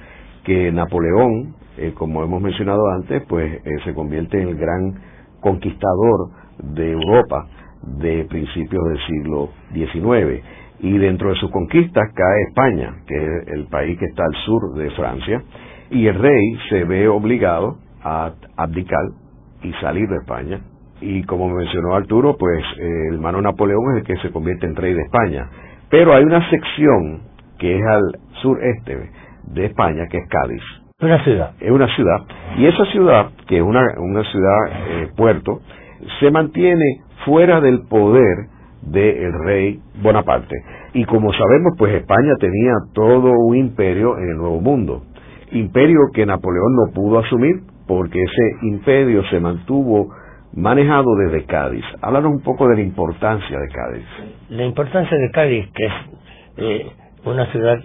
que 0.43 0.71
Napoleón, 0.71 1.55
eh, 1.77 1.93
como 1.93 2.23
hemos 2.23 2.41
mencionado 2.41 2.81
antes, 2.95 3.23
pues 3.27 3.53
eh, 3.53 3.61
se 3.85 3.93
convierte 3.93 4.41
en 4.41 4.49
el 4.49 4.55
gran 4.55 4.95
conquistador 5.41 6.31
de 6.63 6.91
Europa 6.91 7.47
de 7.81 8.25
principios 8.25 8.83
del 8.89 8.99
siglo 9.07 9.49
XIX. 9.73 10.43
Y 10.79 10.97
dentro 10.97 11.29
de 11.29 11.35
sus 11.35 11.51
conquistas 11.51 12.11
cae 12.13 12.43
España, 12.49 12.95
que 13.07 13.15
es 13.15 13.47
el 13.47 13.67
país 13.67 13.99
que 13.99 14.05
está 14.05 14.23
al 14.23 14.35
sur 14.45 14.73
de 14.75 14.89
Francia, 14.91 15.43
y 15.91 16.07
el 16.07 16.15
rey 16.15 16.57
se 16.69 16.83
ve 16.85 17.07
obligado 17.07 17.77
a 18.03 18.31
abdicar 18.57 18.99
y 19.63 19.73
salir 19.73 20.07
de 20.09 20.17
España. 20.17 20.59
Y 21.01 21.23
como 21.23 21.49
mencionó 21.49 21.95
Arturo, 21.95 22.37
pues 22.37 22.63
el 22.77 23.15
hermano 23.15 23.41
Napoleón 23.41 23.95
es 23.95 24.01
el 24.01 24.03
que 24.03 24.21
se 24.21 24.31
convierte 24.31 24.67
en 24.67 24.75
rey 24.75 24.93
de 24.93 25.01
España. 25.01 25.49
Pero 25.89 26.13
hay 26.13 26.23
una 26.23 26.47
sección 26.49 27.21
que 27.57 27.77
es 27.77 27.85
al 27.85 28.19
sureste 28.41 29.09
de 29.43 29.65
España, 29.65 30.05
que 30.09 30.17
es 30.17 30.29
Cádiz. 30.29 30.61
Una 30.99 31.23
ciudad. 31.23 31.51
Es 31.59 31.71
una 31.71 31.87
ciudad. 31.95 32.21
Y 32.57 32.65
esa 32.67 32.85
ciudad, 32.85 33.31
que 33.47 33.57
es 33.57 33.63
una, 33.63 33.81
una 33.97 34.23
ciudad 34.31 34.57
eh, 34.69 35.09
puerto, 35.15 35.61
se 36.19 36.29
mantiene 36.29 37.01
fuera 37.25 37.59
del 37.59 37.81
poder 37.87 38.47
del 38.83 39.33
rey 39.45 39.79
Bonaparte. 40.01 40.55
Y 40.93 41.05
como 41.05 41.31
sabemos, 41.33 41.73
pues 41.77 41.93
España 41.93 42.35
tenía 42.39 42.73
todo 42.93 43.31
un 43.31 43.57
imperio 43.57 44.17
en 44.17 44.29
el 44.29 44.37
Nuevo 44.37 44.61
Mundo. 44.61 45.03
Imperio 45.51 45.99
que 46.13 46.25
Napoleón 46.25 46.75
no 46.75 46.93
pudo 46.93 47.19
asumir 47.19 47.61
porque 47.87 48.21
ese 48.21 48.67
imperio 48.67 49.23
se 49.29 49.39
mantuvo 49.39 50.09
manejado 50.53 51.15
desde 51.15 51.45
Cádiz. 51.45 51.83
Háblanos 52.01 52.31
un 52.31 52.41
poco 52.41 52.67
de 52.67 52.75
la 52.75 52.81
importancia 52.81 53.57
de 53.57 53.67
Cádiz. 53.69 54.05
La 54.49 54.63
importancia 54.65 55.17
de 55.17 55.31
Cádiz, 55.31 55.69
que 55.73 55.85
es 55.85 55.93
eh, 56.57 56.91
una 57.25 57.45
ciudad 57.51 57.77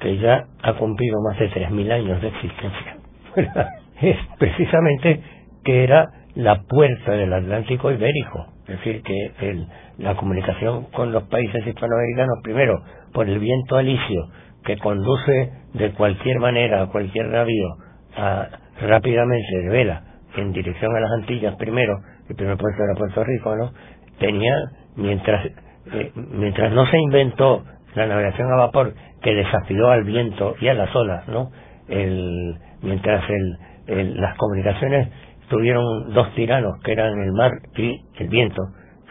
que 0.00 0.18
ya 0.18 0.46
ha 0.62 0.74
cumplido 0.74 1.20
más 1.22 1.38
de 1.38 1.50
3.000 1.50 1.92
años 1.92 2.22
de 2.22 2.28
existencia, 2.28 2.96
es 4.00 4.16
precisamente 4.38 5.22
que 5.64 5.84
era 5.84 6.06
la 6.34 6.62
puerta 6.62 7.12
del 7.12 7.32
Atlántico 7.32 7.90
Ibérico. 7.90 8.46
Es 8.68 8.78
decir, 8.78 9.02
que 9.02 9.32
el, 9.40 9.66
la 9.98 10.14
comunicación 10.14 10.84
con 10.92 11.10
los 11.10 11.24
países 11.24 11.66
hispanoamericanos, 11.66 12.38
primero, 12.42 12.82
por 13.12 13.28
el 13.28 13.38
viento 13.38 13.76
alisio, 13.76 14.28
que 14.64 14.76
conduce 14.78 15.52
de 15.74 15.92
cualquier 15.92 16.38
manera 16.38 16.82
a 16.82 16.86
cualquier 16.88 17.26
navío 17.28 17.68
a, 18.16 18.48
rápidamente 18.80 19.58
de 19.62 19.68
vela 19.68 20.02
en 20.36 20.52
dirección 20.52 20.94
a 20.94 21.00
las 21.00 21.10
Antillas 21.12 21.56
primero, 21.56 21.98
el 22.28 22.36
primer 22.36 22.56
puerto 22.56 22.82
era 22.82 22.94
Puerto 22.94 23.24
Rico, 23.24 23.56
¿no? 23.56 23.72
Tenía, 24.18 24.54
mientras, 24.96 25.46
eh, 25.92 26.12
mientras 26.14 26.72
no 26.72 26.86
se 26.86 26.98
inventó 26.98 27.64
la 27.94 28.06
navegación 28.06 28.52
a 28.52 28.56
vapor 28.56 28.94
que 29.22 29.34
desafió 29.34 29.90
al 29.90 30.04
viento 30.04 30.54
y 30.60 30.68
a 30.68 30.74
las 30.74 30.94
olas, 30.94 31.26
¿no? 31.28 31.50
El, 31.88 32.56
mientras 32.82 33.24
el, 33.28 34.20
las 34.20 34.36
comunicaciones 34.36 35.08
tuvieron 35.48 36.12
dos 36.12 36.34
tiranos, 36.34 36.78
que 36.84 36.92
eran 36.92 37.18
el 37.18 37.32
mar 37.32 37.52
y 37.76 38.00
el 38.18 38.28
viento. 38.28 38.62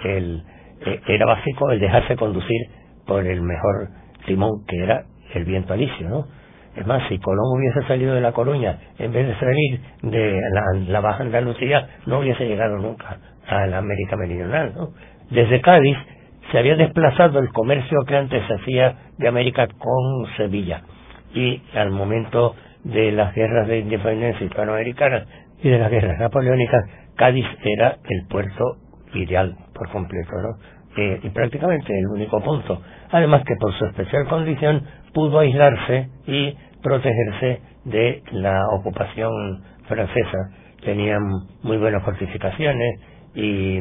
El, 0.04 0.44
eh, 0.86 1.02
era 1.08 1.26
básico 1.26 1.72
el 1.72 1.80
dejarse 1.80 2.16
conducir 2.16 2.62
por 3.08 3.26
el 3.26 3.42
mejor 3.42 3.90
timón, 4.26 4.66
que 4.68 4.78
era 4.78 5.04
el 5.34 5.46
viento 5.46 5.74
alisio, 5.74 6.08
¿no? 6.08 6.28
Es 6.78 6.86
más, 6.86 7.02
si 7.10 7.18
Colón 7.18 7.58
hubiese 7.58 7.88
salido 7.88 8.14
de 8.14 8.22
La 8.22 8.34
Coruña 8.34 8.78
en 9.00 9.12
vez 9.12 9.28
de 9.28 9.36
salir 9.40 9.82
de 10.04 10.40
la, 10.88 11.00
Baja 11.00 11.24
Andalucía, 11.24 11.88
no 12.06 12.20
hubiese 12.20 12.46
llegado 12.46 12.78
nunca 12.78 13.18
a 13.48 13.66
la 13.66 13.80
América 13.80 14.16
Meridional, 14.16 14.74
¿no? 14.76 14.90
Desde 15.32 15.60
Cádiz 15.60 15.98
se 16.52 16.60
había 16.60 16.76
desplazado 16.76 17.40
el 17.40 17.50
comercio 17.50 17.98
que 18.08 18.16
antes 18.16 18.44
se 18.46 18.54
hacía 18.54 18.96
de 19.18 19.28
América 19.28 19.68
con 19.68 20.28
Sevilla. 20.38 20.84
Y 21.34 21.62
al 21.74 21.90
momento 21.90 22.56
de 22.84 23.12
las 23.12 23.34
guerras 23.34 23.68
de 23.68 23.80
independencia 23.80 24.46
hispanoamericana 24.46 25.26
y 25.64 25.70
de 25.70 25.80
las 25.80 25.90
guerras 25.90 26.20
napoleónicas, 26.20 26.84
Cádiz 27.16 27.48
era 27.64 27.98
el 28.08 28.28
puerto 28.30 28.64
ideal 29.16 29.56
por 29.74 29.90
completo, 29.90 30.32
¿no? 30.34 30.78
Eh, 30.96 31.20
y 31.24 31.30
prácticamente 31.30 31.98
el 31.98 32.08
único 32.08 32.40
punto. 32.42 32.82
Además 33.12 33.44
que 33.46 33.56
por 33.60 33.74
su 33.74 33.86
especial 33.86 34.28
condición 34.28 34.84
pudo 35.14 35.40
aislarse 35.40 36.10
y 36.26 36.56
protegerse 36.82 37.62
de 37.86 38.24
la 38.32 38.68
ocupación 38.74 39.32
francesa. 39.88 40.38
Tenían 40.84 41.22
muy 41.64 41.78
buenas 41.78 42.04
fortificaciones 42.04 43.00
y, 43.36 43.80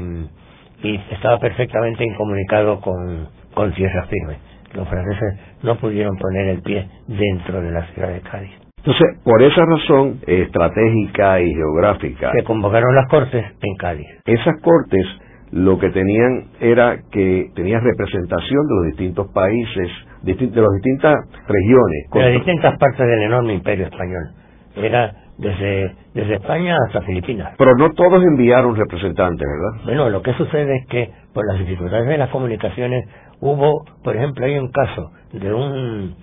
y 0.83 1.01
estaba 1.11 1.39
perfectamente 1.39 2.05
incomunicado 2.05 2.81
con, 2.81 3.29
con 3.55 3.73
tierra 3.73 4.07
firme. 4.07 4.39
Los 4.75 4.89
franceses 4.89 5.41
no 5.63 5.77
pudieron 5.77 6.17
poner 6.17 6.49
el 6.49 6.63
pie 6.63 6.89
dentro 7.07 7.61
de 7.61 7.71
la 7.71 7.87
ciudad 7.93 8.09
de 8.09 8.21
Cádiz. 8.21 8.53
Entonces, 8.79 9.19
por 9.25 9.43
esa 9.43 9.65
razón 9.65 10.21
estratégica 10.27 11.41
y 11.41 11.53
geográfica. 11.53 12.31
Se 12.33 12.45
convocaron 12.45 12.95
las 12.95 13.09
cortes 13.09 13.45
en 13.61 13.77
Cádiz. 13.77 14.07
Esas 14.25 14.55
cortes 14.63 15.07
lo 15.53 15.79
que 15.79 15.91
tenían 15.91 16.49
era 16.61 16.99
que 17.11 17.51
tenían 17.55 17.83
representación 17.83 18.67
de 18.67 18.75
los 18.75 18.87
distintos 18.87 19.29
países, 19.33 19.89
de 20.23 20.35
las 20.35 20.73
distintas 20.75 21.15
regiones. 21.47 22.11
De 22.13 22.21
las 22.21 22.33
distintas 22.33 22.79
partes 22.79 23.07
del 23.07 23.23
enorme 23.23 23.55
imperio 23.55 23.87
español. 23.87 24.33
Era 24.75 25.13
desde, 25.39 25.95
desde 26.15 26.35
España 26.35 26.77
hasta 26.87 27.03
Filipinas. 27.03 27.55
Pero 27.59 27.75
no 27.77 27.91
todos 27.91 28.23
enviaron 28.23 28.75
representantes, 28.75 29.47
¿verdad? 29.47 29.85
Bueno, 29.85 30.11
lo 30.11 30.23
que 30.23 30.33
sucede 30.35 30.77
es 30.77 30.87
que 30.89 31.11
por 31.33 31.47
las 31.47 31.59
dificultades 31.59 32.09
de 32.09 32.19
las 32.19 32.31
comunicaciones 32.31 33.05
hubo, 33.41 33.85
por 34.03 34.17
ejemplo, 34.17 34.45
hay 34.45 34.59
un 34.59 34.71
caso 34.71 35.13
de 35.33 35.53
un, 35.53 36.17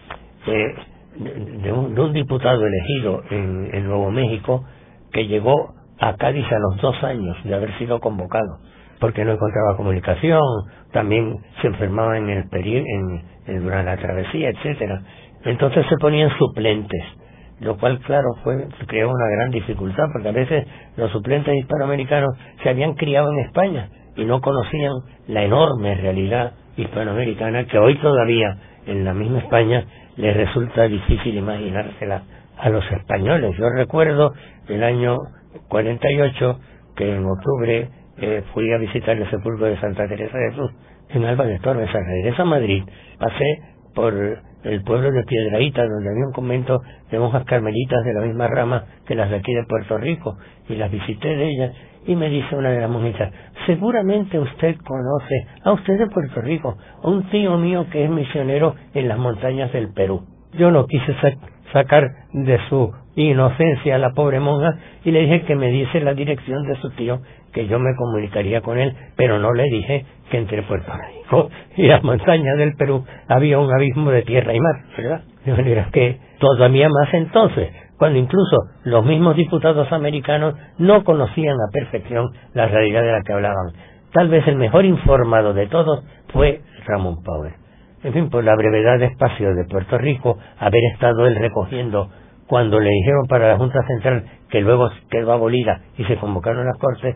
eh, 0.48 0.76
de, 1.64 1.72
un, 1.72 1.96
de 1.96 2.02
un 2.02 2.14
diputado 2.14 2.66
elegido 2.66 3.22
en, 3.30 3.70
en 3.74 3.88
Nuevo 3.88 4.12
México 4.12 4.66
que 5.12 5.28
llegó 5.28 5.74
a 6.00 6.16
Cádiz 6.16 6.46
a 6.52 6.60
los 6.60 6.82
dos 6.82 7.04
años 7.04 7.38
de 7.44 7.54
haber 7.54 7.78
sido 7.78 8.00
convocado 8.00 8.58
porque 9.04 9.26
no 9.26 9.34
encontraba 9.34 9.76
comunicación, 9.76 10.40
también 10.94 11.36
se 11.60 11.68
enfermaba 11.68 12.18
en 12.18 12.30
el 12.30 12.46
en, 12.54 13.22
en, 13.48 13.62
durante 13.62 13.92
la 13.92 13.98
travesía, 13.98 14.48
etcétera. 14.52 15.02
Entonces 15.44 15.86
se 15.90 15.98
ponían 15.98 16.30
suplentes, 16.38 17.04
lo 17.60 17.78
cual, 17.78 18.00
claro, 18.00 18.30
fue 18.46 18.66
creó 18.88 19.10
una 19.10 19.28
gran 19.28 19.52
dificultad, 19.52 20.06
porque 20.14 20.30
a 20.30 20.32
veces 20.32 20.66
los 20.96 21.12
suplentes 21.12 21.54
hispanoamericanos 21.54 22.30
se 22.64 22.70
habían 22.70 22.94
criado 22.94 23.30
en 23.34 23.40
España 23.40 23.90
y 24.16 24.24
no 24.24 24.40
conocían 24.40 24.94
la 25.28 25.44
enorme 25.44 25.96
realidad 25.96 26.54
hispanoamericana 26.78 27.66
que 27.66 27.78
hoy 27.78 27.98
todavía 27.98 28.56
en 28.86 29.04
la 29.04 29.14
misma 29.14 29.40
España 29.40 29.84
les 30.16 30.34
resulta 30.34 30.88
difícil 30.88 31.36
imaginársela 31.36 32.24
a 32.58 32.70
los 32.70 32.90
españoles. 32.90 33.54
Yo 33.58 33.66
recuerdo 33.70 34.32
el 34.70 34.82
año 34.82 35.18
48 35.68 36.60
que 36.96 37.18
en 37.18 37.26
octubre 37.26 37.90
eh, 38.18 38.44
fui 38.54 38.72
a 38.72 38.78
visitar 38.78 39.18
el 39.18 39.30
sepulcro 39.30 39.66
de 39.66 39.80
Santa 39.80 40.08
Teresa 40.08 40.38
de 40.38 40.52
Jesús 40.52 40.72
en 41.10 41.22
de 41.22 41.60
Torres. 41.60 41.90
Al 41.94 42.06
regreso 42.06 42.42
a 42.42 42.46
Madrid, 42.46 42.84
pasé 43.20 43.60
por 43.94 44.14
el 44.64 44.84
pueblo 44.84 45.12
de 45.12 45.24
Piedraíta, 45.24 45.86
donde 45.86 46.10
había 46.10 46.26
un 46.26 46.34
convento 46.34 46.82
de 47.12 47.20
monjas 47.20 47.44
carmelitas 47.46 48.04
de 48.06 48.14
la 48.14 48.22
misma 48.22 48.48
rama 48.48 48.86
que 49.06 49.16
las 49.16 49.30
de 49.30 49.38
aquí 49.38 49.54
de 49.54 49.64
Puerto 49.66 49.98
Rico, 49.98 50.38
y 50.70 50.76
las 50.76 50.92
visité 50.92 51.36
de 51.36 51.50
ellas, 51.50 51.76
y 52.06 52.16
me 52.16 52.30
dice 52.30 52.56
una 52.56 52.70
de 52.70 52.82
las 52.82 52.90
monjitas, 52.90 53.32
seguramente 53.66 54.40
usted 54.40 54.76
conoce 54.78 55.48
a 55.64 55.72
usted 55.72 55.98
de 56.00 56.08
Puerto 56.08 56.42
Rico, 56.42 56.78
a 57.02 57.08
un 57.08 57.30
tío 57.30 57.58
mío 57.58 57.88
que 57.92 58.04
es 58.06 58.10
misionero 58.10 58.76
en 58.94 59.08
las 59.08 59.18
montañas 59.18 59.72
del 59.72 59.94
Perú. 59.94 60.24
Yo 60.54 60.72
no 60.72 60.86
quise 60.86 61.16
sacar 61.72 62.10
de 62.34 62.60
su 62.70 62.92
inocencia 63.16 63.96
a 63.96 64.00
la 64.00 64.12
pobre 64.12 64.40
monja 64.40 64.78
y 65.04 65.12
le 65.12 65.22
dije 65.22 65.44
que 65.44 65.56
me 65.56 65.70
diese 65.70 66.00
la 66.02 66.14
dirección 66.14 66.64
de 66.68 66.76
su 66.76 66.90
tío 66.92 67.22
que 67.54 67.68
yo 67.68 67.80
me 67.80 67.96
comunicaría 67.96 68.62
con 68.62 68.78
él, 68.78 68.96
pero 69.16 69.40
no 69.40 69.54
le 69.54 69.64
dije 69.64 70.06
que 70.30 70.38
entre 70.38 70.64
Puerto 70.64 70.92
Rico 70.92 71.50
y 71.78 71.88
las 71.88 72.04
montañas 72.04 72.58
del 72.58 72.76
Perú 72.76 73.06
había 73.28 73.60
un 73.60 73.72
abismo 73.74 74.12
de 74.12 74.24
tierra 74.24 74.54
y 74.54 74.60
mar, 74.60 74.76
¿verdad? 74.98 75.22
De 75.46 75.52
manera 75.52 75.90
que 75.92 76.20
todavía 76.40 76.90
más 76.90 77.14
entonces, 77.14 77.72
cuando 77.98 78.20
incluso 78.20 78.58
los 78.84 79.06
mismos 79.06 79.36
diputados 79.36 79.92
americanos 79.92 80.56
no 80.78 81.04
conocían 81.04 81.56
a 81.56 81.72
perfección 81.72 82.28
la 82.54 82.68
realidad 82.68 83.02
de 83.02 83.12
la 83.12 83.22
que 83.22 83.34
hablaban. 83.34 83.74
Tal 84.12 84.30
vez 84.30 84.48
el 84.48 84.56
mejor 84.56 84.86
informado 84.86 85.54
de 85.54 85.68
todos 85.68 86.04
fue 86.32 86.62
Ramón 86.86 87.24
Power. 87.24 87.54
En 88.04 88.14
fin, 88.14 88.30
por 88.30 88.44
la 88.44 88.56
brevedad 88.56 89.00
de 89.00 89.06
espacio 89.06 89.56
de 89.56 89.66
Puerto 89.66 89.98
Rico, 89.98 90.38
haber 90.60 90.84
estado 90.94 91.26
él 91.26 91.36
recogiendo 91.36 92.10
cuando 92.48 92.80
le 92.80 92.90
dijeron 92.90 93.26
para 93.28 93.50
la 93.50 93.58
Junta 93.58 93.80
Central 93.88 94.26
que 94.50 94.62
luego 94.62 94.90
quedó 95.10 95.32
abolida 95.32 95.82
y 95.98 96.04
se 96.04 96.18
convocaron 96.18 96.66
las 96.66 96.78
Cortes, 96.78 97.16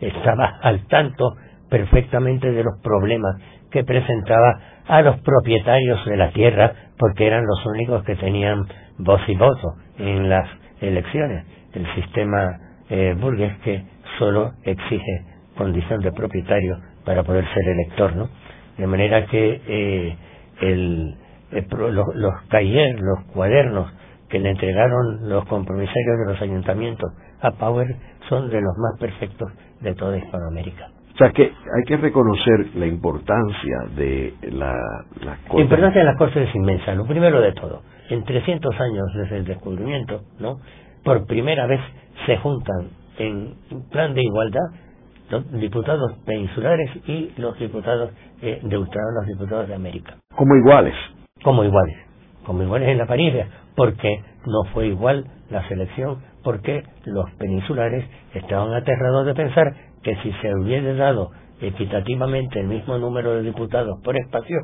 estaba 0.00 0.58
al 0.62 0.86
tanto 0.86 1.36
perfectamente 1.68 2.52
de 2.52 2.62
los 2.62 2.80
problemas 2.82 3.36
que 3.70 3.84
presentaba 3.84 4.58
a 4.86 5.02
los 5.02 5.20
propietarios 5.20 6.04
de 6.06 6.16
la 6.16 6.30
tierra 6.30 6.72
porque 6.98 7.26
eran 7.26 7.44
los 7.44 7.66
únicos 7.66 8.04
que 8.04 8.16
tenían 8.16 8.66
voz 8.98 9.20
y 9.26 9.36
voto 9.36 9.74
en 9.98 10.28
las 10.28 10.48
elecciones. 10.80 11.44
El 11.72 11.86
sistema 11.94 12.58
eh, 12.88 13.14
burgués 13.18 13.56
que 13.64 13.82
solo 14.18 14.52
exige 14.62 15.24
condición 15.56 16.00
de 16.00 16.12
propietario 16.12 16.78
para 17.04 17.22
poder 17.22 17.44
ser 17.52 17.68
elector, 17.68 18.16
¿no? 18.16 18.28
De 18.78 18.86
manera 18.86 19.26
que 19.26 19.60
eh, 19.66 20.16
el, 20.60 21.14
los, 21.50 22.06
los 22.14 22.34
los 22.54 23.24
cuadernos 23.32 23.92
que 24.28 24.38
le 24.38 24.50
entregaron 24.50 25.28
los 25.28 25.44
compromisarios 25.46 26.18
de 26.18 26.32
los 26.32 26.42
ayuntamientos 26.42 27.10
a 27.40 27.52
Power 27.52 27.96
son 28.28 28.50
de 28.50 28.60
los 28.60 28.74
más 28.76 28.98
perfectos 28.98 29.52
de 29.80 29.94
toda 29.94 30.16
Hispanoamérica. 30.16 30.88
O 31.14 31.18
sea 31.18 31.30
que 31.30 31.44
hay 31.44 31.84
que 31.86 31.96
reconocer 31.96 32.74
la 32.74 32.86
importancia 32.86 33.78
de 33.96 34.34
la, 34.52 34.74
las 35.24 35.38
La 35.50 35.60
importancia 35.62 36.00
de 36.00 36.06
las 36.06 36.16
Cortes 36.18 36.46
es 36.48 36.54
inmensa. 36.54 36.94
Lo 36.94 37.06
primero 37.06 37.40
de 37.40 37.52
todo, 37.52 37.80
en 38.10 38.22
300 38.22 38.80
años 38.80 39.06
desde 39.14 39.38
el 39.38 39.44
descubrimiento, 39.46 40.20
¿no? 40.38 40.58
Por 41.02 41.26
primera 41.26 41.66
vez 41.66 41.80
se 42.26 42.36
juntan 42.36 42.90
en 43.18 43.54
plan 43.90 44.12
de 44.12 44.22
igualdad 44.22 44.68
los 45.30 45.50
diputados 45.52 46.12
peninsulares 46.24 46.90
y 47.06 47.32
los 47.38 47.58
diputados 47.58 48.10
eh, 48.42 48.60
de 48.62 48.78
ultramar, 48.78 49.12
los 49.20 49.26
diputados 49.26 49.68
de 49.68 49.74
América. 49.74 50.16
Como 50.34 50.54
iguales. 50.54 50.94
Como 51.42 51.64
iguales. 51.64 51.96
Como 52.44 52.62
iguales 52.62 52.88
en 52.88 52.98
la 52.98 53.04
apariencia, 53.04 53.48
porque 53.74 54.22
no 54.46 54.64
fue 54.72 54.88
igual 54.88 55.24
la 55.50 55.66
selección 55.68 56.18
porque 56.46 56.84
los 57.06 57.28
peninsulares 57.38 58.04
estaban 58.32 58.72
aterrados 58.72 59.26
de 59.26 59.34
pensar 59.34 59.74
que 60.04 60.14
si 60.22 60.30
se 60.34 60.54
hubiese 60.54 60.94
dado 60.94 61.32
equitativamente 61.60 62.60
el 62.60 62.68
mismo 62.68 62.98
número 62.98 63.34
de 63.34 63.42
diputados 63.42 63.98
por 64.04 64.16
espacio, 64.16 64.56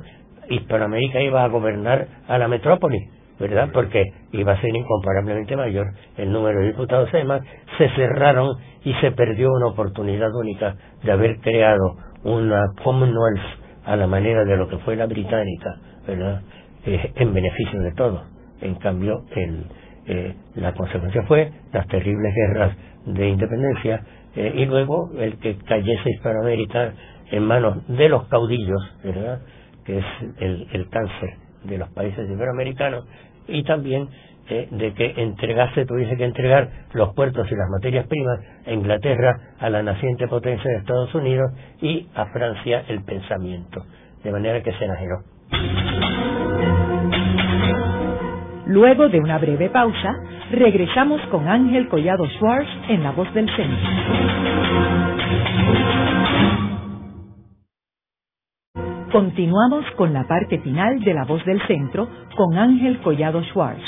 Hispanoamérica 0.49 1.21
iba 1.21 1.43
a 1.43 1.49
gobernar 1.49 2.07
a 2.29 2.39
la 2.39 2.47
metrópoli, 2.47 3.01
¿verdad? 3.41 3.71
Porque 3.73 4.05
iba 4.31 4.53
a 4.53 4.61
ser 4.61 4.71
incomparablemente 4.73 5.57
mayor 5.57 5.89
el 6.19 6.31
número 6.31 6.61
de 6.61 6.67
diputados. 6.69 7.09
Además, 7.13 7.43
se 7.79 7.89
cerraron 7.97 8.51
y 8.85 8.95
se 9.01 9.11
perdió 9.11 9.49
una 9.51 9.67
oportunidad 9.67 10.33
única 10.37 10.77
de 11.03 11.11
haber 11.11 11.41
creado 11.41 11.97
una 12.23 12.63
Commonwealth 12.85 13.43
a 13.87 13.97
la 13.97 14.07
manera 14.07 14.45
de 14.45 14.57
lo 14.57 14.69
que 14.69 14.79
fue 14.79 14.95
la 14.95 15.07
británica, 15.07 15.75
¿verdad? 16.07 16.43
Eh, 16.87 17.13
en 17.17 17.35
beneficio 17.35 17.81
de 17.81 17.93
todos. 17.95 18.23
En 18.61 18.77
cambio, 18.77 19.25
el, 19.35 19.67
eh, 20.07 20.35
la 20.57 20.73
consecuencia 20.75 21.23
fue 21.25 21.51
las 21.73 21.87
terribles 21.89 22.35
guerras 22.35 22.77
de 23.07 23.29
independencia 23.29 24.03
eh, 24.35 24.53
y 24.57 24.65
luego 24.65 25.11
el 25.19 25.39
que 25.39 25.57
cayese 25.59 26.11
Hispanoamérica 26.11 26.93
en 27.31 27.45
manos 27.45 27.87
de 27.89 28.09
los 28.09 28.27
caudillos, 28.29 28.83
¿verdad? 29.05 29.41
que 29.85 29.99
es 29.99 30.05
el, 30.39 30.69
el 30.73 30.89
cáncer 30.89 31.31
de 31.65 31.79
los 31.79 31.89
países 31.91 32.29
iberoamericanos, 32.29 33.05
y 33.49 33.63
también 33.65 34.09
eh, 34.49 34.69
de 34.71 34.93
que 34.95 35.15
entregase, 35.17 35.87
tuviese 35.87 36.17
que 36.17 36.25
entregar 36.25 36.69
los 36.93 37.15
puertos 37.15 37.47
y 37.51 37.55
las 37.55 37.69
materias 37.71 38.07
primas 38.07 38.41
a 38.67 38.73
Inglaterra, 38.73 39.55
a 39.59 39.71
la 39.71 39.83
naciente 39.83 40.27
potencia 40.27 40.69
de 40.71 40.79
Estados 40.79 41.15
Unidos 41.15 41.53
y 41.81 42.09
a 42.15 42.27
Francia 42.27 42.85
el 42.89 43.05
pensamiento, 43.05 43.85
de 44.25 44.33
manera 44.33 44.61
que 44.63 44.73
se 44.73 44.85
enajenó. 44.85 46.42
Luego 48.67 49.09
de 49.09 49.19
una 49.19 49.39
breve 49.39 49.71
pausa, 49.71 50.15
regresamos 50.53 51.21
con 51.31 51.49
Ángel 51.49 51.89
Collado 51.89 52.25
Schwartz 52.39 52.69
en 52.89 53.03
La 53.03 53.11
Voz 53.11 53.35
del 53.35 53.51
Centro. 53.57 53.89
Continuamos 59.11 59.85
con 59.97 60.13
la 60.13 60.29
parte 60.29 60.61
final 60.61 61.01
de 61.01 61.13
La 61.13 61.25
Voz 61.25 61.45
del 61.45 61.61
Centro 61.67 62.09
con 62.37 62.57
Ángel 62.57 63.01
Collado 63.01 63.43
Schwartz. 63.45 63.83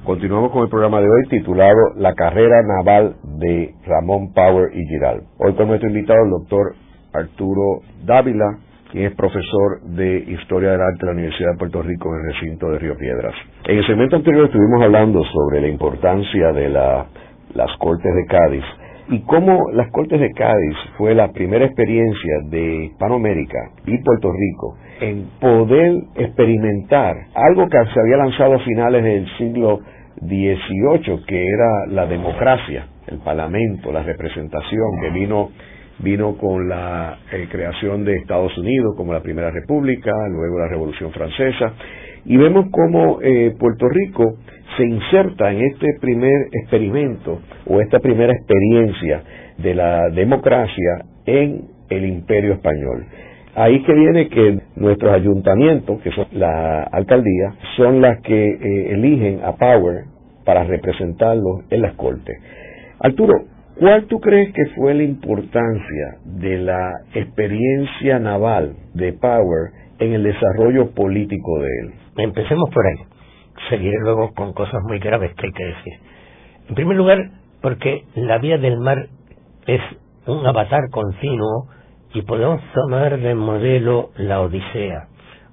Continuamos 0.09 0.51
con 0.51 0.63
el 0.63 0.69
programa 0.69 0.99
de 1.01 1.05
hoy 1.05 1.29
titulado 1.29 1.77
La 1.97 2.15
carrera 2.15 2.63
naval 2.63 3.17
de 3.37 3.75
Ramón 3.85 4.33
Power 4.33 4.71
y 4.73 4.83
Giral. 4.87 5.21
Hoy 5.37 5.53
con 5.53 5.67
nuestro 5.67 5.87
invitado 5.87 6.17
el 6.23 6.31
doctor 6.31 6.73
Arturo 7.13 7.81
Dávila, 8.05 8.57
quien 8.91 9.05
es 9.05 9.13
profesor 9.13 9.81
de 9.83 10.17
Historia 10.17 10.71
del 10.71 10.81
Arte 10.81 10.97
de 11.01 11.05
la 11.05 11.11
Universidad 11.11 11.51
de 11.51 11.57
Puerto 11.59 11.83
Rico 11.83 12.09
en 12.09 12.21
el 12.21 12.33
recinto 12.33 12.71
de 12.71 12.79
Río 12.79 12.97
Piedras. 12.97 13.35
En 13.65 13.77
el 13.77 13.85
segmento 13.85 14.15
anterior 14.15 14.45
estuvimos 14.45 14.81
hablando 14.81 15.21
sobre 15.25 15.61
la 15.61 15.67
importancia 15.67 16.53
de 16.53 16.69
las 16.69 17.77
Cortes 17.77 18.11
de 18.11 18.25
Cádiz 18.25 18.63
y 19.09 19.19
cómo 19.25 19.69
las 19.73 19.91
Cortes 19.91 20.19
de 20.19 20.31
Cádiz 20.31 20.75
fue 20.97 21.13
la 21.13 21.31
primera 21.31 21.65
experiencia 21.65 22.33
de 22.49 22.85
Hispanoamérica 22.85 23.59
y 23.85 23.95
Puerto 23.99 24.31
Rico 24.31 24.75
en 25.01 25.29
poder 25.39 25.93
experimentar 26.15 27.15
algo 27.35 27.67
que 27.67 27.77
se 27.93 27.99
había 27.99 28.17
lanzado 28.17 28.55
a 28.55 28.59
finales 28.59 29.03
del 29.03 29.27
siglo 29.37 29.79
18, 30.21 31.23
que 31.25 31.45
era 31.47 31.85
la 31.87 32.05
democracia, 32.05 32.87
el 33.07 33.19
parlamento, 33.19 33.91
la 33.91 34.03
representación, 34.03 35.01
que 35.01 35.09
vino, 35.11 35.51
vino 35.99 36.37
con 36.37 36.67
la 36.67 37.19
eh, 37.31 37.47
creación 37.49 38.03
de 38.03 38.15
Estados 38.15 38.57
Unidos 38.57 38.95
como 38.97 39.13
la 39.13 39.21
primera 39.21 39.51
república, 39.51 40.11
luego 40.29 40.59
la 40.59 40.67
Revolución 40.67 41.11
Francesa, 41.11 41.73
y 42.25 42.37
vemos 42.37 42.65
cómo 42.71 43.19
eh, 43.21 43.55
Puerto 43.57 43.87
Rico 43.87 44.37
se 44.77 44.85
inserta 44.85 45.51
en 45.51 45.61
este 45.61 45.87
primer 45.99 46.47
experimento 46.51 47.41
o 47.65 47.81
esta 47.81 47.99
primera 47.99 48.33
experiencia 48.33 49.23
de 49.57 49.75
la 49.75 50.09
democracia 50.09 51.05
en 51.25 51.65
el 51.89 52.05
imperio 52.05 52.53
español. 52.53 53.05
Ahí 53.55 53.81
que 53.83 53.93
viene 53.93 54.29
que 54.29 54.59
nuestros 54.75 55.11
ayuntamientos, 55.11 56.01
que 56.01 56.11
son 56.11 56.27
la 56.31 56.83
alcaldía, 56.83 57.55
son 57.77 58.01
las 58.01 58.21
que 58.21 58.47
eh, 58.47 58.93
eligen 58.93 59.41
a 59.43 59.55
Power 59.55 60.05
para 60.45 60.63
representarlos 60.63 61.61
en 61.69 61.81
las 61.81 61.95
cortes. 61.95 62.37
Arturo, 62.99 63.33
¿cuál 63.79 64.05
tú 64.05 64.19
crees 64.19 64.53
que 64.53 64.65
fue 64.75 64.93
la 64.93 65.03
importancia 65.03 66.17
de 66.25 66.57
la 66.59 66.91
experiencia 67.13 68.19
naval 68.19 68.75
de 68.93 69.13
Power 69.13 69.71
en 69.99 70.13
el 70.13 70.23
desarrollo 70.23 70.91
político 70.91 71.59
de 71.59 71.69
él? 71.81 71.93
Empecemos 72.17 72.69
por 72.73 72.85
ahí. 72.85 73.05
Seguiré 73.69 73.97
luego 74.01 74.31
con 74.35 74.53
cosas 74.53 74.81
muy 74.87 74.99
graves 74.99 75.33
que 75.35 75.47
hay 75.47 75.53
que 75.53 75.65
decir. 75.65 75.93
En 76.69 76.75
primer 76.75 76.95
lugar, 76.95 77.17
porque 77.61 78.03
la 78.15 78.37
vía 78.37 78.57
del 78.57 78.77
mar 78.79 79.07
es 79.65 79.81
un 80.27 80.45
avatar 80.45 80.89
continuo 80.91 81.67
y 82.13 82.21
podemos 82.23 82.61
tomar 82.73 83.19
de 83.19 83.35
modelo 83.35 84.09
la 84.17 84.41
Odisea. 84.41 85.07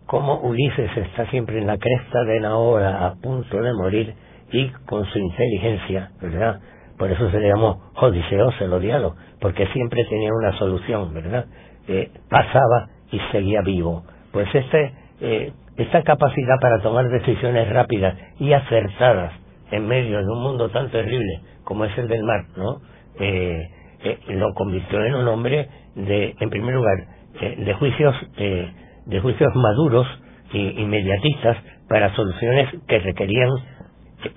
Como 0.07 0.41
Ulises 0.41 0.97
está 0.97 1.27
siempre 1.31 1.59
en 1.59 1.67
la 1.67 1.79
cresta 1.79 2.25
de 2.25 2.41
la 2.41 2.57
hora 2.57 3.07
a 3.07 3.15
punto 3.17 3.61
de 3.61 3.73
morir 3.75 4.15
y 4.53 4.69
con 4.87 5.05
su 5.07 5.19
inteligencia, 5.19 6.11
¿verdad? 6.21 6.61
Por 6.97 7.11
eso 7.11 7.31
se 7.31 7.41
le 7.41 7.49
llamó 7.49 7.91
Odiseo, 7.97 8.53
el 8.61 8.73
odiado, 8.73 9.17
porque 9.41 9.67
siempre 9.69 10.05
tenía 10.05 10.31
una 10.33 10.53
solución, 10.59 11.13
¿verdad? 11.13 11.47
Eh, 11.89 12.11
pasaba 12.31 12.89
y 13.11 13.19
seguía 13.33 13.61
vivo. 13.63 14.05
Pues 14.33 14.49
este, 14.55 14.93
eh, 15.21 15.53
esta 15.77 16.03
capacidad 16.03 16.57
para 16.61 16.81
tomar 16.81 17.09
decisiones 17.09 17.69
rápidas 17.69 18.17
y 18.39 18.53
acertadas 18.53 19.33
en 19.71 19.87
medio 19.87 20.19
de 20.19 20.31
un 20.31 20.43
mundo 20.43 20.71
tan 20.71 20.91
terrible 20.91 21.41
como 21.65 21.85
es 21.85 21.99
el 21.99 22.09
del 22.09 22.23
mar, 22.23 22.45
¿no? 22.57 22.81
Eh, 23.19 23.69
eh 24.03 24.19
lo 24.29 24.53
convirtió 24.55 25.05
en 25.05 25.15
un 25.15 25.29
hombre 25.29 25.69
de, 25.95 26.35
en 26.39 26.51
primer 26.51 26.75
lugar, 26.75 27.07
eh, 27.41 27.57
de 27.59 27.75
juicios, 27.75 28.15
eh, 28.37 28.71
de 29.07 29.21
juicios 29.21 29.55
maduros 29.55 30.07
y 30.53 30.81
inmediatistas 30.81 31.57
para 31.89 32.15
soluciones 32.15 32.69
que 32.87 32.99
requerían 32.99 33.51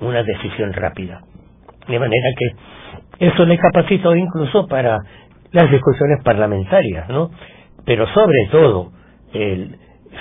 una 0.01 0.23
decisión 0.23 0.73
rápida. 0.73 1.21
De 1.87 1.99
manera 1.99 2.29
que 2.37 3.27
eso 3.27 3.45
le 3.45 3.57
capacitó 3.57 4.15
incluso 4.15 4.67
para 4.67 4.99
las 5.51 5.71
discusiones 5.71 6.23
parlamentarias, 6.23 7.09
¿no? 7.09 7.31
Pero 7.85 8.07
sobre 8.13 8.47
todo, 8.51 8.91
el, 9.33 9.75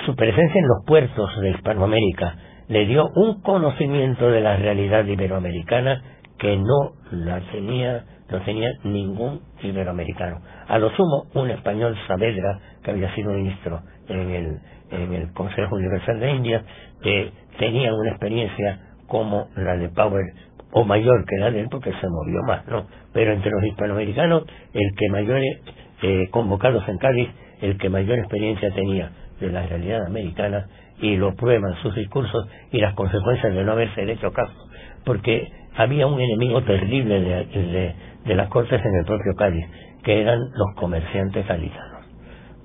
su 0.05 0.15
presencia 0.15 0.59
en 0.59 0.67
los 0.67 0.85
puertos 0.85 1.39
de 1.39 1.51
Hispanoamérica 1.51 2.35
le 2.67 2.85
dio 2.85 3.05
un 3.15 3.41
conocimiento 3.41 4.29
de 4.29 4.41
la 4.41 4.55
realidad 4.57 5.05
iberoamericana 5.05 6.01
que 6.39 6.57
no 6.57 6.93
la 7.11 7.41
tenía 7.51 8.05
no 8.31 8.41
tenía 8.41 8.69
ningún 8.83 9.41
iberoamericano. 9.61 10.41
A 10.67 10.77
lo 10.77 10.91
sumo, 10.91 11.25
un 11.33 11.49
español 11.49 11.97
Saavedra, 12.07 12.59
que 12.83 12.91
había 12.91 13.13
sido 13.15 13.33
ministro 13.33 13.81
en 14.07 14.29
el, 14.29 14.59
en 14.91 15.13
el 15.13 15.33
Consejo 15.33 15.75
Universal 15.75 16.19
de 16.19 16.31
India, 16.31 16.63
que 17.01 17.31
tenía 17.57 17.93
una 17.93 18.11
experiencia 18.11 18.79
como 19.07 19.47
la 19.55 19.75
de 19.77 19.89
Power 19.89 20.25
o 20.71 20.83
mayor 20.85 21.25
que 21.25 21.37
la 21.37 21.49
de 21.49 21.61
él 21.61 21.67
porque 21.71 21.91
se 21.91 22.07
movió 22.07 22.43
más, 22.47 22.67
¿no? 22.67 22.85
Pero 23.11 23.33
entre 23.33 23.49
los 23.49 23.63
hispanoamericanos, 23.63 24.43
el 24.73 24.95
que 24.95 25.09
mayor 25.09 25.41
eh, 26.03 26.27
convocados 26.29 26.87
en 26.87 26.97
Cádiz, 26.99 27.29
el 27.61 27.77
que 27.77 27.89
mayor 27.89 28.19
experiencia 28.19 28.71
tenía 28.71 29.11
de 29.39 29.49
la 29.51 29.65
realidad 29.65 30.05
americana 30.05 30.67
y 31.01 31.15
lo 31.15 31.33
prueban 31.35 31.75
sus 31.81 31.95
discursos 31.95 32.47
y 32.71 32.79
las 32.79 32.93
consecuencias 32.93 33.53
de 33.53 33.63
no 33.63 33.71
haberse 33.71 34.09
hecho 34.11 34.31
caso, 34.31 34.53
porque 35.05 35.47
había 35.79 36.07
un 36.07 36.19
enemigo 36.19 36.61
terrible 36.63 37.21
de, 38.25 38.35
las 38.35 38.49
cortes 38.49 38.81
en 38.83 38.95
el 38.99 39.05
propio 39.05 39.33
Cádiz, 39.37 39.65
que 40.03 40.21
eran 40.21 40.37
los 40.37 40.75
comerciantes 40.75 41.47
gaditanos, 41.47 42.03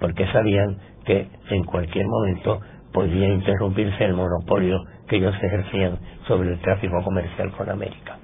porque 0.01 0.27
sabían 0.33 0.79
que 1.05 1.29
en 1.51 1.63
cualquier 1.63 2.07
momento 2.07 2.61
podía 2.93 3.29
interrumpirse 3.29 4.05
el 4.05 4.15
monopolio 4.15 4.81
que 5.07 5.17
ellos 5.17 5.35
ejercían 5.41 5.97
sobre 6.27 6.55
el 6.55 6.59
tráfico 6.59 7.01
comercial 7.05 7.53
con 7.53 7.71
América. 7.71 8.19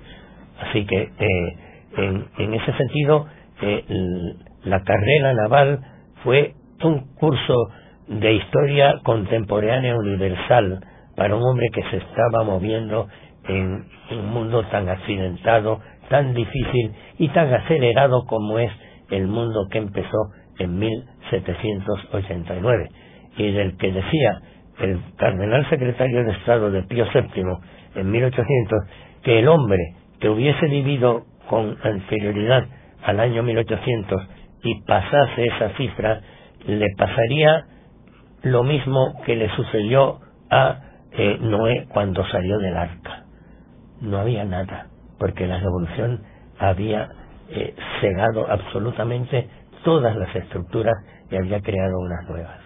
Así 0.60 0.84
que, 0.84 1.02
eh, 1.02 1.56
en, 1.96 2.26
en, 2.38 2.54
ese 2.54 2.72
sentido, 2.72 3.26
eh, 3.62 3.84
la 4.64 4.82
carrera 4.82 5.34
naval 5.34 5.78
fue 6.24 6.54
un 6.82 7.14
curso 7.14 7.54
de 8.08 8.32
historia 8.32 8.98
contemporánea 9.04 9.94
universal 9.96 10.80
para 11.14 11.36
un 11.36 11.42
hombre 11.44 11.68
que 11.72 11.82
se 11.90 11.98
estaba 11.98 12.42
moviendo 12.42 13.06
en 13.48 13.84
un 14.10 14.26
mundo 14.32 14.64
tan 14.70 14.88
accidentado, 14.88 15.80
tan 16.08 16.34
difícil 16.34 16.92
y 17.18 17.28
tan 17.28 17.52
acelerado 17.52 18.24
como 18.26 18.58
es 18.58 18.70
el 19.10 19.26
mundo 19.26 19.66
que 19.70 19.78
empezó 19.78 20.18
en 20.58 20.78
1789 20.78 22.88
y 23.36 23.52
del 23.52 23.76
que 23.76 23.92
decía 23.92 24.40
el 24.80 25.00
cardenal 25.16 25.68
secretario 25.68 26.24
de 26.24 26.32
Estado 26.32 26.70
de 26.70 26.82
Pío 26.84 27.06
VII 27.12 27.44
en 27.96 28.10
1800 28.10 28.78
que 29.22 29.38
el 29.38 29.48
hombre 29.48 29.78
que 30.20 30.28
hubiese 30.28 30.66
vivido 30.66 31.24
con 31.48 31.76
anterioridad 31.82 32.66
al 33.02 33.20
año 33.20 33.42
1800 33.42 34.22
y 34.62 34.82
pasase 34.82 35.46
esa 35.46 35.70
cifra, 35.76 36.20
le 36.66 36.86
pasaría 36.96 37.64
lo 38.42 38.62
mismo 38.62 39.14
que 39.24 39.36
le 39.36 39.48
sucedió 39.56 40.20
a 40.50 40.80
eh, 41.12 41.38
Noé 41.40 41.86
cuando 41.88 42.24
salió 42.26 42.58
del 42.58 42.76
arca. 42.76 43.24
No 44.00 44.18
había 44.18 44.44
nada, 44.44 44.86
porque 45.18 45.46
la 45.46 45.58
revolución 45.58 46.22
había 46.58 47.08
eh, 47.50 47.74
cegado 48.00 48.50
absolutamente 48.50 49.48
todas 49.84 50.16
las 50.16 50.34
estructuras 50.34 50.94
y 51.30 51.36
había 51.36 51.60
creado 51.60 51.98
unas 51.98 52.28
nuevas. 52.28 52.58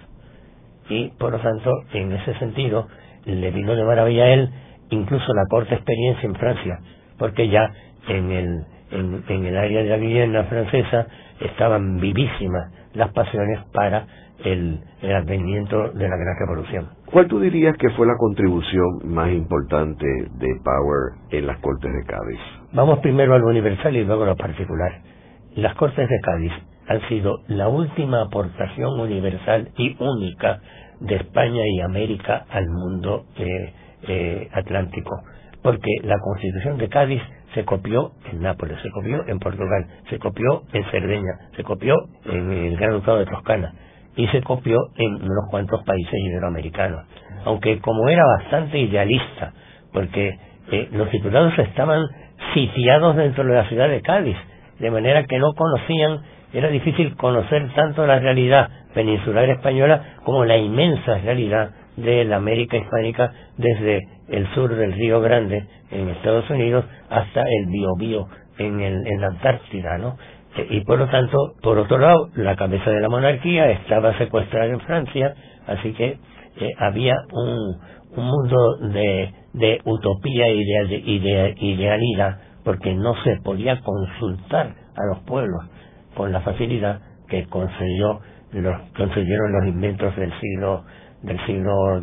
Y 0.88 1.08
por 1.18 1.32
lo 1.32 1.38
tanto 1.40 1.70
en 1.92 2.12
ese 2.12 2.34
sentido 2.38 2.86
le 3.24 3.50
vino 3.50 3.74
de 3.74 3.84
maravilla 3.84 4.24
a 4.24 4.28
él 4.28 4.50
incluso 4.90 5.32
la 5.32 5.46
corta 5.48 5.74
experiencia 5.74 6.26
en 6.26 6.34
Francia 6.34 6.78
porque 7.18 7.48
ya 7.48 7.70
en 8.08 8.30
el 8.30 8.64
en, 8.90 9.24
en 9.28 9.46
el 9.46 9.56
área 9.56 9.82
de 9.82 9.88
la 9.88 9.96
Guiana 9.98 10.44
francesa 10.44 11.06
estaban 11.40 11.98
vivísimas 12.00 12.70
las 12.94 13.10
pasiones 13.12 13.60
para 13.72 14.06
el, 14.42 14.80
el 15.02 15.14
advenimiento 15.14 15.90
de 15.92 16.08
la 16.08 16.16
gran 16.16 16.36
revolución. 16.38 16.88
¿Cuál 17.06 17.28
tú 17.28 17.38
dirías 17.40 17.76
que 17.76 17.90
fue 17.90 18.06
la 18.06 18.16
contribución 18.18 19.00
más 19.04 19.30
importante 19.30 20.06
de 20.06 20.48
Power 20.64 21.12
en 21.30 21.46
las 21.46 21.58
Cortes 21.60 21.92
de 21.92 22.04
Cádiz? 22.04 22.40
Vamos 22.72 22.98
primero 23.00 23.34
a 23.34 23.38
lo 23.38 23.46
universal 23.46 23.96
y 23.96 24.04
luego 24.04 24.24
a 24.24 24.26
lo 24.26 24.36
particular. 24.36 25.00
Las 25.54 25.74
Cortes 25.76 26.08
de 26.08 26.20
Cádiz 26.20 26.52
han 26.88 27.00
sido 27.08 27.38
la 27.46 27.68
última 27.68 28.22
aportación 28.22 28.98
universal 28.98 29.70
y 29.76 29.96
única 30.02 30.60
de 31.00 31.16
España 31.16 31.62
y 31.66 31.80
América 31.80 32.44
al 32.50 32.66
mundo 32.68 33.26
eh, 33.36 33.72
eh, 34.08 34.48
atlántico, 34.52 35.22
porque 35.62 35.90
la 36.02 36.18
Constitución 36.18 36.78
de 36.78 36.88
Cádiz 36.88 37.22
se 37.54 37.64
copió 37.64 38.12
en 38.30 38.42
Nápoles, 38.42 38.80
se 38.82 38.90
copió 38.90 39.26
en 39.26 39.38
Portugal, 39.38 39.86
se 40.10 40.18
copió 40.18 40.64
en 40.72 40.84
Cerdeña, 40.90 41.50
se 41.56 41.62
copió 41.62 41.94
en 42.24 42.52
el 42.52 42.76
Gran 42.76 42.92
Ducado 42.92 43.18
de 43.18 43.26
Toscana 43.26 43.72
y 44.16 44.26
se 44.28 44.42
copió 44.42 44.78
en 44.96 45.14
unos 45.14 45.48
cuantos 45.50 45.82
países 45.84 46.14
iberoamericanos. 46.14 47.04
Aunque 47.44 47.78
como 47.80 48.08
era 48.08 48.22
bastante 48.38 48.78
idealista, 48.78 49.52
porque 49.92 50.38
eh, 50.70 50.88
los 50.92 51.10
titulados 51.10 51.58
estaban 51.58 52.02
sitiados 52.54 53.16
dentro 53.16 53.44
de 53.44 53.54
la 53.54 53.68
ciudad 53.68 53.88
de 53.88 54.02
Cádiz, 54.02 54.36
de 54.78 54.90
manera 54.90 55.24
que 55.24 55.38
no 55.38 55.52
conocían, 55.54 56.20
era 56.52 56.68
difícil 56.68 57.16
conocer 57.16 57.68
tanto 57.74 58.06
la 58.06 58.18
realidad 58.18 58.68
peninsular 58.94 59.48
española 59.50 60.16
como 60.24 60.44
la 60.44 60.56
inmensa 60.56 61.18
realidad 61.18 61.70
de 61.96 62.24
la 62.24 62.36
América 62.36 62.76
hispánica 62.76 63.32
desde 63.56 64.00
el 64.28 64.46
sur 64.54 64.74
del 64.74 64.92
Río 64.92 65.20
Grande 65.20 65.64
en 65.90 66.08
Estados 66.08 66.48
Unidos 66.50 66.84
hasta 67.10 67.40
el 67.40 67.66
Biobío 67.66 68.26
en, 68.58 68.80
en 68.80 69.20
la 69.20 69.28
Antártida, 69.28 69.98
¿no? 69.98 70.16
Y 70.70 70.80
por 70.82 70.98
lo 70.98 71.08
tanto, 71.08 71.54
por 71.62 71.78
otro 71.78 71.98
lado, 71.98 72.30
la 72.36 72.56
cabeza 72.56 72.90
de 72.90 73.00
la 73.00 73.08
monarquía 73.08 73.70
estaba 73.70 74.16
secuestrada 74.18 74.66
en 74.66 74.80
Francia, 74.80 75.34
así 75.66 75.92
que 75.94 76.18
eh, 76.60 76.70
había 76.78 77.16
un, 77.32 77.80
un 78.16 78.24
mundo 78.24 78.76
de, 78.92 79.32
de 79.52 79.80
utopía 79.84 80.48
y 80.48 80.64
de, 80.64 81.54
idealidad, 81.58 82.38
porque 82.64 82.94
no 82.94 83.14
se 83.22 83.36
podía 83.42 83.80
consultar 83.80 84.74
a 84.96 85.06
los 85.06 85.18
pueblos 85.24 85.64
con 86.14 86.32
la 86.32 86.40
facilidad 86.40 87.00
que 87.28 87.46
concedió 87.46 88.20
los, 88.52 88.80
concedieron 88.96 89.52
los 89.52 89.66
inventos 89.66 90.14
del 90.16 90.32
siglo 90.40 90.84
del 91.22 91.44
siglo 91.46 92.00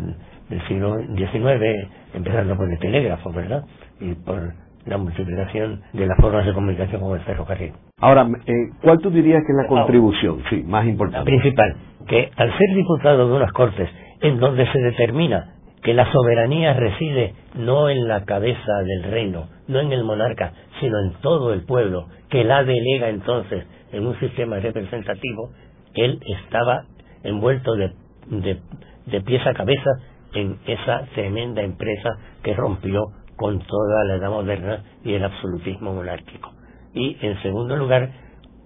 del 0.49 0.67
siglo 0.67 0.97
XIX, 1.15 1.87
empezando 2.13 2.57
por 2.57 2.69
el 2.69 2.77
telégrafo, 2.79 3.31
¿verdad? 3.31 3.63
Y 4.01 4.15
por 4.15 4.53
la 4.85 4.97
multiplicación 4.97 5.81
de 5.93 6.07
las 6.07 6.17
formas 6.17 6.45
de 6.45 6.53
comunicación 6.53 6.99
como 6.99 7.15
el 7.15 7.21
ferrocarril. 7.21 7.73
Ahora, 8.01 8.27
eh, 8.47 8.53
¿cuál 8.81 8.99
tú 8.99 9.11
dirías 9.11 9.43
que 9.45 9.51
es 9.51 9.57
la 9.57 9.67
contribución, 9.67 10.43
sí, 10.49 10.63
más 10.63 10.85
importante? 10.87 11.19
La 11.31 11.37
principal, 11.39 11.75
que 12.07 12.31
al 12.35 12.57
ser 12.57 12.75
diputado 12.75 13.27
de 13.27 13.35
unas 13.35 13.51
cortes 13.53 13.89
en 14.21 14.39
donde 14.39 14.65
se 14.71 14.79
determina 14.79 15.55
que 15.83 15.93
la 15.93 16.11
soberanía 16.11 16.73
reside 16.73 17.33
no 17.55 17.89
en 17.89 18.07
la 18.07 18.25
cabeza 18.25 18.73
del 18.85 19.11
reino, 19.11 19.49
no 19.67 19.79
en 19.79 19.91
el 19.91 20.03
monarca, 20.03 20.53
sino 20.79 20.99
en 20.99 21.13
todo 21.21 21.53
el 21.53 21.63
pueblo, 21.63 22.07
que 22.29 22.43
la 22.43 22.63
delega 22.63 23.09
entonces 23.09 23.65
en 23.91 24.07
un 24.07 24.19
sistema 24.19 24.57
representativo, 24.59 25.51
él 25.93 26.19
estaba 26.43 26.85
envuelto 27.23 27.75
de, 27.75 27.91
de, 28.27 28.59
de 29.05 29.21
pies 29.21 29.45
a 29.45 29.53
cabeza 29.53 29.89
en 30.33 30.57
esa 30.65 31.05
tremenda 31.13 31.61
empresa 31.61 32.09
que 32.41 32.53
rompió 32.53 33.03
con 33.35 33.59
toda 33.59 34.05
la 34.05 34.15
edad 34.15 34.29
moderna 34.29 34.83
y 35.03 35.13
el 35.13 35.23
absolutismo 35.23 35.93
monárquico. 35.93 36.51
Y 36.93 37.17
en 37.21 37.41
segundo 37.41 37.75
lugar, 37.75 38.11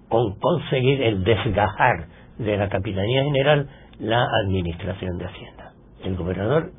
con 0.08 0.38
conseguir 0.38 1.02
el 1.02 1.24
desgajar 1.24 2.06
de 2.38 2.56
la 2.56 2.68
Capitanía 2.68 3.24
General 3.24 3.68
la 3.98 4.26
administración 4.44 5.18
de 5.18 5.26
Hacienda. 5.26 5.72
El 6.04 6.16
gobernador 6.16 6.72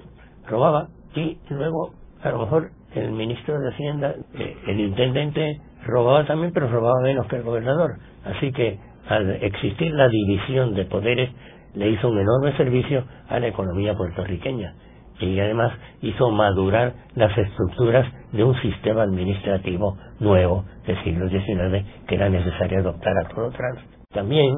robaba 0.47 0.87
y 1.15 1.37
luego 1.49 1.93
a 2.23 2.29
lo 2.29 2.39
mejor 2.39 2.71
el 2.93 3.11
ministro 3.11 3.59
de 3.59 3.69
Hacienda, 3.69 4.15
eh, 4.35 4.57
el 4.67 4.79
intendente 4.79 5.59
robaba 5.85 6.25
también, 6.25 6.51
pero 6.53 6.67
robaba 6.67 7.01
menos 7.01 7.27
que 7.27 7.37
el 7.37 7.43
gobernador. 7.43 7.97
Así 8.25 8.51
que 8.51 8.79
al 9.07 9.29
existir 9.43 9.93
la 9.93 10.09
división 10.09 10.73
de 10.73 10.85
poderes, 10.85 11.29
le 11.75 11.89
hizo 11.89 12.09
un 12.09 12.19
enorme 12.19 12.55
servicio 12.57 13.03
a 13.29 13.39
la 13.39 13.47
economía 13.47 13.93
puertorriqueña 13.93 14.73
y 15.19 15.39
además 15.39 15.73
hizo 16.01 16.29
madurar 16.31 16.93
las 17.15 17.35
estructuras 17.37 18.05
de 18.31 18.43
un 18.43 18.55
sistema 18.61 19.03
administrativo 19.03 19.97
nuevo 20.19 20.65
del 20.85 21.01
siglo 21.03 21.29
XIX 21.29 21.85
que 22.07 22.15
era 22.15 22.29
necesario 22.29 22.79
adoptar 22.79 23.13
a 23.17 23.27
todo 23.29 23.49
trans. 23.51 23.79
También, 24.13 24.53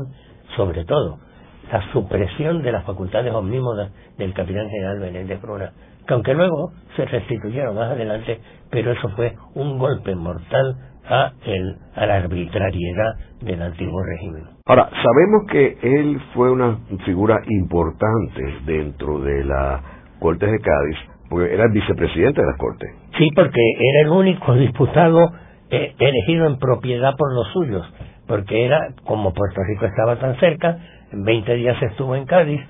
sobre 0.55 0.85
todo, 0.85 1.19
la 1.71 1.91
supresión 1.91 2.61
de 2.61 2.71
las 2.71 2.83
facultades 2.85 3.33
omnímodas 3.33 3.91
del 4.17 4.33
capitán 4.33 4.69
general 4.69 4.99
Menéndez 4.99 5.41
Bruna, 5.41 5.71
que 6.07 6.13
aunque 6.13 6.33
luego 6.33 6.71
se 6.95 7.05
restituyeron 7.05 7.75
más 7.75 7.91
adelante, 7.91 8.39
pero 8.71 8.91
eso 8.91 9.09
fue 9.09 9.35
un 9.53 9.77
golpe 9.77 10.15
mortal 10.15 10.75
a, 11.07 11.31
el, 11.45 11.77
a 11.95 12.05
la 12.05 12.15
arbitrariedad 12.17 13.13
del 13.41 13.61
antiguo 13.61 14.01
régimen. 14.03 14.43
Ahora, 14.65 14.89
sabemos 14.89 15.47
que 15.51 15.77
él 15.81 16.19
fue 16.33 16.51
una 16.51 16.79
figura 17.05 17.39
importante 17.47 18.43
dentro 18.65 19.19
de 19.19 19.43
la 19.43 19.98
Cortes 20.19 20.51
de 20.51 20.59
Cádiz, 20.59 20.97
porque 21.29 21.53
era 21.53 21.65
el 21.65 21.71
vicepresidente 21.71 22.41
de 22.41 22.47
las 22.47 22.57
Cortes. 22.57 22.89
Sí, 23.17 23.29
porque 23.35 23.61
era 23.79 24.01
el 24.01 24.09
único 24.09 24.53
diputado 24.55 25.31
eh, 25.69 25.95
elegido 25.97 26.47
en 26.47 26.57
propiedad 26.57 27.15
por 27.17 27.33
los 27.33 27.47
suyos, 27.53 27.85
porque 28.27 28.65
era, 28.65 28.93
como 29.05 29.33
Puerto 29.33 29.61
Rico 29.67 29.85
estaba 29.85 30.17
tan 30.17 30.37
cerca, 30.39 30.77
en 31.11 31.23
20 31.23 31.55
días 31.55 31.81
estuvo 31.81 32.15
en 32.15 32.25
Cádiz, 32.25 32.61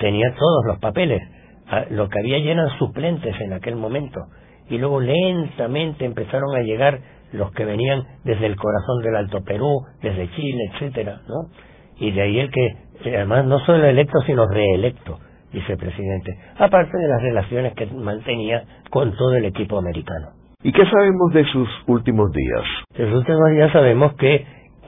tenía 0.00 0.34
todos 0.34 0.64
los 0.66 0.78
papeles. 0.78 1.22
Ah, 1.68 1.84
lo 1.90 2.08
que 2.08 2.18
había 2.18 2.36
eran 2.38 2.68
suplentes 2.78 3.34
en 3.40 3.52
aquel 3.52 3.76
momento. 3.76 4.20
Y 4.68 4.78
luego 4.78 5.00
lentamente 5.00 6.04
empezaron 6.04 6.54
a 6.54 6.60
llegar 6.60 6.98
los 7.32 7.52
que 7.52 7.64
venían 7.64 8.02
desde 8.24 8.46
el 8.46 8.56
corazón 8.56 9.02
del 9.02 9.16
Alto 9.16 9.42
Perú, 9.44 9.82
desde 10.02 10.30
Chile, 10.32 10.70
etcétera, 10.72 11.20
¿no? 11.28 11.50
Y 11.98 12.10
de 12.12 12.22
ahí 12.22 12.40
el 12.40 12.50
que, 12.50 12.76
además, 13.06 13.44
no 13.46 13.58
solo 13.60 13.84
electo, 13.84 14.20
sino 14.22 14.46
reelecto 14.46 15.18
vicepresidente, 15.54 16.36
aparte 16.58 16.98
de 16.98 17.08
las 17.08 17.22
relaciones 17.22 17.72
que 17.74 17.86
mantenía 17.86 18.64
con 18.90 19.16
todo 19.16 19.34
el 19.36 19.46
equipo 19.46 19.78
americano. 19.78 20.28
¿Y 20.62 20.72
qué 20.72 20.84
sabemos 20.86 21.32
de 21.32 21.44
sus 21.46 21.68
últimos 21.86 22.30
días? 22.32 22.64
De 22.96 23.06
sus 23.06 23.18
últimos 23.18 23.50
días 23.50 23.72
sabemos 23.72 24.14
que 24.14 24.44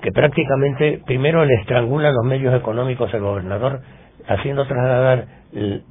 que 0.07 0.13
prácticamente 0.13 1.01
primero 1.07 1.45
le 1.45 1.55
estrangula 1.55 2.13
los 2.13 2.25
medios 2.25 2.55
económicos 2.55 3.13
al 3.15 3.23
gobernador, 3.23 3.81
haciendo 4.29 4.67
trasladar 4.67 5.27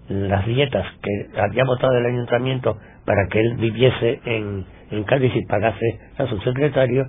las 0.10 0.46
dietas 0.46 0.86
que 1.02 1.40
había 1.40 1.64
votado 1.64 1.98
el 1.98 2.06
ayuntamiento 2.06 2.78
para 3.06 3.28
que 3.30 3.40
él 3.40 3.56
viviese 3.58 4.20
en, 4.26 4.66
en 4.92 5.04
Cádiz 5.06 5.36
y 5.36 5.46
pagase 5.46 6.00
a 6.18 6.28
su 6.28 6.38
secretario, 6.40 7.06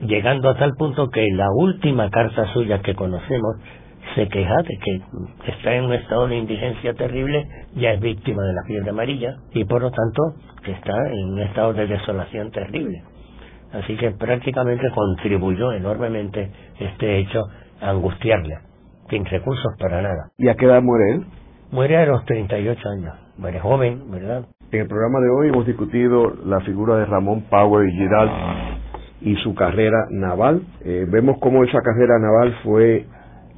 llegando 0.00 0.50
a 0.50 0.56
tal 0.56 0.72
punto 0.78 1.08
que 1.08 1.26
la 1.32 1.48
última 1.54 2.10
carta 2.10 2.52
suya 2.52 2.80
que 2.80 2.94
conocemos 2.94 3.56
se 4.14 4.28
queja 4.28 4.56
de 4.62 4.78
que 4.78 5.50
está 5.50 5.74
en 5.74 5.84
un 5.84 5.92
estado 5.92 6.28
de 6.28 6.36
indigencia 6.36 6.94
terrible, 6.94 7.46
ya 7.74 7.92
es 7.92 8.00
víctima 8.00 8.42
de 8.42 8.54
la 8.54 8.62
fiebre 8.66 8.90
amarilla 8.90 9.36
y 9.52 9.64
por 9.64 9.82
lo 9.82 9.90
tanto 9.90 10.34
que 10.62 10.72
está 10.72 10.92
en 11.10 11.32
un 11.32 11.40
estado 11.40 11.72
de 11.74 11.86
desolación 11.86 12.50
terrible. 12.50 13.02
Así 13.72 13.96
que 13.96 14.12
prácticamente 14.12 14.90
contribuyó 14.94 15.72
enormemente 15.72 16.50
este 16.78 17.18
hecho 17.18 17.40
a 17.80 17.90
angustiarle, 17.90 18.58
sin 19.10 19.24
recursos 19.24 19.72
para 19.78 20.00
nada. 20.00 20.30
¿Y 20.38 20.48
a 20.48 20.54
qué 20.54 20.66
edad 20.66 20.82
muere 20.82 21.14
él? 21.14 21.26
Muere 21.72 21.96
a 21.96 22.06
los 22.06 22.24
38 22.24 22.88
años, 22.88 23.14
muere 23.36 23.60
joven, 23.60 24.10
¿verdad? 24.10 24.46
En 24.70 24.80
el 24.80 24.88
programa 24.88 25.20
de 25.20 25.30
hoy 25.30 25.48
hemos 25.48 25.66
discutido 25.66 26.32
la 26.44 26.60
figura 26.60 26.96
de 26.96 27.06
Ramón 27.06 27.42
Power 27.50 27.88
y 27.88 27.92
Girald 27.92 28.30
y 29.20 29.34
su 29.36 29.54
carrera 29.54 30.06
naval. 30.10 30.62
Eh, 30.84 31.06
vemos 31.08 31.36
cómo 31.40 31.64
esa 31.64 31.80
carrera 31.82 32.18
naval 32.18 32.54
fue 32.62 33.06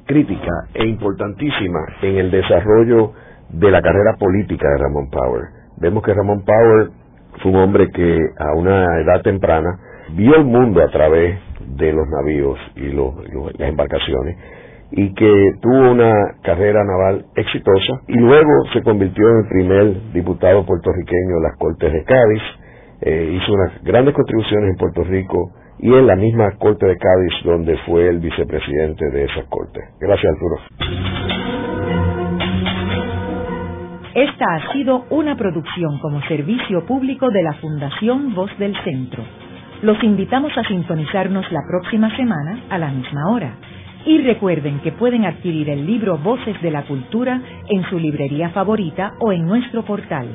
crítica 0.09 0.51
e 0.73 0.87
importantísima 0.87 1.81
en 2.01 2.17
el 2.17 2.31
desarrollo 2.31 3.11
de 3.49 3.69
la 3.69 3.79
carrera 3.79 4.15
política 4.17 4.67
de 4.67 4.77
Ramón 4.79 5.07
Power. 5.11 5.43
Vemos 5.77 6.01
que 6.01 6.15
Ramón 6.15 6.43
Power 6.43 6.89
fue 7.43 7.51
un 7.51 7.57
hombre 7.57 7.89
que 7.93 8.17
a 8.39 8.55
una 8.55 9.01
edad 9.01 9.21
temprana 9.21 9.69
vio 10.15 10.35
el 10.35 10.45
mundo 10.45 10.81
a 10.81 10.89
través 10.89 11.39
de 11.77 11.93
los 11.93 12.07
navíos 12.09 12.57
y 12.75 12.87
las 12.89 13.69
embarcaciones 13.69 14.35
y 14.91 15.13
que 15.13 15.51
tuvo 15.61 15.91
una 15.91 16.11
carrera 16.41 16.83
naval 16.83 17.25
exitosa 17.35 18.01
y 18.07 18.17
luego 18.17 18.65
se 18.73 18.81
convirtió 18.81 19.29
en 19.29 19.37
el 19.37 19.47
primer 19.47 20.11
diputado 20.13 20.65
puertorriqueño 20.65 21.37
en 21.37 21.43
las 21.43 21.55
Cortes 21.59 21.93
de 21.93 22.03
Cádiz, 22.03 22.41
eh, 23.01 23.37
hizo 23.39 23.53
unas 23.53 23.83
grandes 23.83 24.15
contribuciones 24.15 24.71
en 24.71 24.75
Puerto 24.77 25.03
Rico 25.03 25.51
y 25.79 25.93
en 25.93 26.07
la 26.07 26.15
misma 26.15 26.51
Corte 26.57 26.85
de 26.85 26.97
Cádiz 26.97 27.33
donde 27.43 27.77
fue 27.85 28.07
el 28.07 28.19
vicepresidente 28.19 29.09
de 29.11 29.23
esa 29.23 29.43
Corte. 29.49 29.79
Gracias 29.99 30.33
Arturo. 30.33 31.59
Esta 34.15 34.55
ha 34.55 34.73
sido 34.73 35.05
una 35.11 35.37
producción 35.37 35.99
como 35.99 36.21
servicio 36.23 36.85
público 36.85 37.29
de 37.29 37.43
la 37.43 37.53
Fundación 37.53 38.33
Voz 38.33 38.51
del 38.57 38.75
Centro. 38.83 39.23
Los 39.81 40.03
invitamos 40.03 40.51
a 40.57 40.63
sintonizarnos 40.63 41.49
la 41.51 41.61
próxima 41.69 42.13
semana 42.17 42.59
a 42.69 42.77
la 42.77 42.89
misma 42.89 43.29
hora. 43.31 43.53
Y 44.05 44.17
recuerden 44.23 44.79
que 44.79 44.91
pueden 44.91 45.25
adquirir 45.25 45.69
el 45.69 45.85
libro 45.85 46.17
Voces 46.17 46.61
de 46.61 46.71
la 46.71 46.83
Cultura 46.83 47.41
en 47.69 47.83
su 47.89 47.99
librería 47.99 48.49
favorita 48.49 49.13
o 49.19 49.31
en 49.31 49.45
nuestro 49.45 49.83
portal. 49.83 50.27